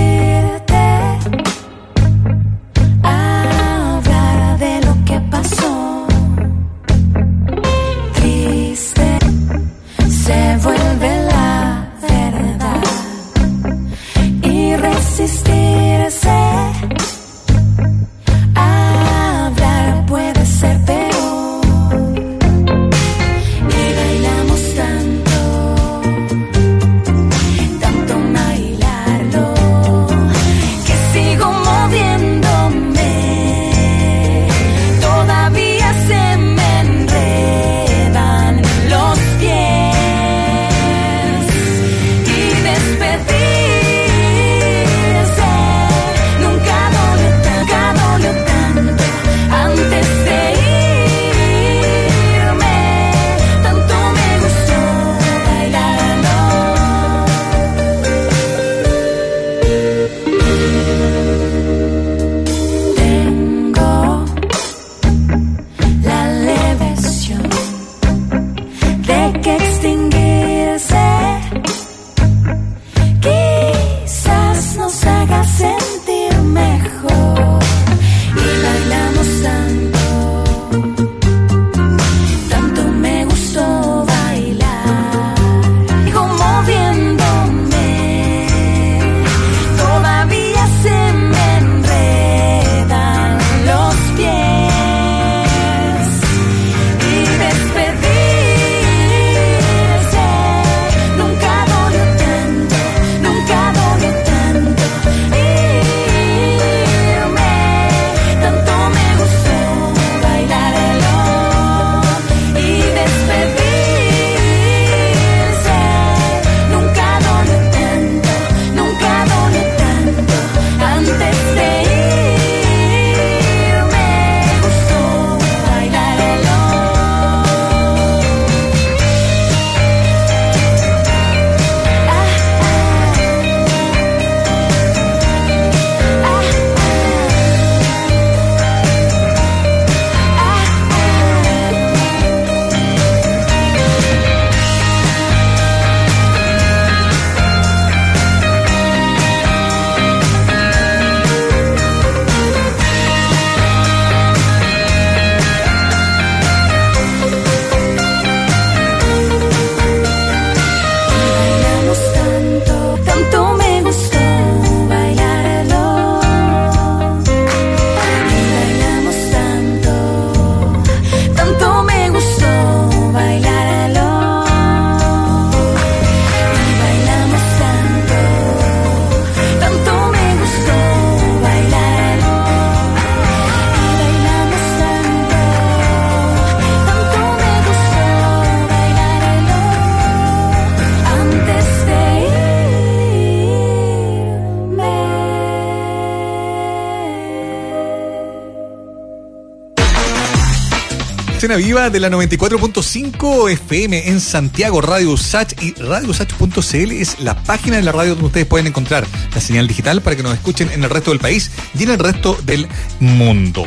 [201.43, 207.83] Viva de la 94.5 FM en Santiago, Radio Usach y radiousach.cl es la página de
[207.83, 209.05] la radio donde ustedes pueden encontrar
[209.35, 211.99] la señal digital para que nos escuchen en el resto del país y en el
[211.99, 212.65] resto del
[213.01, 213.65] mundo.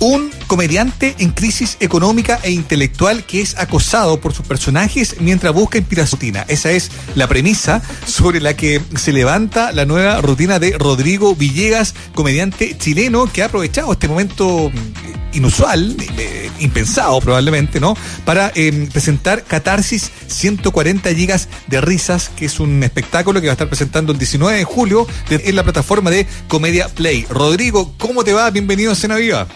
[0.00, 5.78] Un comediante en crisis económica e intelectual que es acosado por sus personajes mientras busca
[5.78, 6.08] inspiración.
[6.48, 11.94] Esa es la premisa sobre la que se levanta la nueva rutina de Rodrigo Villegas,
[12.14, 17.96] comediante chileno que ha aprovechado este momento mm, inusual, eh, impensado probablemente, ¿no?
[18.24, 23.54] Para eh, presentar Catarsis 140 gigas de risas, que es un espectáculo que va a
[23.54, 27.26] estar presentando el 19 de julio en la plataforma de Comedia Play.
[27.28, 28.50] Rodrigo, ¿cómo te va?
[28.50, 29.46] Bienvenido a Cena Viva.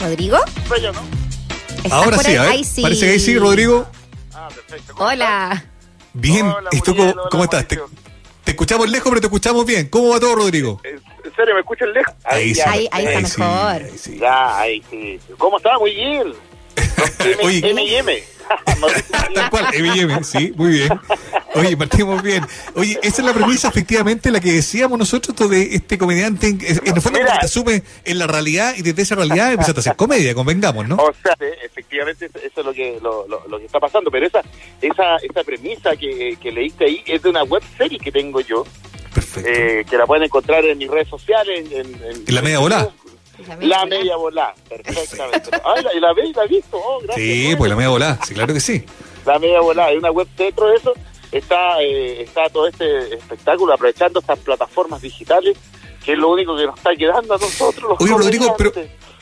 [0.00, 0.38] ¿Rodrigo?
[0.70, 1.00] Bello, ¿no?
[1.76, 2.36] ¿Estás Ahora sí, ahí?
[2.36, 2.50] a ver.
[2.52, 2.82] Ahí sí.
[2.82, 3.86] Parece que ahí sí, Rodrigo.
[4.34, 4.94] Ah, perfecto.
[4.98, 5.64] Hola.
[6.14, 6.46] Bien.
[6.46, 7.68] Hola, ¿Y tú Muriel, cómo, hola, cómo estás?
[7.68, 7.76] Te,
[8.44, 9.88] te escuchamos lejos, pero te escuchamos bien.
[9.88, 10.80] ¿Cómo va todo, Rodrigo?
[10.84, 11.00] ¿En
[11.36, 12.14] serio me escuchan lejos?
[12.24, 12.60] Ahí sí.
[12.64, 13.82] Ahí, ahí está Ahí sí, mejor.
[13.82, 14.18] ahí sí.
[14.18, 15.20] Ya, ahí sí.
[15.36, 15.78] ¿Cómo está?
[15.78, 16.32] Muy bien.
[17.20, 17.70] M, Oye.
[17.70, 18.24] M y M.
[19.34, 20.88] Tal cual, M&M, sí, muy bien.
[21.54, 22.44] Oye, partimos bien.
[22.74, 27.00] Oye, esa es la premisa, efectivamente, la que decíamos nosotros de este comediante, en, el
[27.00, 30.86] fondo te asume en la realidad y desde esa realidad empiezas a hacer comedia, convengamos,
[30.88, 30.96] ¿no?
[30.96, 34.26] O sea, eh, efectivamente eso es lo que lo, lo- lo que está pasando, pero
[34.26, 34.40] esa
[34.80, 38.64] esa esa premisa que, que leíste ahí es de una web serie que tengo yo,
[39.14, 39.48] Perfecto.
[39.50, 41.66] eh, que la pueden encontrar en mis redes sociales.
[41.72, 42.88] En, en- ¿En la media volá?
[43.60, 45.50] La media volá, perfectamente.
[45.64, 47.26] Ay, la, y la ve y la he visto, oh, gracias.
[47.26, 48.84] Sí, pues la media volada, sí, claro que sí.
[49.24, 50.92] La media volá, es una web dentro de eso.
[51.30, 55.56] Está, eh, está todo este espectáculo aprovechando estas plataformas digitales,
[56.04, 57.90] que es lo único que nos está quedando a nosotros.
[57.90, 58.72] Los Oye, Rodrigo, pero.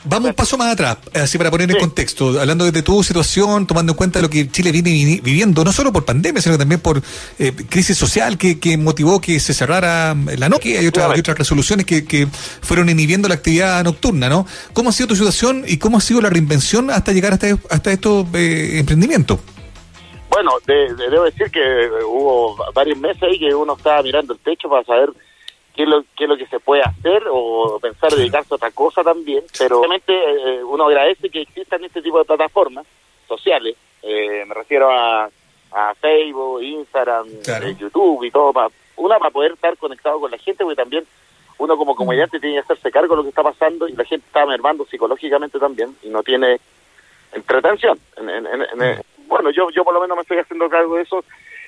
[0.03, 1.81] Vamos un paso más atrás, así para poner en Sí.
[1.81, 5.71] contexto, hablando de tu situación, tomando en cuenta lo que Chile viene vi- viviendo, no
[5.73, 7.01] solo por pandemia, sino también por
[7.39, 11.37] eh, crisis social que, que motivó que se cerrara la noche, hay otras, hay otras
[11.37, 12.27] resoluciones que, que
[12.61, 14.45] fueron inhibiendo la actividad nocturna, ¿no?
[14.73, 17.91] ¿Cómo ha sido tu situación y cómo ha sido la reinvención hasta llegar hasta, hasta
[17.91, 19.39] estos eh, emprendimientos?
[20.29, 21.59] Bueno, de- de- debo decir que
[22.05, 25.09] hubo varios meses ahí que uno estaba mirando el techo para saber
[25.77, 28.71] qué es lo, qué es lo que se puede hacer o pensar dedicarse a otra
[28.71, 32.85] cosa también, pero obviamente eh, uno agradece que existan este tipo de plataformas
[33.27, 35.29] sociales, eh, me refiero a,
[35.71, 37.67] a Facebook, Instagram, Claro.
[37.67, 41.05] eh, YouTube y todo, para, una para poder estar conectado con la gente, porque también
[41.59, 44.25] uno como comediante tiene que hacerse cargo de lo que está pasando y la gente
[44.27, 46.59] está mermando psicológicamente también y no tiene
[47.33, 47.99] entretención.
[48.17, 51.03] En- en- en- en- bueno, yo yo por lo menos me estoy haciendo cargo de
[51.03, 51.23] eso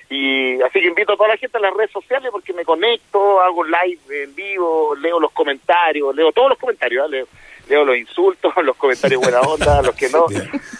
[0.09, 3.41] y así que invito a toda la gente a las redes sociales porque me conecto,
[3.41, 7.09] hago live en vivo, leo los comentarios, leo todos los comentarios, ¿eh?
[7.11, 7.27] leo,
[7.69, 10.25] leo los insultos, los comentarios buena onda, los que no.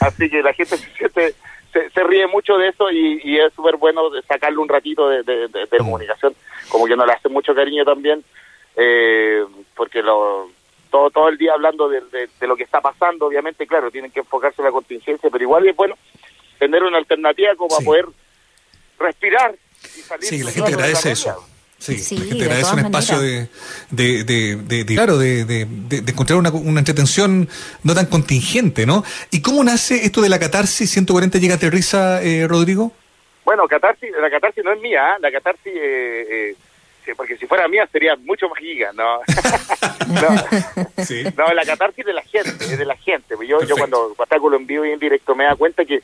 [0.01, 1.35] Así que la gente se siente
[1.71, 5.21] se, se ríe mucho de eso y, y es súper bueno sacarle un ratito de,
[5.21, 6.33] de- de- de comunicación,
[6.69, 8.23] como que no le hace mucho cariño también,
[8.75, 9.45] eh,
[9.75, 10.49] porque lo,
[10.89, 14.09] todo todo el día hablando de, de- de lo que está pasando, obviamente, claro, tienen
[14.09, 15.95] que enfocarse en la contingencia, pero igual es bueno
[16.57, 18.05] tener una alternativa como a poder
[18.99, 19.55] respirar
[19.97, 21.45] y salir Sí, la gente la agradece eso.
[21.77, 23.47] Sí, Sí, la gente de agradece un espacio de,
[23.91, 27.47] de, de, de- de- claro, de, de, de- de encontrar una, una entretención
[27.83, 29.03] no tan contingente, ¿no?
[29.31, 32.91] ¿Y cómo nace esto de la catarsis 140 gigas de risa, eh, Rodrigo?
[33.45, 35.19] Bueno, catarsis, la catarsis no es mía, ¿eh?
[35.21, 36.55] la catarsis, eh, eh,
[37.05, 39.21] sí, porque si fuera mía sería mucho más giga, ¿no?
[40.07, 41.23] no, Sí.
[41.37, 43.35] no, la catarsis de la gente, es de la gente.
[43.47, 46.01] Yo, yo cuando espectáculo en vivo y en directo me da cuenta que,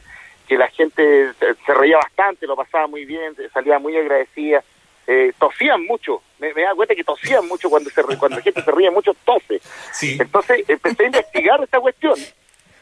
[0.47, 4.63] que la gente se, reía bastante, lo pasaba muy bien, salía muy agradecida,
[5.07, 8.61] eh, tosían mucho, me, me da cuenta que tosían mucho cuando se cuando la gente
[8.61, 9.61] se ríe mucho, tose.
[9.93, 10.17] Sí.
[10.19, 12.15] Entonces empecé a investigar esta cuestión.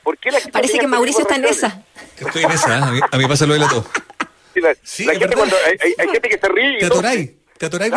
[0.04, 1.82] ¿Por qué la gente Parece que Mauricio está en esa.
[2.20, 2.82] Estoy en esa, ¿eh?
[2.82, 3.86] a mí, a mí pasa lo de la tos.
[4.54, 6.80] Sí, la, Sí, la es gente cuando hay, hay- hay gente que se ríe y
[6.80, 7.94] Te atoráis, te atoráis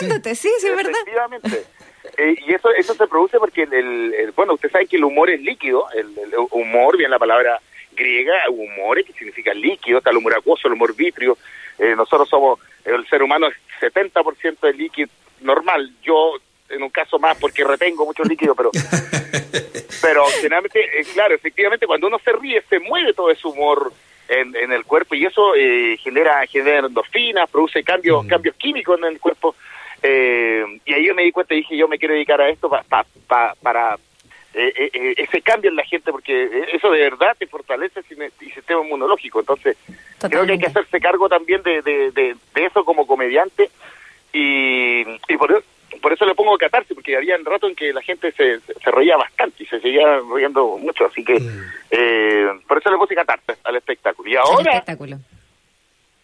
[0.00, 0.92] riéndote, sí, sí, es verdad.
[0.92, 1.64] Efectivamente.
[2.16, 5.04] Eh, y eso eso se produce porque, el, el- el- bueno, usted sabe que el
[5.04, 5.86] humor es líquido.
[5.92, 7.60] El, el humor, bien la palabra
[7.94, 11.36] griega, humor, que significa líquido, está el humor acuoso, el humor vitrio.
[11.78, 15.08] Eh, nosotros somos, el ser humano es 70% de líquido
[15.40, 15.90] normal.
[16.02, 16.34] Yo,
[16.68, 18.70] en un caso más, porque retengo mucho líquido, pero
[20.02, 23.92] pero generalmente, eh, claro, efectivamente, cuando uno se ríe, se mueve todo ese humor
[24.28, 29.04] en, en el cuerpo y eso eh, genera, genera endorfinas, produce cambios, cambios químicos en
[29.06, 29.54] el cuerpo.
[30.02, 32.68] Eh, y ahí yo me di cuenta y dije, yo me quiero dedicar a esto
[32.68, 33.96] pa- pa- pa- para
[34.54, 38.00] eh, eh, eh, ese cambio en la gente, porque eh, eso de verdad te fortalece
[38.00, 39.40] el sistema inmunológico.
[39.40, 39.76] Entonces,
[40.20, 43.68] creo que hay que hacerse cargo también de, de, de- de eso como comediante
[44.32, 45.64] y, y por, eso-
[46.00, 48.90] por eso le pongo catarsis, porque había un rato en que la gente se, se
[48.90, 51.36] reía bastante y se seguía riendo mucho, así que
[51.90, 54.28] eh, por eso le puse catarsis al espectáculo.
[54.28, 55.18] Y El ahora espectáculo.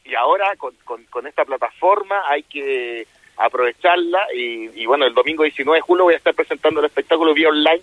[0.05, 5.44] y ahora con, con, con esta plataforma hay que aprovecharla y, y bueno, el domingo
[5.44, 7.81] 19 de julio voy a estar presentando el espectáculo vía online.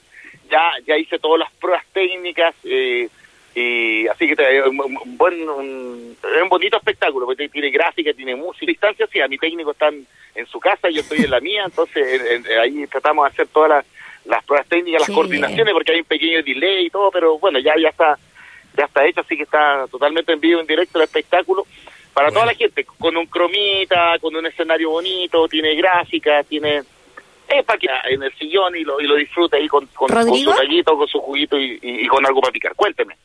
[0.50, 3.10] Ya, ya hice todas las pruebas técnicas eh,
[3.56, 8.14] y así que te- un, un buen, un, es un bonito espectáculo porque tiene gráfica,
[8.14, 10.06] tiene música, distancia, sí, a mi técnico está en,
[10.46, 13.70] su casa, yo estoy en la mía, entonces en- en- ahí tratamos de hacer todas
[13.70, 13.86] las,
[14.26, 15.14] las pruebas técnicas, las Sí.
[15.14, 18.18] coordinaciones porque hay un pequeño delay y todo, pero bueno, ya ya está
[18.78, 21.66] ya está hecho, así que está totalmente en vivo, en directo el espectáculo
[22.14, 26.82] para toda la gente, con un cromita, con un escenario bonito, tiene gráfica, tiene...
[27.50, 30.38] Es para que en el sillón y lo, y lo disfrute ahí con, con, con
[30.54, 32.74] su tallito, con su juguito y, y- y con algo para picar.
[32.76, 33.16] Cuénteme.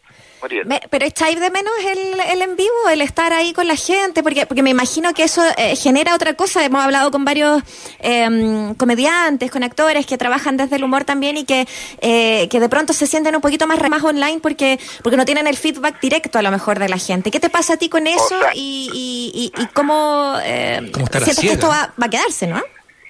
[0.64, 4.24] Me- pero echáis de menos el, el en vivo, el estar ahí con la gente,
[4.24, 6.64] porque, porque me imagino que eso eh, genera otra cosa.
[6.64, 7.62] Hemos hablado con varios
[8.00, 11.66] em, comediantes, con actores que trabajan desde el humor también y que,
[12.00, 15.46] eh, que de pronto se sienten un poquito más, más online porque, porque no tienen
[15.46, 17.30] el feedback directo a lo mejor de la gente.
[17.30, 21.06] ¿Qué te pasa a ti con eso sea- y, y, y- y cómo, eh, ¿Cómo
[21.24, 22.60] sientes que esto va, va a quedarse, no?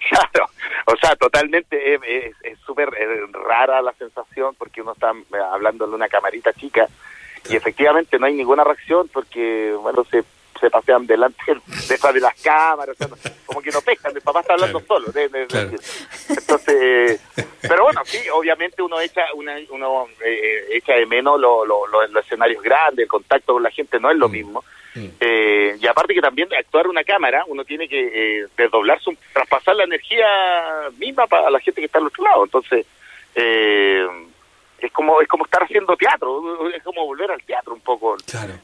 [0.09, 0.51] Claro,
[0.87, 5.87] o sea, totalmente es- es súper eh, rara la sensación porque uno está eh, hablando
[5.87, 6.87] de una camarita chica
[7.49, 10.23] y efectivamente no hay ninguna reacción porque, bueno, se,
[10.61, 11.43] se pasean delante,
[11.89, 13.17] detrás de las cámaras, o sea, no-
[13.47, 15.11] como que no pescan, el papá está hablando solo.
[15.13, 15.79] de- de- de-
[16.29, 17.21] Entonces,
[17.63, 22.07] pero bueno, sí, obviamente uno echa una, uno eh, echa de menos lo- lo- lo-
[22.09, 24.65] los escenarios grandes, el contacto con la gente no es lo mismo.
[25.21, 29.75] Eh, y aparte que también actuar una cámara, uno tiene que eh, desdoblar su, traspasar
[29.77, 30.27] la energía
[30.99, 32.45] misma para la gente que está al otro lado.
[32.45, 32.87] Entonces,
[33.35, 34.07] eh,
[34.79, 38.17] es como es como estar haciendo teatro, es como volver al teatro un poco.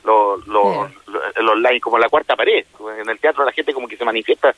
[0.05, 2.65] Lo, lo, lo- el online, como la cuarta pared.
[3.01, 4.55] En el teatro la gente como que se manifiesta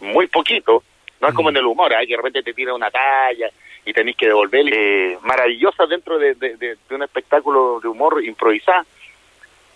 [0.00, 0.82] muy poquito.
[1.20, 2.06] No es como en el humor, ¿eh?
[2.06, 3.48] que de repente te tira una talla
[3.86, 4.66] y tenés que devolver.
[4.70, 8.84] Eh, maravillosa dentro de, de- de- de un espectáculo de humor improvisado.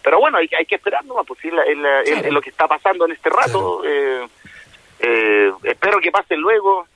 [0.09, 2.33] Pero bueno, hay, hay que esperar nomás, pues sí, es, la- es la- es- es
[2.33, 3.83] lo que está pasando en este rato.
[3.85, 4.27] Eh,
[5.01, 6.87] eh, espero que pase luego,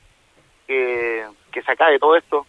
[0.67, 1.23] que,
[1.53, 2.47] que se acabe todo esto.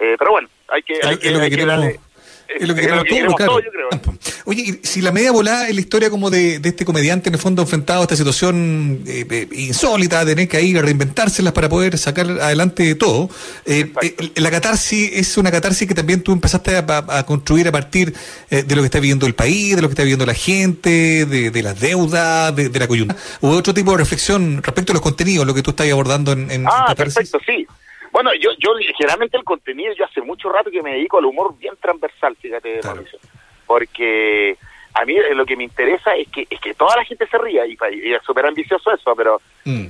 [0.00, 2.00] Eh, pero bueno, hay que, hay que, lo que hay que darle-
[2.48, 3.52] Es lo que es queremos claro.
[3.52, 4.18] todos, yo creo.
[4.46, 7.34] Oye, y si la media volada es la historia como de, de este comediante en
[7.34, 11.68] el fondo enfrentado a esta situación eh, eh, insólita, tener que ir a reinventárselas para
[11.68, 13.28] poder sacar adelante todo,
[13.66, 17.68] eh, eh, la catarsis es una catarsis que también tú empezaste a, a- a construir
[17.68, 18.14] a partir
[18.50, 21.26] eh, de lo que está viviendo el país, de lo que está viviendo la gente,
[21.26, 23.18] de, de las deudas, de, de la coyuntura.
[23.42, 26.50] ¿O otro tipo de reflexión respecto a los contenidos, lo que tú estás abordando en,
[26.50, 27.66] en Ah, perfecto, sí.
[28.18, 31.56] Bueno, yo, yo generalmente el contenido, yo hace mucho rato que me dedico al humor
[31.56, 33.18] bien transversal, fíjate, Mauricio.
[33.66, 34.56] Porque
[34.94, 37.38] a mí eh, lo que me interesa es que es que toda la gente se
[37.38, 39.40] ría y, y es súper ambicioso eso, pero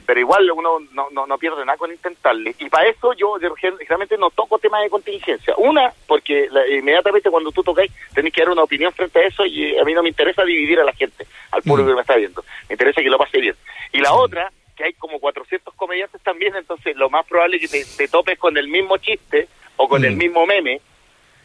[0.05, 2.55] pero igual uno no, no, no pierde nada con intentarle.
[2.59, 5.55] Y para eso yo generalmente no toco temas de contingencia.
[5.57, 9.47] Una, porque la- inmediatamente cuando tú tocáis tenés que dar una opinión frente a eso
[9.47, 12.01] y eh, a mí no me interesa dividir a la gente, al público que me
[12.03, 12.45] está viendo.
[12.69, 13.55] Me interesa que lo pase bien.
[13.93, 17.79] Y la otra, que hay como 400 comediantes también, entonces lo más probable es que
[17.81, 20.81] te, te topes con el mismo chiste o con el mismo meme.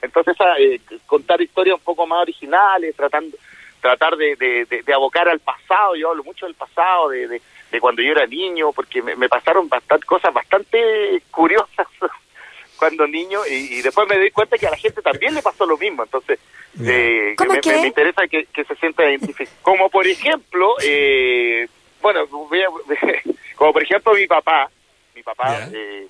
[0.03, 3.35] Entonces, a, eh, contar historias un poco más originales, tratando
[3.81, 5.95] tratar de, de, de- de abocar al pasado.
[5.95, 7.41] Yo hablo mucho del pasado, de, de,
[7.71, 11.87] de cuando yo era niño, porque me, me pasaron bastante cosas bastante curiosas
[12.77, 15.65] cuando niño y, y después me doy cuenta que a la gente también le pasó
[15.65, 16.03] lo mismo.
[16.03, 16.39] Entonces,
[16.81, 19.57] eh, ¿Cómo me, me- me interesa que, que se sienta identificado.
[19.63, 21.67] Como por ejemplo, eh,
[22.03, 22.27] bueno,
[23.55, 24.69] como por ejemplo mi papá,
[25.15, 26.07] mi papá, eh,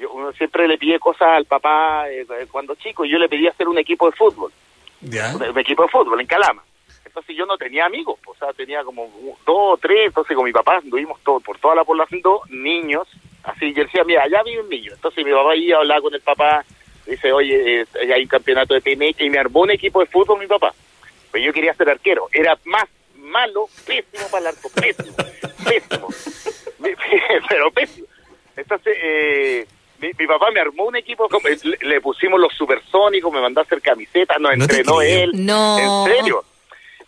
[0.00, 3.46] yo, uno siempre le pide cosas al papá eh, cuando chico, y yo le pedí
[3.46, 4.50] hacer un equipo de fútbol,
[5.02, 6.64] un equipo de fútbol en Calama.
[7.04, 9.06] Entonces yo no tenía amigos, o sea, tenía como
[9.46, 13.06] dos o tres, entonces con mi papá anduvimos todo, por toda la población, dos niños,
[13.44, 14.92] así, yo decía, mira, allá vive un niño.
[14.94, 16.64] Entonces mi papá iba a hablar con el papá,
[17.06, 20.40] dice, oye, eh, hay un campeonato de PMX, y me armó un equipo de fútbol
[20.40, 20.74] mi papá.
[21.30, 22.84] Pues yo quería ser arquero, era más
[23.34, 25.16] malo, pésimo para el arco, pésimo,
[25.68, 26.08] pésimo,
[27.48, 28.06] pero pésimo.
[28.56, 29.66] Entonces, eh,
[30.00, 33.60] mi, mi papá me armó un equipo, como- le, le pusimos los supersónicos, me mandó
[33.60, 35.32] a hacer camisetas, nos No entrenó él.
[35.34, 36.06] No.
[36.06, 36.44] En serio.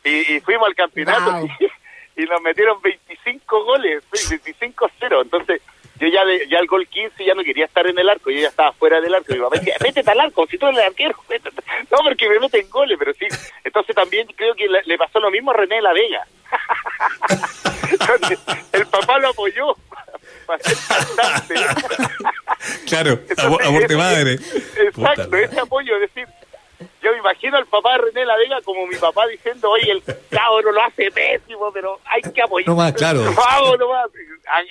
[0.05, 1.49] Y, y fuimos al campeonato Wow.
[2.17, 5.23] y, nos metieron 25 goles, 25-0.
[5.23, 5.63] Entonces,
[6.01, 8.41] yo ya, de- ya el gol 15 ya no quería estar en el arco, yo
[8.41, 9.33] ya estaba fuera del arco.
[9.33, 11.15] Mi papá decía, métete al arco, si tú eres el arquero.
[11.29, 11.63] métete".
[11.91, 13.27] No, porque me meten goles, pero sí.
[13.65, 16.27] Entonces también creo que le, le pasó lo mismo a René La Vega.
[18.73, 19.75] El papá lo apoyó
[20.47, 21.55] para ser cantante.
[22.89, 23.19] Claro,
[23.65, 24.33] aborte madre.
[24.77, 26.27] Exacto, ese apoyo, es decir,
[27.03, 30.03] yo me imagino al papá de René La Vega como mi papá diciendo, oye, el
[30.31, 32.69] cabro lo hace pésimo, pero hay que apoyar.
[32.69, 33.21] No más, claro.
[33.37, 34.07] Vamos nomás,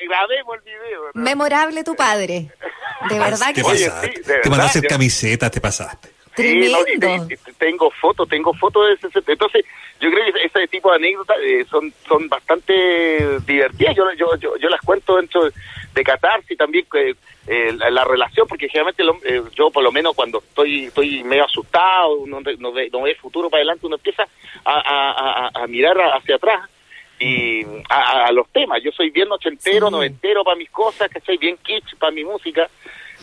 [0.08, 1.02] grabemos el video.
[1.14, 1.22] ¿no?
[1.22, 2.50] Memorable tu padre.
[3.10, 3.86] De verdad Te que sí.
[3.86, 4.08] pasaste.
[4.16, 6.10] sí, de te a verdad, hacer yo- camisetas, te pasaste.
[6.36, 7.26] Sí, no,
[7.58, 9.20] tengo fotos, tengo fotos de ese.
[9.26, 9.64] Entonces,
[10.02, 13.96] yo creo que ese tipo de anécdotas eh, son son bastante divertidas.
[13.96, 15.46] Yo, yo, yo, yo las cuento dentro
[15.96, 17.16] de Catarsis también, eh,
[17.48, 21.24] eh, la, la relación, porque generalmente hom- eh, yo, por lo menos, cuando estoy estoy
[21.24, 24.28] medio asustado, no, no, ve, no ve futuro para adelante, uno empieza
[24.64, 26.70] a, a, a, a mirar hacia atrás
[27.18, 28.84] y a, a los temas.
[28.84, 32.70] Yo soy bien ochentero, noventero para mis cosas, que soy bien kitsch para mi música.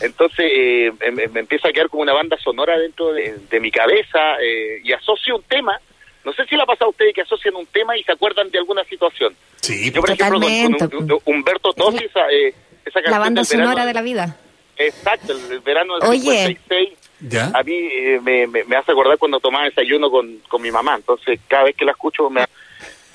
[0.01, 3.69] Entonces eh, me, me empieza a quedar como una banda sonora dentro de, de mi
[3.69, 5.79] cabeza eh, y asocio un tema.
[6.25, 8.49] No sé si le ha pasado a ustedes que asocian un tema y se acuerdan
[8.49, 9.35] de alguna situación.
[9.63, 12.53] Sí, Yo, por ejemplo, con, con Humberto Tossi, esa, eh,
[12.85, 14.37] esa canción La banda del verano- sonora de la vida.
[14.77, 16.47] Exacto, el, el verano del Oye.
[16.47, 16.89] 56.
[17.21, 17.49] ¿Ya?
[17.53, 20.95] A mí eh, me, me, me hace acordar cuando tomaba desayuno con, con mi mamá.
[20.95, 22.43] Entonces, cada vez que la escucho, me...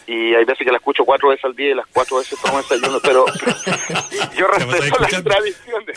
[0.08, 2.56] y hay veces que la escucho cuatro veces al día y las cuatro veces tomo
[2.56, 3.26] desayuno, pero
[4.36, 5.96] yo respeto las tradiciones.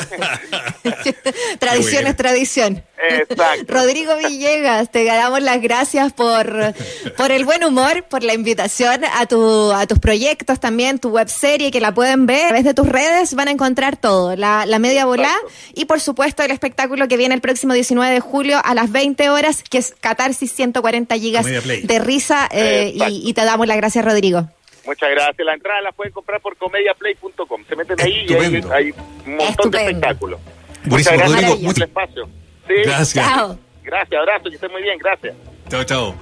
[1.60, 2.84] Tradición es tradición.
[3.02, 3.74] Exacto.
[3.74, 6.74] Rodrigo Villegas, te damos las gracias por,
[7.16, 11.72] por el buen humor, por la invitación a, tu, a tus proyectos también, tu webserie,
[11.72, 14.78] que la pueden ver a través de tus redes, van a encontrar todo, la, la
[14.78, 15.34] media volá
[15.74, 19.30] y por supuesto el espectáculo que viene el próximo 19 de julio a las 20
[19.30, 24.01] horas, que es Catarsis 140 gigas de risa eh, y, y te damos las gracias,
[24.02, 24.48] Rodrigo.
[24.86, 25.46] Muchas gracias.
[25.46, 27.64] La entrada la pueden comprar por comediaplay.com.
[27.70, 28.94] Se meten ahí y hay, hay
[29.26, 30.40] un montón de espectáculos.
[30.86, 31.42] Buenísimo, Muchas Rodrigo.
[31.42, 32.26] gracias por el espacio.
[32.68, 32.74] Sí.
[32.86, 33.28] Gracias.
[33.28, 33.60] Chao.
[33.84, 35.36] Gracias, abrazo, que estén muy bien, gracias.
[35.70, 36.16] Chao, chao.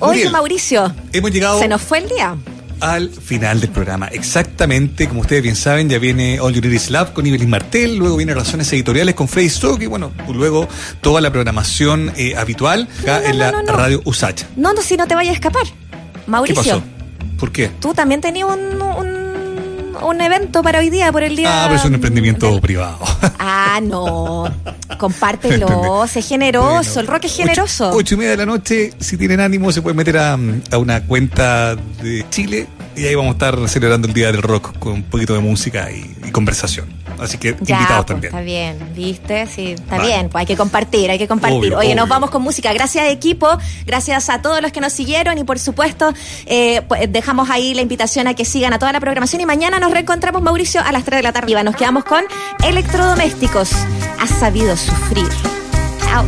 [0.00, 2.34] Oye, Mauricio, Hemos llegado se nos fue el día.
[2.80, 4.08] al final del programa.
[4.08, 7.96] Exactamente, como ustedes bien saben, ya viene All You Need Is Love con Evelyn Martel,
[7.96, 10.66] luego viene Razones Editoriales con Freddy Stock y bueno, luego
[11.02, 14.44] toda la programación eh, habitual acá en la radio USACH.
[14.56, 15.64] No, no, si no te vayas a escapar.
[16.24, 16.82] ¿Qué Mauricio, pasó?
[17.38, 17.68] ¿Por qué?
[17.80, 21.48] tú también tenías un, un, un evento para hoy día, por el día.
[21.50, 22.98] Ah, pero es un emprendimiento privado.
[23.38, 24.44] Ah, no.
[24.98, 27.00] Compártelo, sé generoso.
[27.00, 27.90] el rock es generoso.
[27.92, 30.38] Ocho y media de la noche, si tienen ánimo, se pueden meter a,
[30.70, 32.66] a una cuenta de Chile
[33.00, 35.90] y ahí vamos a estar celebrando el Día del Rock con un poquito de música
[35.90, 36.86] y, y conversación.
[37.18, 38.30] Así que Ya, invitados pues, también.
[38.32, 39.46] está bien, ¿viste?
[39.46, 40.08] Sí, está Vale.
[40.08, 41.58] bien, pues hay que compartir, hay que compartir.
[41.58, 42.72] Obvio, Oye, nos vamos con música.
[42.72, 43.48] Gracias equipo,
[43.86, 46.12] gracias a todos los que nos siguieron y por supuesto
[46.46, 49.80] eh, pues, dejamos ahí la invitación a que sigan a toda la programación y mañana
[49.80, 51.64] nos reencontramos, Mauricio, a las 3 de la tarde.
[51.64, 52.22] Nos quedamos con
[52.62, 53.70] Electrodomésticos.
[54.20, 55.28] Has sabido sufrir.
[56.04, 56.24] Chao.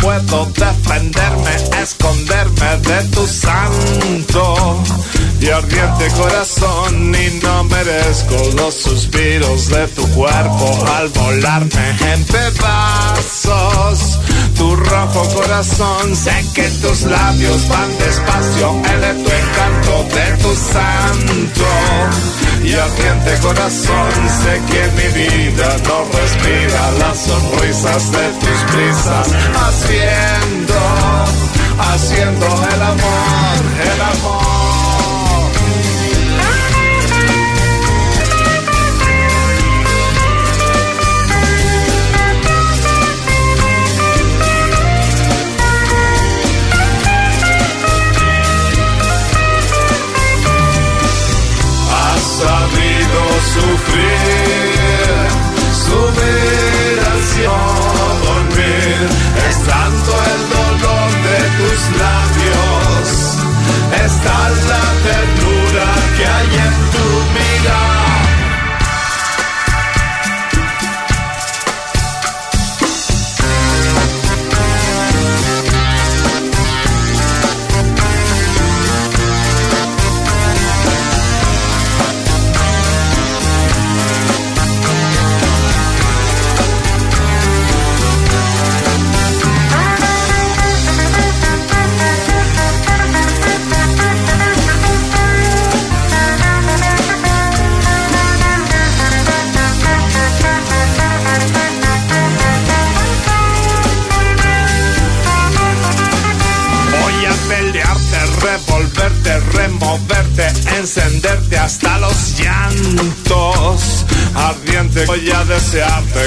[0.00, 4.82] Puedo defenderme, esconderme de tu santo
[5.40, 14.18] y ardiente corazón y no merezco los suspiros de tu cuerpo al volarme en pedazos.
[14.60, 20.54] Tu rojo corazón, sé que tus labios van despacio, él es tu encanto de tu
[20.54, 21.64] santo.
[22.62, 24.12] Y ardiente corazón,
[24.42, 29.28] sé que mi vida no respira las sonrisas de tus brisas,
[29.64, 30.74] haciendo,
[31.78, 33.62] haciendo el amor,
[33.94, 34.59] el amor.
[53.54, 55.28] Sufrir,
[55.86, 57.56] subir hacia
[58.26, 59.00] dormir,
[59.48, 63.06] es tanto el dolor de tus labios,
[64.04, 64.38] está
[64.72, 68.09] la ternura que hay en tu mirada.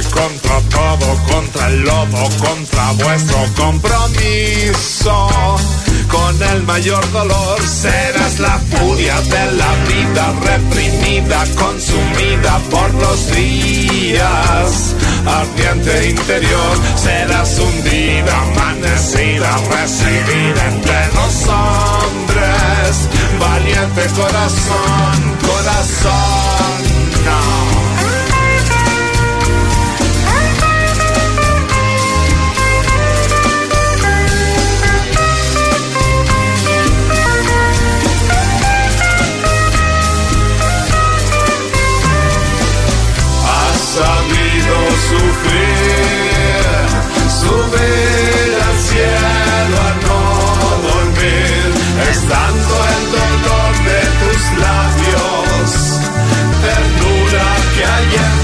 [0.01, 5.27] Contra todo, contra el lobo, contra vuestro compromiso.
[6.09, 14.95] Con el mayor dolor serás la furia de la vida reprimida, consumida por los días.
[15.25, 23.09] Ardiente interior serás hundida, amanecer decidida entre los hombres.
[23.39, 26.83] Valiente corazón, corazón.
[45.09, 46.85] Sufrir,
[47.41, 50.21] subir al cielo a no
[50.89, 51.65] dormir,
[52.11, 55.69] estando el dolor de tus labios,
[56.65, 58.42] ternura que hay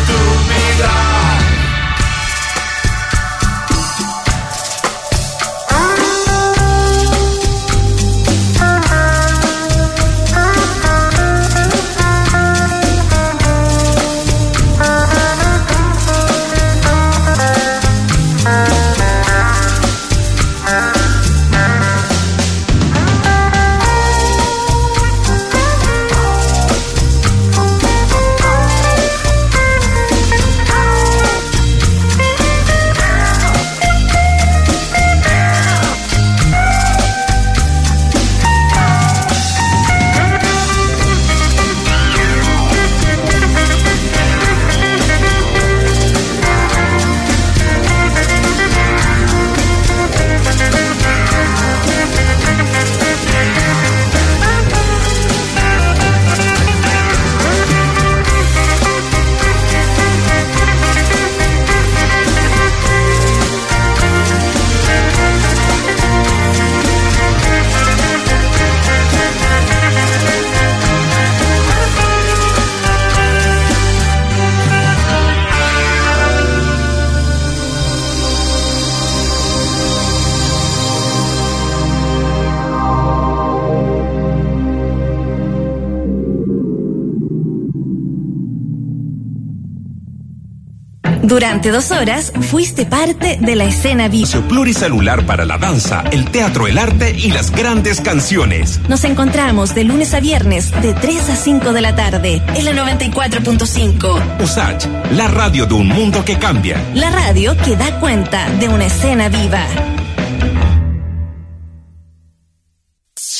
[91.59, 94.29] Durante dos horas fuiste parte de la escena viva.
[94.47, 98.79] Pluricelular para la danza, el teatro, el arte y las grandes canciones.
[98.87, 102.71] Nos encontramos de lunes a viernes de 3 a 5 de la tarde en la
[102.71, 104.41] 94.5.
[104.41, 106.81] USACH, la radio de un mundo que cambia.
[106.93, 109.67] La radio que da cuenta de una escena viva.